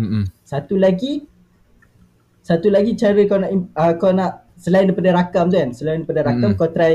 Mm-hmm. 0.00 0.22
Satu 0.48 0.80
lagi 0.80 1.28
satu 2.40 2.72
lagi 2.72 2.96
cara 2.96 3.20
kau 3.28 3.36
nak 3.36 3.52
uh, 3.76 3.92
kau 4.00 4.08
nak 4.08 4.48
selain 4.56 4.88
daripada 4.88 5.12
rakam 5.12 5.52
tu 5.52 5.60
kan, 5.60 5.70
selain 5.76 6.00
daripada 6.00 6.32
rakam 6.32 6.50
mm. 6.50 6.56
kau 6.56 6.68
try 6.72 6.92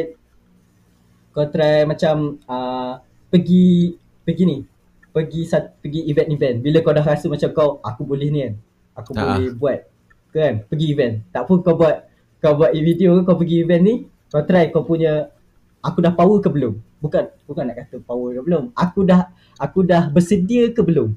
kau 1.29 1.45
try 1.53 1.85
macam 1.85 2.41
uh, 2.49 2.97
pergi 3.29 3.93
pergi 4.23 4.43
ni 4.47 4.57
pergi 5.13 5.41
sat, 5.45 5.77
pergi 5.77 6.09
event-event. 6.09 6.65
Bila 6.65 6.81
kau 6.81 6.91
dah 6.91 7.05
rasa 7.05 7.29
macam 7.29 7.49
kau 7.53 7.69
aku 7.85 8.01
boleh 8.01 8.27
ni 8.33 8.39
kan? 8.41 8.53
Aku 8.97 9.09
uh 9.13 9.21
boleh 9.21 9.53
buat 9.53 9.79
kan? 10.33 10.65
Pergi 10.65 10.85
event. 10.89 11.21
Tak 11.29 11.45
pun 11.45 11.61
kau 11.61 11.77
buat 11.77 12.09
kau 12.41 12.57
buat 12.57 12.73
video 12.73 13.21
kau 13.21 13.37
pergi 13.37 13.61
event 13.61 13.83
ni 13.85 13.95
kau 14.33 14.41
try 14.41 14.73
kau 14.73 14.81
punya 14.81 15.29
aku 15.85 16.01
dah 16.01 16.11
power 16.17 16.41
ke 16.41 16.49
belum? 16.49 16.81
Bukan 16.97 17.29
bukan 17.45 17.63
nak 17.69 17.85
kata 17.85 18.01
power 18.01 18.33
ke 18.33 18.41
belum. 18.41 18.73
Aku 18.73 19.05
dah 19.05 19.29
aku 19.61 19.85
dah 19.85 20.09
bersedia 20.09 20.73
ke 20.73 20.81
belum? 20.81 21.13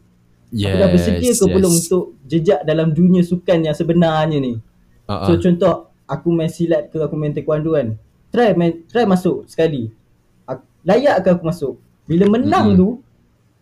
Yes, 0.53 0.71
aku 0.71 0.77
dah 0.77 0.89
bersedia 0.93 1.33
ke 1.33 1.47
yes. 1.49 1.55
belum 1.57 1.73
untuk 1.73 2.05
jejak 2.29 2.61
dalam 2.69 2.93
dunia 2.93 3.25
sukan 3.25 3.65
yang 3.65 3.75
sebenarnya 3.75 4.39
ni? 4.39 4.61
Uh-huh. 5.07 5.23
so 5.23 5.33
contoh 5.39 5.95
aku 6.11 6.35
main 6.35 6.51
silat 6.51 6.93
ke 6.93 7.01
aku 7.01 7.17
main 7.17 7.33
taekwondo 7.33 7.73
kan? 7.73 7.97
Try 8.29 8.53
main 8.53 8.85
try 8.93 9.09
masuk 9.09 9.49
sekali. 9.49 9.89
Layak 10.87 11.25
ke 11.27 11.29
aku 11.35 11.43
masuk 11.43 11.75
bila 12.07 12.25
menang 12.39 12.75
mm-hmm. 12.75 12.81
tu 12.81 12.89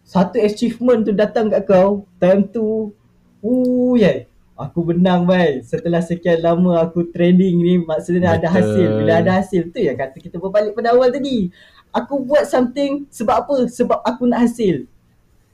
satu 0.05 0.37
achievement 0.41 1.01
tu 1.05 1.13
datang 1.17 1.49
kat 1.49 1.65
kau 1.65 2.05
time 2.21 2.45
tu 2.49 2.93
uh 3.41 3.93
yeah 3.97 4.29
aku 4.55 4.95
menang 4.95 5.27
bai 5.27 5.65
setelah 5.67 5.99
sekian 5.99 6.39
lama 6.39 6.79
aku 6.85 7.11
training 7.11 7.59
ni 7.59 7.75
maksudnya 7.83 8.37
Betul. 8.37 8.39
ada 8.39 8.49
hasil 8.55 8.87
bila 9.01 9.13
ada 9.19 9.31
hasil 9.43 9.61
tu 9.75 9.79
yang 9.83 9.99
kata 9.99 10.17
kita 10.23 10.37
berbalik 10.39 10.77
pada 10.79 10.95
awal 10.95 11.11
tadi 11.11 11.51
aku 11.91 12.23
buat 12.23 12.47
something 12.47 13.11
sebab 13.11 13.35
apa 13.43 13.57
sebab 13.67 13.99
aku 14.07 14.31
nak 14.31 14.47
hasil 14.47 14.87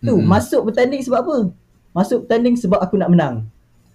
tu 0.04 0.12
hmm. 0.12 0.26
masuk 0.28 0.68
bertanding 0.68 1.00
sebab 1.00 1.18
apa 1.24 1.36
masuk 1.96 2.28
bertanding 2.28 2.54
sebab 2.60 2.76
aku 2.76 3.00
nak 3.00 3.08
menang 3.08 3.48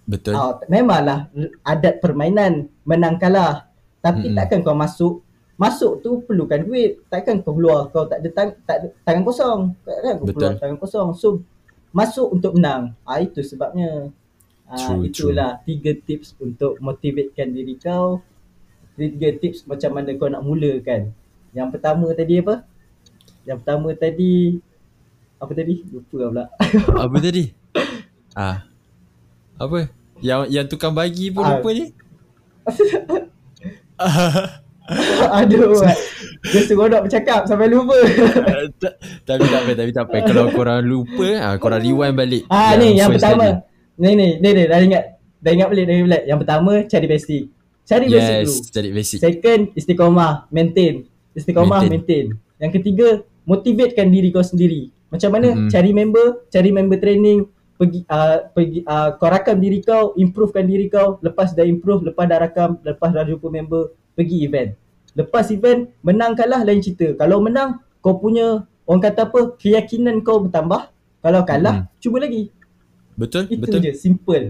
Betul. 0.06 0.38
Uh, 0.38 0.54
memanglah 0.70 1.26
adat 1.66 1.98
permainan 1.98 2.70
menang 2.86 3.18
kalah. 3.18 3.66
Tapi 3.98 4.30
mm-hmm. 4.30 4.38
takkan 4.38 4.62
kau 4.62 4.78
masuk 4.78 5.25
masuk 5.56 6.04
tu 6.04 6.20
perlukan 6.24 6.60
duit 6.60 7.00
takkan 7.08 7.40
kau 7.40 7.56
keluar 7.56 7.88
kau 7.88 8.04
tak 8.04 8.20
ada 8.20 8.28
tang, 8.32 8.50
tak 8.68 8.76
ada 8.84 8.86
tangan 9.08 9.22
kosong 9.24 9.60
takkan 9.84 10.14
kau 10.20 10.26
Betul. 10.28 10.36
keluar 10.36 10.54
tangan 10.60 10.78
kosong 10.78 11.08
so 11.16 11.28
masuk 11.96 12.28
untuk 12.36 12.60
menang 12.60 12.92
ah 13.08 13.18
itu 13.20 13.40
sebabnya 13.40 14.12
ah 14.68 14.94
itulah 15.00 15.56
true. 15.60 15.64
tiga 15.64 15.92
tips 15.96 16.36
untuk 16.36 16.76
motivatekan 16.78 17.56
diri 17.56 17.80
kau 17.80 18.20
tiga 19.00 19.32
tips 19.32 19.64
macam 19.64 19.90
mana 19.96 20.12
kau 20.12 20.28
nak 20.28 20.44
mulakan 20.44 21.16
yang 21.56 21.72
pertama 21.72 22.12
tadi 22.12 22.36
apa 22.44 22.68
Yang 23.46 23.62
pertama 23.62 23.88
tadi 23.94 24.58
apa 25.36 25.52
tadi? 25.52 25.84
Lupa 25.92 26.16
lah 26.16 26.28
pula. 26.32 26.44
apa 27.04 27.16
tadi? 27.20 27.44
Ah. 28.32 28.64
Apa? 29.60 29.92
Yang 30.24 30.40
yang 30.48 30.66
tukang 30.66 30.96
bagi 30.96 31.28
pun 31.28 31.44
ah. 31.44 31.60
lupa 31.60 31.70
ni. 31.76 31.92
Aduh. 35.42 35.82
Dia 36.46 36.60
suruh 36.62 36.86
nak 36.86 37.02
bercakap 37.06 37.44
sampai 37.50 37.66
lupa. 37.66 37.98
tapi 39.26 39.44
tak 39.50 39.60
apa, 39.66 39.72
tapi 39.74 39.90
tak 39.90 40.04
apa. 40.06 40.16
Kalau 40.22 40.46
korang 40.54 40.82
lupa, 40.86 41.28
ah 41.42 41.54
korang 41.58 41.82
rewind 41.82 42.14
balik. 42.14 42.42
Ah 42.46 42.78
yang 42.78 42.80
ni 42.80 42.88
yang 42.98 43.10
pertama. 43.10 43.66
Ni 43.98 44.14
ni, 44.14 44.28
ni 44.38 44.48
ni 44.54 44.64
dah 44.68 44.78
ingat. 44.78 45.04
Dah 45.42 45.50
ingat 45.52 45.68
balik, 45.72 45.84
dah 45.86 45.94
ingat 45.94 46.06
balik. 46.06 46.24
Yang 46.26 46.38
pertama 46.44 46.72
cari 46.86 47.06
basic. 47.10 47.44
Cari 47.86 48.06
basic 48.10 48.34
yes, 48.34 48.46
dulu. 48.50 48.58
cari 48.74 48.88
basic. 48.90 49.18
Second, 49.22 49.62
istiqomah, 49.78 50.32
maintain. 50.50 50.94
Istiqomah, 51.38 51.86
maintain. 51.86 52.34
maintain. 52.34 52.58
Yang 52.58 52.72
ketiga, 52.82 53.08
motivatekan 53.46 54.10
diri 54.10 54.34
kau 54.34 54.42
sendiri. 54.42 54.90
Macam 55.06 55.30
mana? 55.30 55.54
Mm-hmm. 55.54 55.70
Cari 55.70 55.90
member, 55.94 56.26
cari 56.50 56.70
member 56.74 56.98
training, 56.98 57.46
pergi 57.78 58.02
uh, 58.10 58.50
pergi 58.50 58.82
uh, 58.82 59.14
kau 59.14 59.30
rakam 59.30 59.62
diri 59.62 59.78
kau, 59.86 60.18
improvekan 60.18 60.66
diri 60.66 60.90
kau. 60.90 61.22
Lepas 61.22 61.54
dah 61.54 61.62
improve, 61.62 62.10
lepas 62.10 62.26
dah 62.26 62.42
rakam, 62.42 62.82
lepas 62.82 63.14
dah 63.14 63.22
jumpa 63.22 63.46
member, 63.54 63.94
pergi 64.16 64.48
event. 64.48 64.72
Lepas 65.12 65.52
event, 65.52 65.92
menang 66.00 66.32
kalah 66.32 66.64
lain 66.64 66.80
cerita. 66.80 67.12
Kalau 67.14 67.44
menang, 67.44 67.84
kau 68.00 68.16
punya 68.16 68.64
orang 68.88 69.02
kata 69.04 69.28
apa? 69.28 69.40
Keyakinan 69.60 70.24
kau 70.24 70.42
bertambah. 70.42 70.88
Kalau 71.20 71.42
kalah, 71.44 71.84
mm-hmm. 71.84 72.00
cuba 72.00 72.16
lagi. 72.24 72.42
Betul, 73.16 73.48
Itu 73.48 73.60
betul. 73.60 73.80
Itu 73.80 73.86
je, 73.86 73.92
simple. 73.96 74.44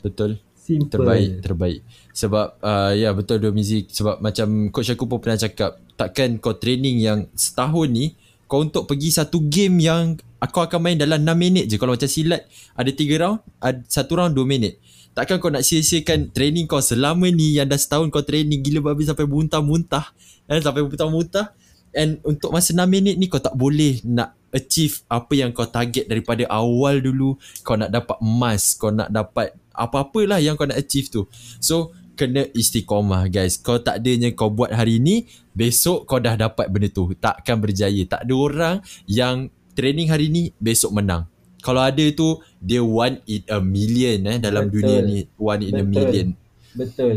Betul. 0.00 0.30
Simple. 0.66 0.90
Terbaik, 0.90 1.30
terbaik. 1.46 1.80
Sebab 2.10 2.58
uh, 2.58 2.90
ya 2.90 3.14
betul 3.14 3.38
dua 3.38 3.54
muzik 3.54 3.86
sebab 3.86 4.18
macam 4.18 4.66
coach 4.74 4.90
aku 4.90 5.06
pun 5.06 5.22
pernah 5.22 5.38
cakap 5.38 5.78
takkan 5.94 6.42
kau 6.42 6.58
training 6.58 6.98
yang 6.98 7.30
setahun 7.38 7.86
ni 7.86 8.18
kau 8.46 8.62
untuk 8.62 8.86
pergi 8.86 9.10
satu 9.10 9.42
game 9.46 9.82
yang 9.82 10.18
aku 10.38 10.62
akan 10.62 10.78
main 10.82 10.96
dalam 10.98 11.22
6 11.22 11.34
minit 11.34 11.64
je. 11.66 11.76
Kalau 11.76 11.94
macam 11.94 12.10
silat 12.10 12.46
ada 12.78 12.90
3 12.90 13.22
round 13.22 13.38
ada 13.58 13.78
satu 13.86 14.18
round 14.18 14.32
2 14.34 14.46
minit. 14.46 14.78
Takkan 15.16 15.40
kau 15.40 15.48
nak 15.48 15.64
sia-siakan 15.64 16.30
training 16.30 16.68
kau 16.68 16.78
selama 16.78 17.32
ni 17.32 17.56
yang 17.56 17.66
dah 17.66 17.80
setahun 17.80 18.12
kau 18.12 18.20
training 18.20 18.60
gila 18.60 18.92
babi 18.92 19.08
sampai 19.08 19.24
muntah-muntah. 19.24 20.12
Eh, 20.46 20.60
sampai 20.60 20.84
muntah-muntah. 20.84 21.56
And 21.96 22.20
untuk 22.22 22.52
masa 22.52 22.76
6 22.76 22.84
minit 22.84 23.16
ni 23.16 23.26
kau 23.26 23.40
tak 23.40 23.56
boleh 23.56 24.04
nak 24.04 24.36
achieve 24.52 25.00
apa 25.08 25.32
yang 25.32 25.56
kau 25.56 25.64
target 25.64 26.04
daripada 26.04 26.44
awal 26.52 27.00
dulu. 27.00 27.40
Kau 27.64 27.80
nak 27.80 27.88
dapat 27.88 28.20
emas 28.20 28.76
kau 28.76 28.92
nak 28.92 29.08
dapat 29.08 29.56
apa-apalah 29.72 30.36
yang 30.36 30.54
kau 30.54 30.68
nak 30.68 30.76
achieve 30.76 31.08
tu. 31.08 31.24
So 31.64 31.96
kena 32.16 32.48
istiqomah 32.56 33.28
guys. 33.28 33.60
Kau 33.60 33.78
tak 33.78 34.00
adanya 34.02 34.32
kau 34.32 34.48
buat 34.48 34.72
hari 34.72 34.98
ni 34.98 35.28
besok 35.52 36.08
kau 36.08 36.18
dah 36.18 36.34
dapat 36.34 36.66
benda 36.72 36.88
tu. 36.88 37.12
Takkan 37.14 37.60
berjaya. 37.60 38.02
Tak 38.08 38.24
ada 38.24 38.34
orang 38.34 38.76
yang 39.04 39.52
training 39.76 40.08
hari 40.08 40.32
ni 40.32 40.50
besok 40.56 40.96
menang. 40.96 41.28
Kalau 41.60 41.84
ada 41.84 42.04
tu 42.16 42.40
dia 42.58 42.80
one 42.80 43.20
in 43.28 43.42
a 43.52 43.58
million 43.60 44.18
eh 44.24 44.38
dalam 44.40 44.72
betul. 44.72 44.80
dunia 44.80 44.98
ni. 45.04 45.18
One 45.36 45.62
in 45.62 45.74
betul. 45.76 45.82
a 45.82 45.84
million. 45.84 46.28
Betul. 46.72 47.14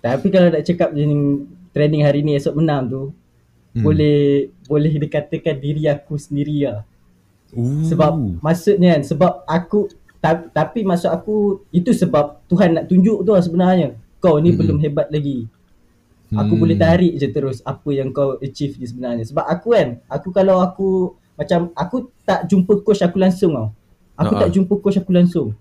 Tapi 0.00 0.26
kalau 0.32 0.48
nak 0.48 0.64
cakap 0.64 0.94
training 1.70 2.02
hari 2.02 2.22
ni 2.22 2.38
esok 2.38 2.56
menang 2.56 2.86
tu 2.90 3.02
hmm. 3.74 3.82
boleh 3.82 4.50
boleh 4.66 4.92
dikatakan 4.98 5.58
diri 5.58 5.86
aku 5.86 6.18
sendiri 6.18 6.66
lah 6.66 6.82
Ooh. 7.54 7.86
sebab 7.86 8.42
maksudnya 8.42 8.98
kan 8.98 9.02
sebab 9.06 9.32
aku 9.46 9.90
tapi 10.52 10.84
maksud 10.84 11.08
aku 11.08 11.64
itu 11.72 11.96
sebab 11.96 12.44
Tuhan 12.44 12.76
nak 12.76 12.86
tunjuk 12.92 13.24
tu 13.24 13.30
lah 13.32 13.40
sebenarnya 13.40 13.96
kau 14.20 14.36
ni 14.38 14.52
hmm. 14.52 14.58
belum 14.60 14.78
hebat 14.84 15.08
lagi. 15.08 15.48
Aku 16.30 16.54
hmm. 16.54 16.62
boleh 16.62 16.76
tarik 16.78 17.18
je 17.18 17.26
terus 17.26 17.58
apa 17.66 17.90
yang 17.90 18.14
kau 18.14 18.38
achieve 18.38 18.78
ni 18.78 18.86
sebenarnya. 18.86 19.26
Sebab 19.26 19.42
aku 19.42 19.74
kan, 19.74 19.98
aku 20.06 20.28
kalau 20.30 20.62
aku 20.62 21.18
macam 21.34 21.74
aku 21.74 22.12
tak 22.22 22.46
jumpa 22.46 22.86
coach 22.86 23.02
aku 23.02 23.18
langsung 23.18 23.56
tau. 23.56 23.68
Aku 24.14 24.36
uh-huh. 24.36 24.42
tak 24.46 24.50
jumpa 24.54 24.72
coach 24.78 25.00
aku 25.00 25.10
langsung. 25.10 25.56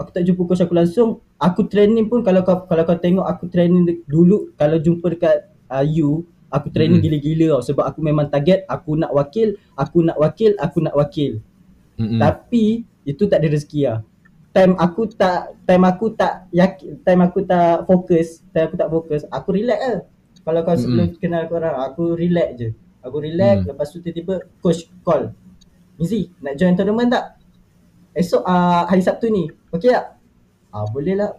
Aku 0.00 0.08
tak 0.14 0.24
jumpa 0.24 0.40
coach 0.46 0.62
aku 0.64 0.72
langsung. 0.72 1.20
Aku 1.36 1.68
training 1.68 2.08
pun 2.08 2.24
kalau 2.24 2.40
kau 2.46 2.64
kalau 2.64 2.86
kau 2.88 2.96
tengok 2.96 3.26
aku 3.28 3.50
training 3.52 3.84
dulu 4.08 4.54
kalau 4.56 4.80
jumpa 4.80 5.04
dekat 5.12 5.36
uh, 5.68 5.84
you, 5.84 6.24
aku 6.48 6.72
training 6.72 7.02
hmm. 7.02 7.06
gila-gila 7.10 7.46
tau 7.58 7.62
sebab 7.74 7.84
aku 7.84 8.00
memang 8.00 8.32
target 8.32 8.64
aku 8.70 8.96
nak 8.96 9.12
wakil, 9.12 9.58
aku 9.76 9.98
nak 10.00 10.16
wakil, 10.16 10.56
aku 10.56 10.78
nak 10.80 10.94
wakil. 10.96 11.44
Hmm. 12.00 12.16
Tapi 12.16 12.88
itu 13.04 13.22
tak 13.28 13.44
ada 13.44 13.52
rezeki 13.52 13.80
lah 13.84 13.98
time 14.50 14.74
aku 14.78 15.06
tak 15.14 15.54
time 15.62 15.84
aku 15.86 16.10
tak 16.14 16.50
yakin 16.50 16.98
time 17.06 17.22
aku 17.22 17.46
tak 17.46 17.86
fokus 17.86 18.42
time 18.50 18.66
aku 18.66 18.76
tak 18.76 18.88
fokus 18.90 19.22
aku 19.30 19.48
relax 19.54 19.80
lah. 19.80 20.00
Kalau 20.40 20.60
kau 20.64 20.74
sebelum 20.74 21.06
mm-hmm. 21.12 21.20
kenal 21.20 21.42
kau 21.46 21.60
orang 21.60 21.76
aku 21.84 22.02
relax 22.16 22.48
je. 22.58 22.68
Aku 23.04 23.16
relax 23.22 23.62
mm. 23.62 23.66
lepas 23.70 23.86
tu 23.92 24.02
tiba-tiba 24.02 24.34
coach 24.58 24.90
call. 25.06 25.30
Mizi 26.00 26.32
nak 26.42 26.58
join 26.58 26.74
tournament 26.74 27.12
tak? 27.12 27.38
Esok 28.16 28.42
uh, 28.42 28.88
hari 28.90 29.04
Sabtu 29.04 29.30
ni. 29.30 29.46
Okey 29.70 29.94
tak? 29.94 30.18
Ah 30.74 30.86
boleh 30.90 31.14
lah. 31.14 31.30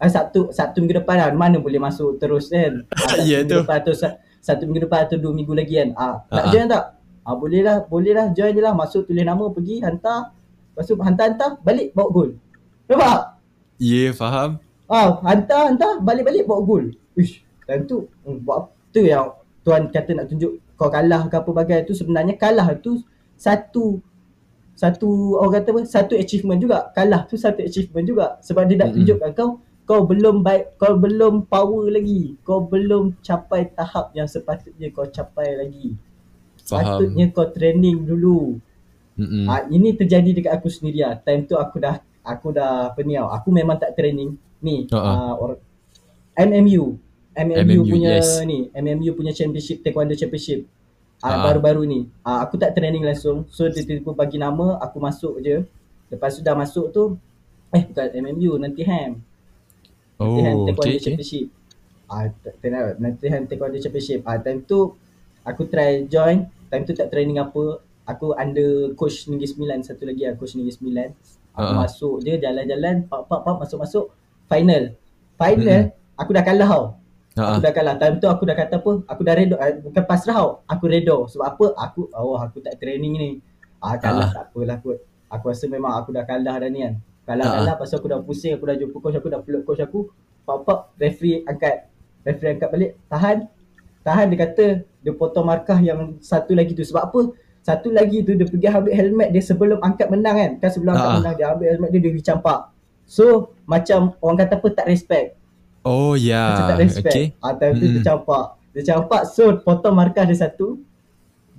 Ah, 0.00 0.08
Sabtu 0.08 0.48
Sabtu 0.50 0.80
minggu 0.80 1.04
depan 1.04 1.20
lah. 1.20 1.28
Mana 1.36 1.60
boleh 1.60 1.78
masuk 1.78 2.16
terus 2.16 2.48
kan? 2.48 2.88
Ah, 3.12 3.20
ya 3.20 3.44
tu. 3.44 3.60
depan 3.60 3.84
atau 3.84 3.94
satu 4.42 4.62
minggu 4.64 4.88
depan 4.88 5.04
atau 5.04 5.20
dua 5.20 5.36
minggu 5.36 5.52
lagi 5.52 5.76
kan? 5.76 5.90
Ah 6.00 6.24
nak 6.32 6.48
uh-huh. 6.48 6.52
join 6.54 6.66
tak? 6.70 6.84
Ah 7.22 7.34
boleh 7.36 7.60
lah 7.60 7.76
boleh 7.84 8.12
lah. 8.16 8.26
Join 8.32 8.56
je 8.56 8.62
lah. 8.64 8.72
Masuk 8.72 9.04
tulis 9.04 9.22
nama 9.22 9.44
pergi 9.52 9.84
hantar 9.84 10.32
Lepas 10.72 10.84
tu 10.88 10.96
hantar-hantar 10.96 11.60
balik 11.60 11.92
bawa 11.92 12.08
gol. 12.08 12.30
Nampak? 12.88 13.40
Ya, 13.76 14.08
yeah, 14.08 14.10
faham. 14.16 14.60
Ah, 14.88 15.20
hantar-hantar 15.24 16.00
balik-balik 16.00 16.44
bawa 16.48 16.60
gol. 16.64 16.84
Ish, 17.12 17.44
dan 17.68 17.84
tu 17.84 18.08
hmm, 18.24 18.44
buat 18.44 18.68
apa 18.68 18.70
tu 18.92 19.00
yang 19.04 19.32
tuan 19.64 19.88
kata 19.88 20.10
nak 20.12 20.26
tunjuk 20.28 20.52
kau 20.76 20.90
kalah 20.90 21.30
ke 21.30 21.36
apa 21.38 21.50
bagai 21.54 21.78
tu 21.88 21.94
sebenarnya 21.96 22.34
kalah 22.36 22.68
tu 22.76 23.00
satu 23.38 24.02
satu 24.76 25.38
orang 25.38 25.62
kata 25.62 25.68
apa 25.72 25.80
satu 25.86 26.14
achievement 26.18 26.58
juga 26.58 26.90
kalah 26.92 27.24
tu 27.24 27.38
satu 27.38 27.62
achievement 27.62 28.04
juga 28.04 28.26
sebab 28.42 28.66
dia 28.66 28.76
nak 28.76 28.92
mm-hmm. 28.92 28.96
tunjukkan 28.98 29.30
kau 29.32 29.50
kau 29.82 30.00
belum 30.04 30.42
baik 30.42 30.76
kau 30.76 30.94
belum 30.98 31.46
power 31.46 31.88
lagi 31.88 32.34
kau 32.42 32.64
belum 32.64 33.16
capai 33.22 33.70
tahap 33.72 34.10
yang 34.12 34.26
sepatutnya 34.26 34.90
kau 34.90 35.06
capai 35.06 35.56
lagi 35.58 35.94
Faham. 36.62 37.02
Sepatutnya 37.02 37.24
kau 37.34 37.48
training 37.50 38.06
dulu 38.06 38.58
Mm-hmm. 39.12 39.44
Uh, 39.44 39.62
ini 39.68 39.88
terjadi 39.92 40.30
dekat 40.32 40.52
aku 40.56 40.68
sendiri 40.72 41.04
lah. 41.04 41.20
Time 41.20 41.44
tu 41.44 41.56
aku 41.60 41.76
dah 41.76 42.00
aku 42.24 42.54
dah 42.54 42.94
apa 42.94 43.00
ni 43.04 43.18
tau. 43.18 43.28
Aku 43.28 43.48
memang 43.52 43.76
tak 43.76 43.92
training. 43.98 44.38
Ni 44.62 44.86
uh-huh. 44.88 44.96
uh, 44.96 45.34
or, 45.36 45.50
MMU. 46.38 46.96
MMU, 47.32 47.64
MMU 47.64 47.80
punya 47.88 48.20
yes. 48.20 48.44
ni, 48.44 48.68
MMU 48.76 49.16
punya 49.16 49.32
championship 49.32 49.80
taekwondo 49.80 50.12
championship. 50.12 50.68
Uh, 51.24 51.32
uh 51.32 51.40
baru-baru 51.48 51.82
ni. 51.88 52.00
Uh, 52.20 52.44
aku 52.44 52.60
tak 52.60 52.76
training 52.76 53.04
langsung. 53.04 53.48
So 53.48 53.68
dia 53.72 53.84
tiba 53.84 54.12
bagi 54.12 54.36
nama, 54.36 54.76
aku 54.80 55.00
masuk 55.00 55.40
je. 55.40 55.64
Lepas 56.12 56.36
tu 56.36 56.44
dah 56.44 56.52
masuk 56.52 56.92
tu 56.92 57.16
eh 57.72 57.88
bukan 57.88 58.08
MMU, 58.20 58.60
nanti 58.60 58.84
Ham. 58.84 59.16
Oh, 60.20 60.36
nanti 60.36 60.40
Ham 60.44 60.56
taekwondo 60.68 60.92
okay, 60.92 61.00
championship. 61.00 61.46
Ah, 62.04 62.28
uh, 62.28 62.92
nanti 63.00 63.24
Ham 63.32 63.42
taekwondo 63.48 63.80
championship. 63.80 64.20
Ah, 64.28 64.36
uh, 64.36 64.38
time 64.44 64.60
tu 64.60 64.92
aku 65.40 65.64
try 65.72 66.04
join. 66.04 66.44
Time 66.68 66.84
tu 66.84 66.92
tak 66.92 67.08
training 67.08 67.40
apa 67.40 67.80
aku 68.06 68.34
under 68.34 68.92
coach 68.98 69.30
Negeri 69.30 69.48
Sembilan 69.48 69.78
satu 69.86 70.02
lagi 70.06 70.26
lah 70.26 70.34
coach 70.34 70.58
Negeri 70.58 70.74
Sembilan. 70.74 71.08
Aku 71.52 71.68
uh-huh. 71.68 71.80
masuk 71.84 72.14
je 72.24 72.32
jalan-jalan 72.40 73.04
pak 73.06 73.28
pak 73.28 73.40
pak 73.44 73.54
masuk-masuk 73.60 74.04
final. 74.48 74.96
Final 75.36 75.80
uh-huh. 75.92 76.18
aku 76.18 76.30
dah 76.32 76.44
kalah 76.44 76.68
tau. 76.68 76.84
Uh-huh. 77.32 77.48
aku 77.56 77.60
dah 77.60 77.72
kalah. 77.72 77.94
Time 78.00 78.16
tu 78.18 78.28
aku 78.28 78.42
dah 78.48 78.56
kata 78.56 78.74
apa? 78.80 78.92
Aku 79.08 79.20
dah 79.20 79.34
redo 79.36 79.56
bukan 79.84 80.02
pasrah 80.08 80.36
tau. 80.40 80.50
Aku 80.64 80.84
redo. 80.88 81.16
Sebab 81.28 81.46
apa? 81.46 81.66
Aku 81.88 82.00
oh 82.16 82.36
aku 82.40 82.58
tak 82.64 82.80
training 82.80 83.12
ni. 83.14 83.30
Ah 83.78 84.00
kalah. 84.00 84.32
Uh-huh. 84.32 84.34
tak 84.34 84.44
apalah 84.50 84.76
kot. 84.80 84.98
Aku 85.32 85.44
rasa 85.48 85.64
memang 85.68 85.92
aku 85.96 86.10
dah 86.12 86.24
kalah 86.24 86.56
dah 86.60 86.68
ni 86.72 86.88
kan. 86.88 86.94
Kalah 87.28 87.44
uh-huh. 87.44 87.56
kalah. 87.60 87.74
Pasal 87.76 87.96
aku 88.00 88.08
dah 88.08 88.20
pusing 88.24 88.56
aku 88.56 88.64
dah 88.66 88.76
jumpa 88.76 88.96
coach 88.98 89.16
aku 89.20 89.28
dah 89.28 89.40
peluk 89.44 89.62
coach 89.68 89.82
aku. 89.84 90.08
Pak 90.42 90.56
pak 90.64 90.78
referee 90.96 91.44
angkat. 91.44 91.86
Referee 92.24 92.56
angkat 92.56 92.68
balik. 92.72 92.90
Tahan. 93.12 93.38
Tahan 94.02 94.26
dia 94.34 94.38
kata 94.42 94.64
dia 94.82 95.12
potong 95.14 95.46
markah 95.46 95.78
yang 95.78 96.16
satu 96.18 96.56
lagi 96.56 96.74
tu. 96.74 96.82
Sebab 96.82 97.02
apa 97.12 97.20
satu 97.62 97.94
lagi 97.94 98.26
tu 98.26 98.34
dia 98.34 98.42
pergi 98.42 98.66
ambil 98.66 98.90
helmet 98.90 99.28
dia 99.30 99.42
sebelum 99.42 99.78
angkat 99.78 100.10
menang 100.10 100.34
kan. 100.34 100.50
Kan 100.58 100.70
sebelum 100.74 100.98
angkat 100.98 101.10
uh. 101.10 101.16
menang 101.22 101.34
dia 101.38 101.46
ambil 101.54 101.66
helmet 101.70 101.90
dia 101.94 102.00
dia 102.02 102.12
dicampak. 102.12 102.60
So 103.06 103.54
macam 103.70 104.18
orang 104.18 104.36
kata 104.42 104.58
apa 104.58 104.68
tak 104.74 104.86
respect. 104.90 105.38
Oh 105.86 106.18
ya. 106.18 106.26
Yeah. 106.26 106.46
Macam 106.50 106.66
tak 106.66 106.80
respect. 106.82 107.14
Okay. 107.14 107.26
Ah 107.38 107.54
time 107.54 107.74
tu 107.78 107.86
dia 107.86 108.02
campak. 108.02 108.46
Dia 108.74 108.82
campak 108.82 109.22
so 109.30 109.44
potong 109.62 109.94
markah 109.94 110.26
dia 110.26 110.38
satu. 110.38 110.82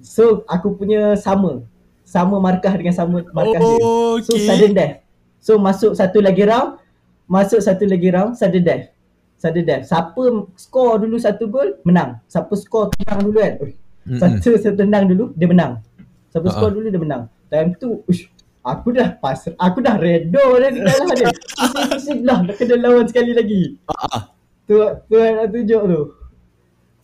So 0.03 0.43
aku 0.51 0.75
punya 0.75 1.15
sama. 1.15 1.63
Sama 2.03 2.35
markah 2.35 2.75
dengan 2.75 2.91
sama 2.91 3.23
markah 3.31 3.63
oh, 3.63 4.19
dia. 4.19 4.27
So 4.27 4.35
okay. 4.35 4.43
sudden 4.43 4.71
death. 4.75 4.95
So 5.39 5.55
masuk 5.55 5.95
satu 5.95 6.19
lagi 6.19 6.43
round. 6.43 6.83
Masuk 7.31 7.63
satu 7.63 7.87
lagi 7.87 8.11
round 8.11 8.35
sudden 8.35 8.59
death. 8.59 8.91
Sudden 9.39 9.63
death. 9.63 9.87
Siapa 9.87 10.23
score 10.59 11.07
dulu 11.07 11.15
satu 11.15 11.47
gol 11.47 11.79
menang. 11.87 12.19
Siapa 12.27 12.51
score 12.59 12.91
tenang 12.91 13.23
dulu 13.23 13.39
kan. 13.39 13.53
Satu 14.19 14.59
satu 14.59 14.75
tenang 14.83 15.07
dulu 15.07 15.31
dia 15.35 15.47
menang. 15.47 15.79
Siapa 16.33 16.49
uh-huh. 16.49 16.57
skor 16.57 16.73
dulu 16.73 16.89
dia 16.89 16.97
menang. 16.97 17.23
Time 17.53 17.77
tu 17.77 18.01
ush, 18.09 18.25
aku 18.65 18.89
dah 18.89 19.13
pas 19.21 19.37
aku 19.37 19.85
dah 19.85 20.01
redo 20.01 20.57
dah 20.57 20.69
di 20.73 20.81
dalam 20.81 21.07
dia. 21.13 21.29
Pusing 21.93 22.25
lah 22.25 22.41
nak 22.41 22.57
kena 22.57 22.75
lawan 22.81 23.05
sekali 23.05 23.37
lagi. 23.37 23.77
Uh-huh. 23.85 24.21
Tu 24.65 24.73
tu 24.81 25.13
nak 25.21 25.47
tunjuk 25.53 25.81
tu. 25.85 26.01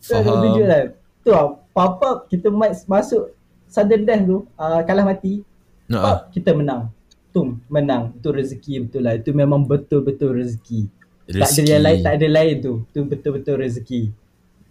Tu 0.02 0.12
nak 0.18 0.36
tunjuk 0.42 0.66
lah. 0.66 0.80
Tu 1.22 1.30
lah. 1.30 1.46
pop 1.70 2.02
up 2.02 2.26
kita 2.26 2.50
masuk 2.90 3.30
sudden 3.70 4.02
death 4.02 4.26
tu 4.26 4.42
uh, 4.58 4.82
kalah 4.82 5.06
mati 5.06 5.46
uh-huh. 5.86 6.02
pop 6.02 6.18
kita 6.34 6.50
menang 6.50 6.90
tu 7.30 7.54
menang 7.70 8.10
tu 8.18 8.34
rezeki 8.34 8.90
betul 8.90 9.06
lah 9.06 9.14
itu 9.14 9.30
memang 9.30 9.62
betul-betul 9.62 10.34
rezeki, 10.34 10.90
rezeki. 11.30 11.38
tak 11.38 11.50
ada 11.54 11.62
yang 11.70 11.82
lain 11.86 11.98
tak 12.02 12.14
ada 12.18 12.26
lain 12.26 12.54
tu 12.58 12.72
tu 12.90 13.00
betul-betul 13.06 13.54
rezeki 13.62 14.10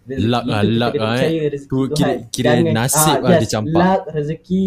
luck 0.08 0.44
lah 0.48 0.62
luck 0.64 0.94
lah 0.96 1.14
eh. 1.20 1.50
tu 1.68 1.90
kira, 1.92 2.12
kira 2.32 2.50
Jangan, 2.56 2.72
nasib 2.72 3.18
ah, 3.18 3.22
lah 3.22 3.30
yes, 3.36 3.42
dicampak 3.46 3.82
luck 3.82 4.02
rezeki. 4.10 4.66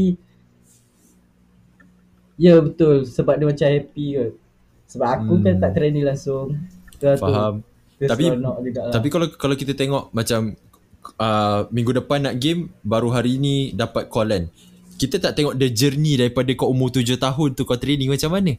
Ya 2.37 2.55
betul. 2.61 2.95
Sebab 3.05 3.33
dia 3.37 3.45
macam 3.49 3.67
happy 3.69 4.07
kot. 4.17 4.31
Sebab 4.89 5.07
aku 5.09 5.33
hmm. 5.37 5.43
kan 5.45 5.55
tak 5.61 5.71
training 5.77 6.05
langsung. 6.05 6.47
Faham. 7.01 7.65
tu, 7.99 8.07
tapi 8.07 8.23
lah. 8.31 8.91
tapi 8.91 9.07
kalau 9.11 9.27
kalau 9.35 9.55
kita 9.59 9.75
tengok 9.75 10.11
macam 10.15 10.55
uh, 11.19 11.67
minggu 11.71 11.91
depan 12.03 12.23
nak 12.23 12.35
game 12.39 12.71
baru 12.83 13.11
hari 13.11 13.39
ni 13.39 13.75
dapat 13.75 14.07
call 14.07 14.31
kan 14.31 14.47
kita 14.97 15.19
tak 15.19 15.33
tengok 15.35 15.57
the 15.57 15.67
journey 15.73 16.15
daripada 16.15 16.47
kau 16.55 16.71
umur 16.71 16.93
7 16.93 17.17
tahun 17.17 17.49
tu 17.57 17.67
kau 17.67 17.75
training 17.75 18.07
macam 18.07 18.29
mana? 18.33 18.55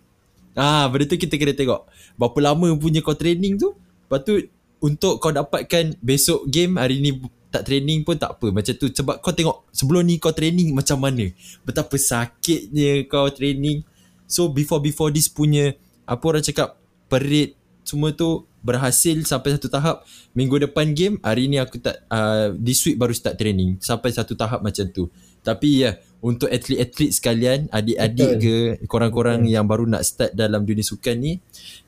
Ah 0.54 0.86
benda 0.86 1.10
tu 1.10 1.16
kita 1.18 1.34
kena 1.40 1.54
tengok. 1.54 1.88
Berapa 2.20 2.38
lama 2.52 2.68
punya 2.78 3.00
kau 3.00 3.16
training 3.16 3.58
tu? 3.58 3.74
Lepas 3.74 4.20
tu 4.22 4.44
untuk 4.84 5.16
kau 5.16 5.32
dapatkan 5.32 5.96
besok 6.04 6.44
game 6.52 6.76
hari 6.76 7.00
ni 7.00 7.16
tak 7.48 7.64
training 7.64 8.04
pun 8.04 8.20
tak 8.20 8.36
apa. 8.36 8.52
Macam 8.52 8.74
tu 8.76 8.92
sebab 8.92 9.24
kau 9.24 9.32
tengok 9.32 9.64
sebelum 9.72 10.04
ni 10.04 10.20
kau 10.20 10.36
training 10.36 10.76
macam 10.76 11.00
mana? 11.00 11.32
Betapa 11.64 11.96
sakitnya 11.96 13.08
kau 13.08 13.32
training. 13.32 13.80
So 14.28 14.52
before 14.52 14.84
before 14.84 15.08
this 15.08 15.32
punya 15.32 15.72
apa 16.04 16.20
orang 16.20 16.44
cakap 16.44 16.76
perit 17.08 17.56
semua 17.80 18.12
tu 18.12 18.44
berhasil 18.60 19.16
sampai 19.24 19.56
satu 19.56 19.72
tahap. 19.72 20.04
Minggu 20.36 20.60
depan 20.68 20.92
game 20.92 21.16
hari 21.24 21.48
ni 21.48 21.56
aku 21.56 21.80
tak 21.80 22.04
uh, 22.12 22.52
this 22.52 22.84
week 22.84 23.00
baru 23.00 23.16
start 23.16 23.40
training. 23.40 23.80
Sampai 23.80 24.12
satu 24.12 24.36
tahap 24.36 24.60
macam 24.60 24.84
tu. 24.92 25.08
Tapi 25.40 25.84
ya 25.84 25.96
untuk 26.24 26.48
atlet-atlet 26.48 27.12
sekalian 27.12 27.68
adik-adik 27.68 28.30
ke 28.40 28.54
korang-korang 28.88 29.44
yang 29.44 29.68
baru 29.68 29.84
nak 29.84 30.00
start 30.00 30.32
dalam 30.32 30.64
dunia 30.64 30.80
sukan 30.80 31.16
ni 31.20 31.32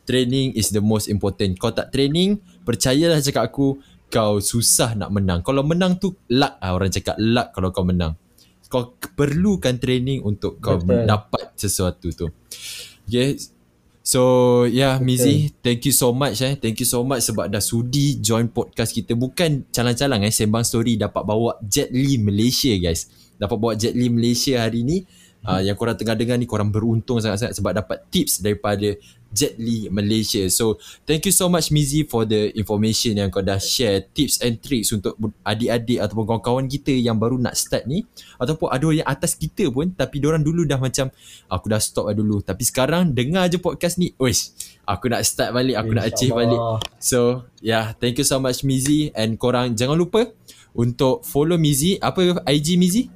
training 0.07 0.55
is 0.55 0.71
the 0.71 0.81
most 0.81 1.11
important 1.11 1.59
kau 1.59 1.75
tak 1.75 1.91
training 1.91 2.39
percayalah 2.63 3.19
cakap 3.21 3.51
aku 3.51 3.77
kau 4.07 4.39
susah 4.39 4.95
nak 4.95 5.11
menang. 5.11 5.43
Kalau 5.43 5.67
menang 5.67 5.99
tu 5.99 6.15
luck 6.31 6.59
lah 6.63 6.71
orang 6.75 6.91
cakap 6.91 7.19
luck 7.19 7.51
kalau 7.51 7.75
kau 7.75 7.83
menang. 7.83 8.15
Kau 8.67 8.99
perlukan 9.15 9.79
training 9.79 10.27
untuk 10.27 10.59
kau 10.59 10.79
Betul. 10.83 11.07
dapat 11.07 11.45
sesuatu 11.55 12.09
tu. 12.15 12.27
Okay. 13.07 13.39
So 14.07 14.23
yeah 14.71 14.99
Betul. 14.99 15.07
Mizi, 15.07 15.35
thank 15.63 15.83
you 15.87 15.95
so 15.95 16.15
much 16.15 16.43
eh. 16.43 16.55
Thank 16.59 16.83
you 16.83 16.89
so 16.89 17.03
much 17.03 17.27
sebab 17.27 17.51
dah 17.51 17.63
sudi 17.63 18.19
join 18.23 18.51
podcast 18.51 18.95
kita. 18.95 19.15
Bukan 19.15 19.71
calang-calang 19.71 20.23
eh 20.27 20.35
Sembang 20.35 20.67
Story 20.67 20.99
dapat 20.99 21.23
bawa 21.27 21.59
Jet 21.63 21.91
Li 21.91 22.19
Malaysia 22.19 22.75
guys. 22.79 23.11
Dapat 23.39 23.57
bawa 23.59 23.73
Jet 23.75 23.95
Li 23.95 24.07
Malaysia 24.11 24.63
hari 24.63 24.87
ni. 24.87 25.03
Uh, 25.47 25.63
yang 25.63 25.79
korang 25.79 25.95
tengah 25.95 26.19
dengar 26.19 26.35
ni 26.35 26.43
korang 26.43 26.75
beruntung 26.75 27.23
sangat-sangat 27.23 27.55
sebab 27.55 27.71
dapat 27.71 28.03
tips 28.11 28.43
daripada 28.43 28.99
Jet 29.37 29.61
Li 29.61 29.93
Malaysia. 29.93 30.41
So 30.49 30.81
thank 31.05 31.29
you 31.29 31.35
so 31.37 31.53
much 31.53 31.69
Mizi 31.69 32.09
for 32.09 32.25
the 32.25 32.57
information 32.57 33.21
yang 33.21 33.29
kau 33.29 33.45
dah 33.45 33.61
share 33.61 34.09
tips 34.17 34.41
and 34.41 34.57
tricks 34.65 34.89
untuk 34.97 35.13
adik-adik 35.45 36.01
ataupun 36.01 36.25
kawan-kawan 36.25 36.65
kita 36.65 36.97
yang 36.97 37.21
baru 37.21 37.37
nak 37.37 37.53
start 37.53 37.85
ni 37.85 38.09
ataupun 38.41 38.73
ada 38.73 38.89
yang 38.89 39.05
atas 39.05 39.37
kita 39.37 39.69
pun 39.69 39.93
tapi 39.93 40.25
orang 40.25 40.41
dulu 40.41 40.65
dah 40.65 40.81
macam 40.81 41.13
aku 41.53 41.67
dah 41.69 41.77
stop 41.77 42.09
lah 42.09 42.17
dulu 42.17 42.41
tapi 42.41 42.65
sekarang 42.65 43.13
dengar 43.13 43.53
je 43.53 43.61
podcast 43.61 44.01
ni 44.01 44.17
oish 44.17 44.57
aku 44.89 45.13
nak 45.13 45.21
start 45.29 45.53
balik 45.53 45.77
aku 45.77 45.93
Insya 45.93 45.99
nak 46.01 46.07
achieve 46.09 46.33
balik. 46.33 46.61
So 46.97 47.45
yeah 47.61 47.93
thank 47.93 48.17
you 48.17 48.25
so 48.25 48.41
much 48.41 48.65
Mizi 48.65 49.13
and 49.13 49.37
korang 49.37 49.77
jangan 49.77 50.01
lupa 50.01 50.33
untuk 50.73 51.21
follow 51.29 51.61
Mizi 51.61 52.01
apa 52.01 52.41
IG 52.49 52.81
Mizi? 52.81 53.13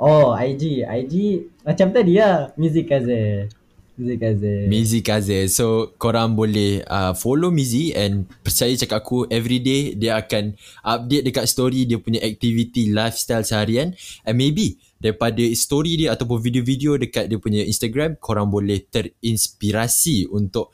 Oh 0.00 0.32
IG 0.32 0.82
IG 0.82 1.14
macam 1.62 1.92
tadi 1.92 2.16
lah 2.18 2.50
Mizi 2.56 2.82
Kaze 2.88 3.52
Mizi 4.00 4.16
Kaze. 4.16 4.64
Mizi. 4.64 5.52
So 5.52 5.92
korang 6.00 6.32
boleh 6.32 6.80
uh, 6.88 7.12
follow 7.12 7.52
Mizi 7.52 7.92
and 7.92 8.24
percaya 8.40 8.72
cakap 8.72 9.04
aku 9.04 9.28
everyday 9.28 9.92
dia 9.92 10.16
akan 10.16 10.56
update 10.80 11.28
dekat 11.28 11.44
story 11.44 11.84
dia 11.84 12.00
punya 12.00 12.24
activity 12.24 12.88
lifestyle 12.88 13.44
seharian. 13.44 13.92
And 14.24 14.40
maybe 14.40 14.80
daripada 14.96 15.44
story 15.52 16.00
dia 16.00 16.16
ataupun 16.16 16.40
video-video 16.40 16.96
dekat 16.96 17.28
dia 17.28 17.36
punya 17.36 17.60
Instagram 17.60 18.16
korang 18.16 18.48
boleh 18.48 18.88
terinspirasi 18.88 20.32
untuk 20.32 20.72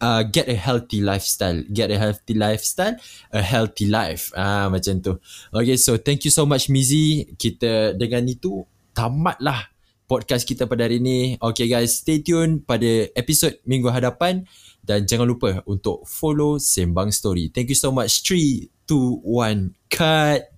uh, 0.00 0.24
get 0.24 0.48
a 0.48 0.56
healthy 0.56 1.04
lifestyle. 1.04 1.60
Get 1.68 1.92
a 1.92 2.00
healthy 2.00 2.32
lifestyle 2.32 2.96
a 3.28 3.44
healthy 3.44 3.92
life. 3.92 4.32
Ah 4.32 4.72
macam 4.72 5.04
tu. 5.04 5.20
Okay 5.52 5.76
so 5.76 6.00
thank 6.00 6.24
you 6.24 6.32
so 6.32 6.48
much 6.48 6.72
Mizi. 6.72 7.28
Kita 7.36 7.92
dengan 7.92 8.24
itu 8.24 8.64
tamatlah 8.96 9.77
podcast 10.08 10.48
kita 10.48 10.64
pada 10.64 10.88
hari 10.88 10.98
ini. 10.98 11.36
Okay 11.36 11.68
guys, 11.68 12.00
stay 12.00 12.24
tune 12.24 12.64
pada 12.64 13.06
episod 13.12 13.52
minggu 13.68 13.92
hadapan 13.92 14.48
dan 14.80 15.04
jangan 15.04 15.28
lupa 15.28 15.60
untuk 15.68 16.08
follow 16.08 16.56
Sembang 16.56 17.12
Story. 17.12 17.52
Thank 17.52 17.70
you 17.70 17.78
so 17.78 17.92
much. 17.92 18.24
3, 18.24 18.72
2, 18.88 19.20
1, 19.22 19.76
cut! 19.92 20.57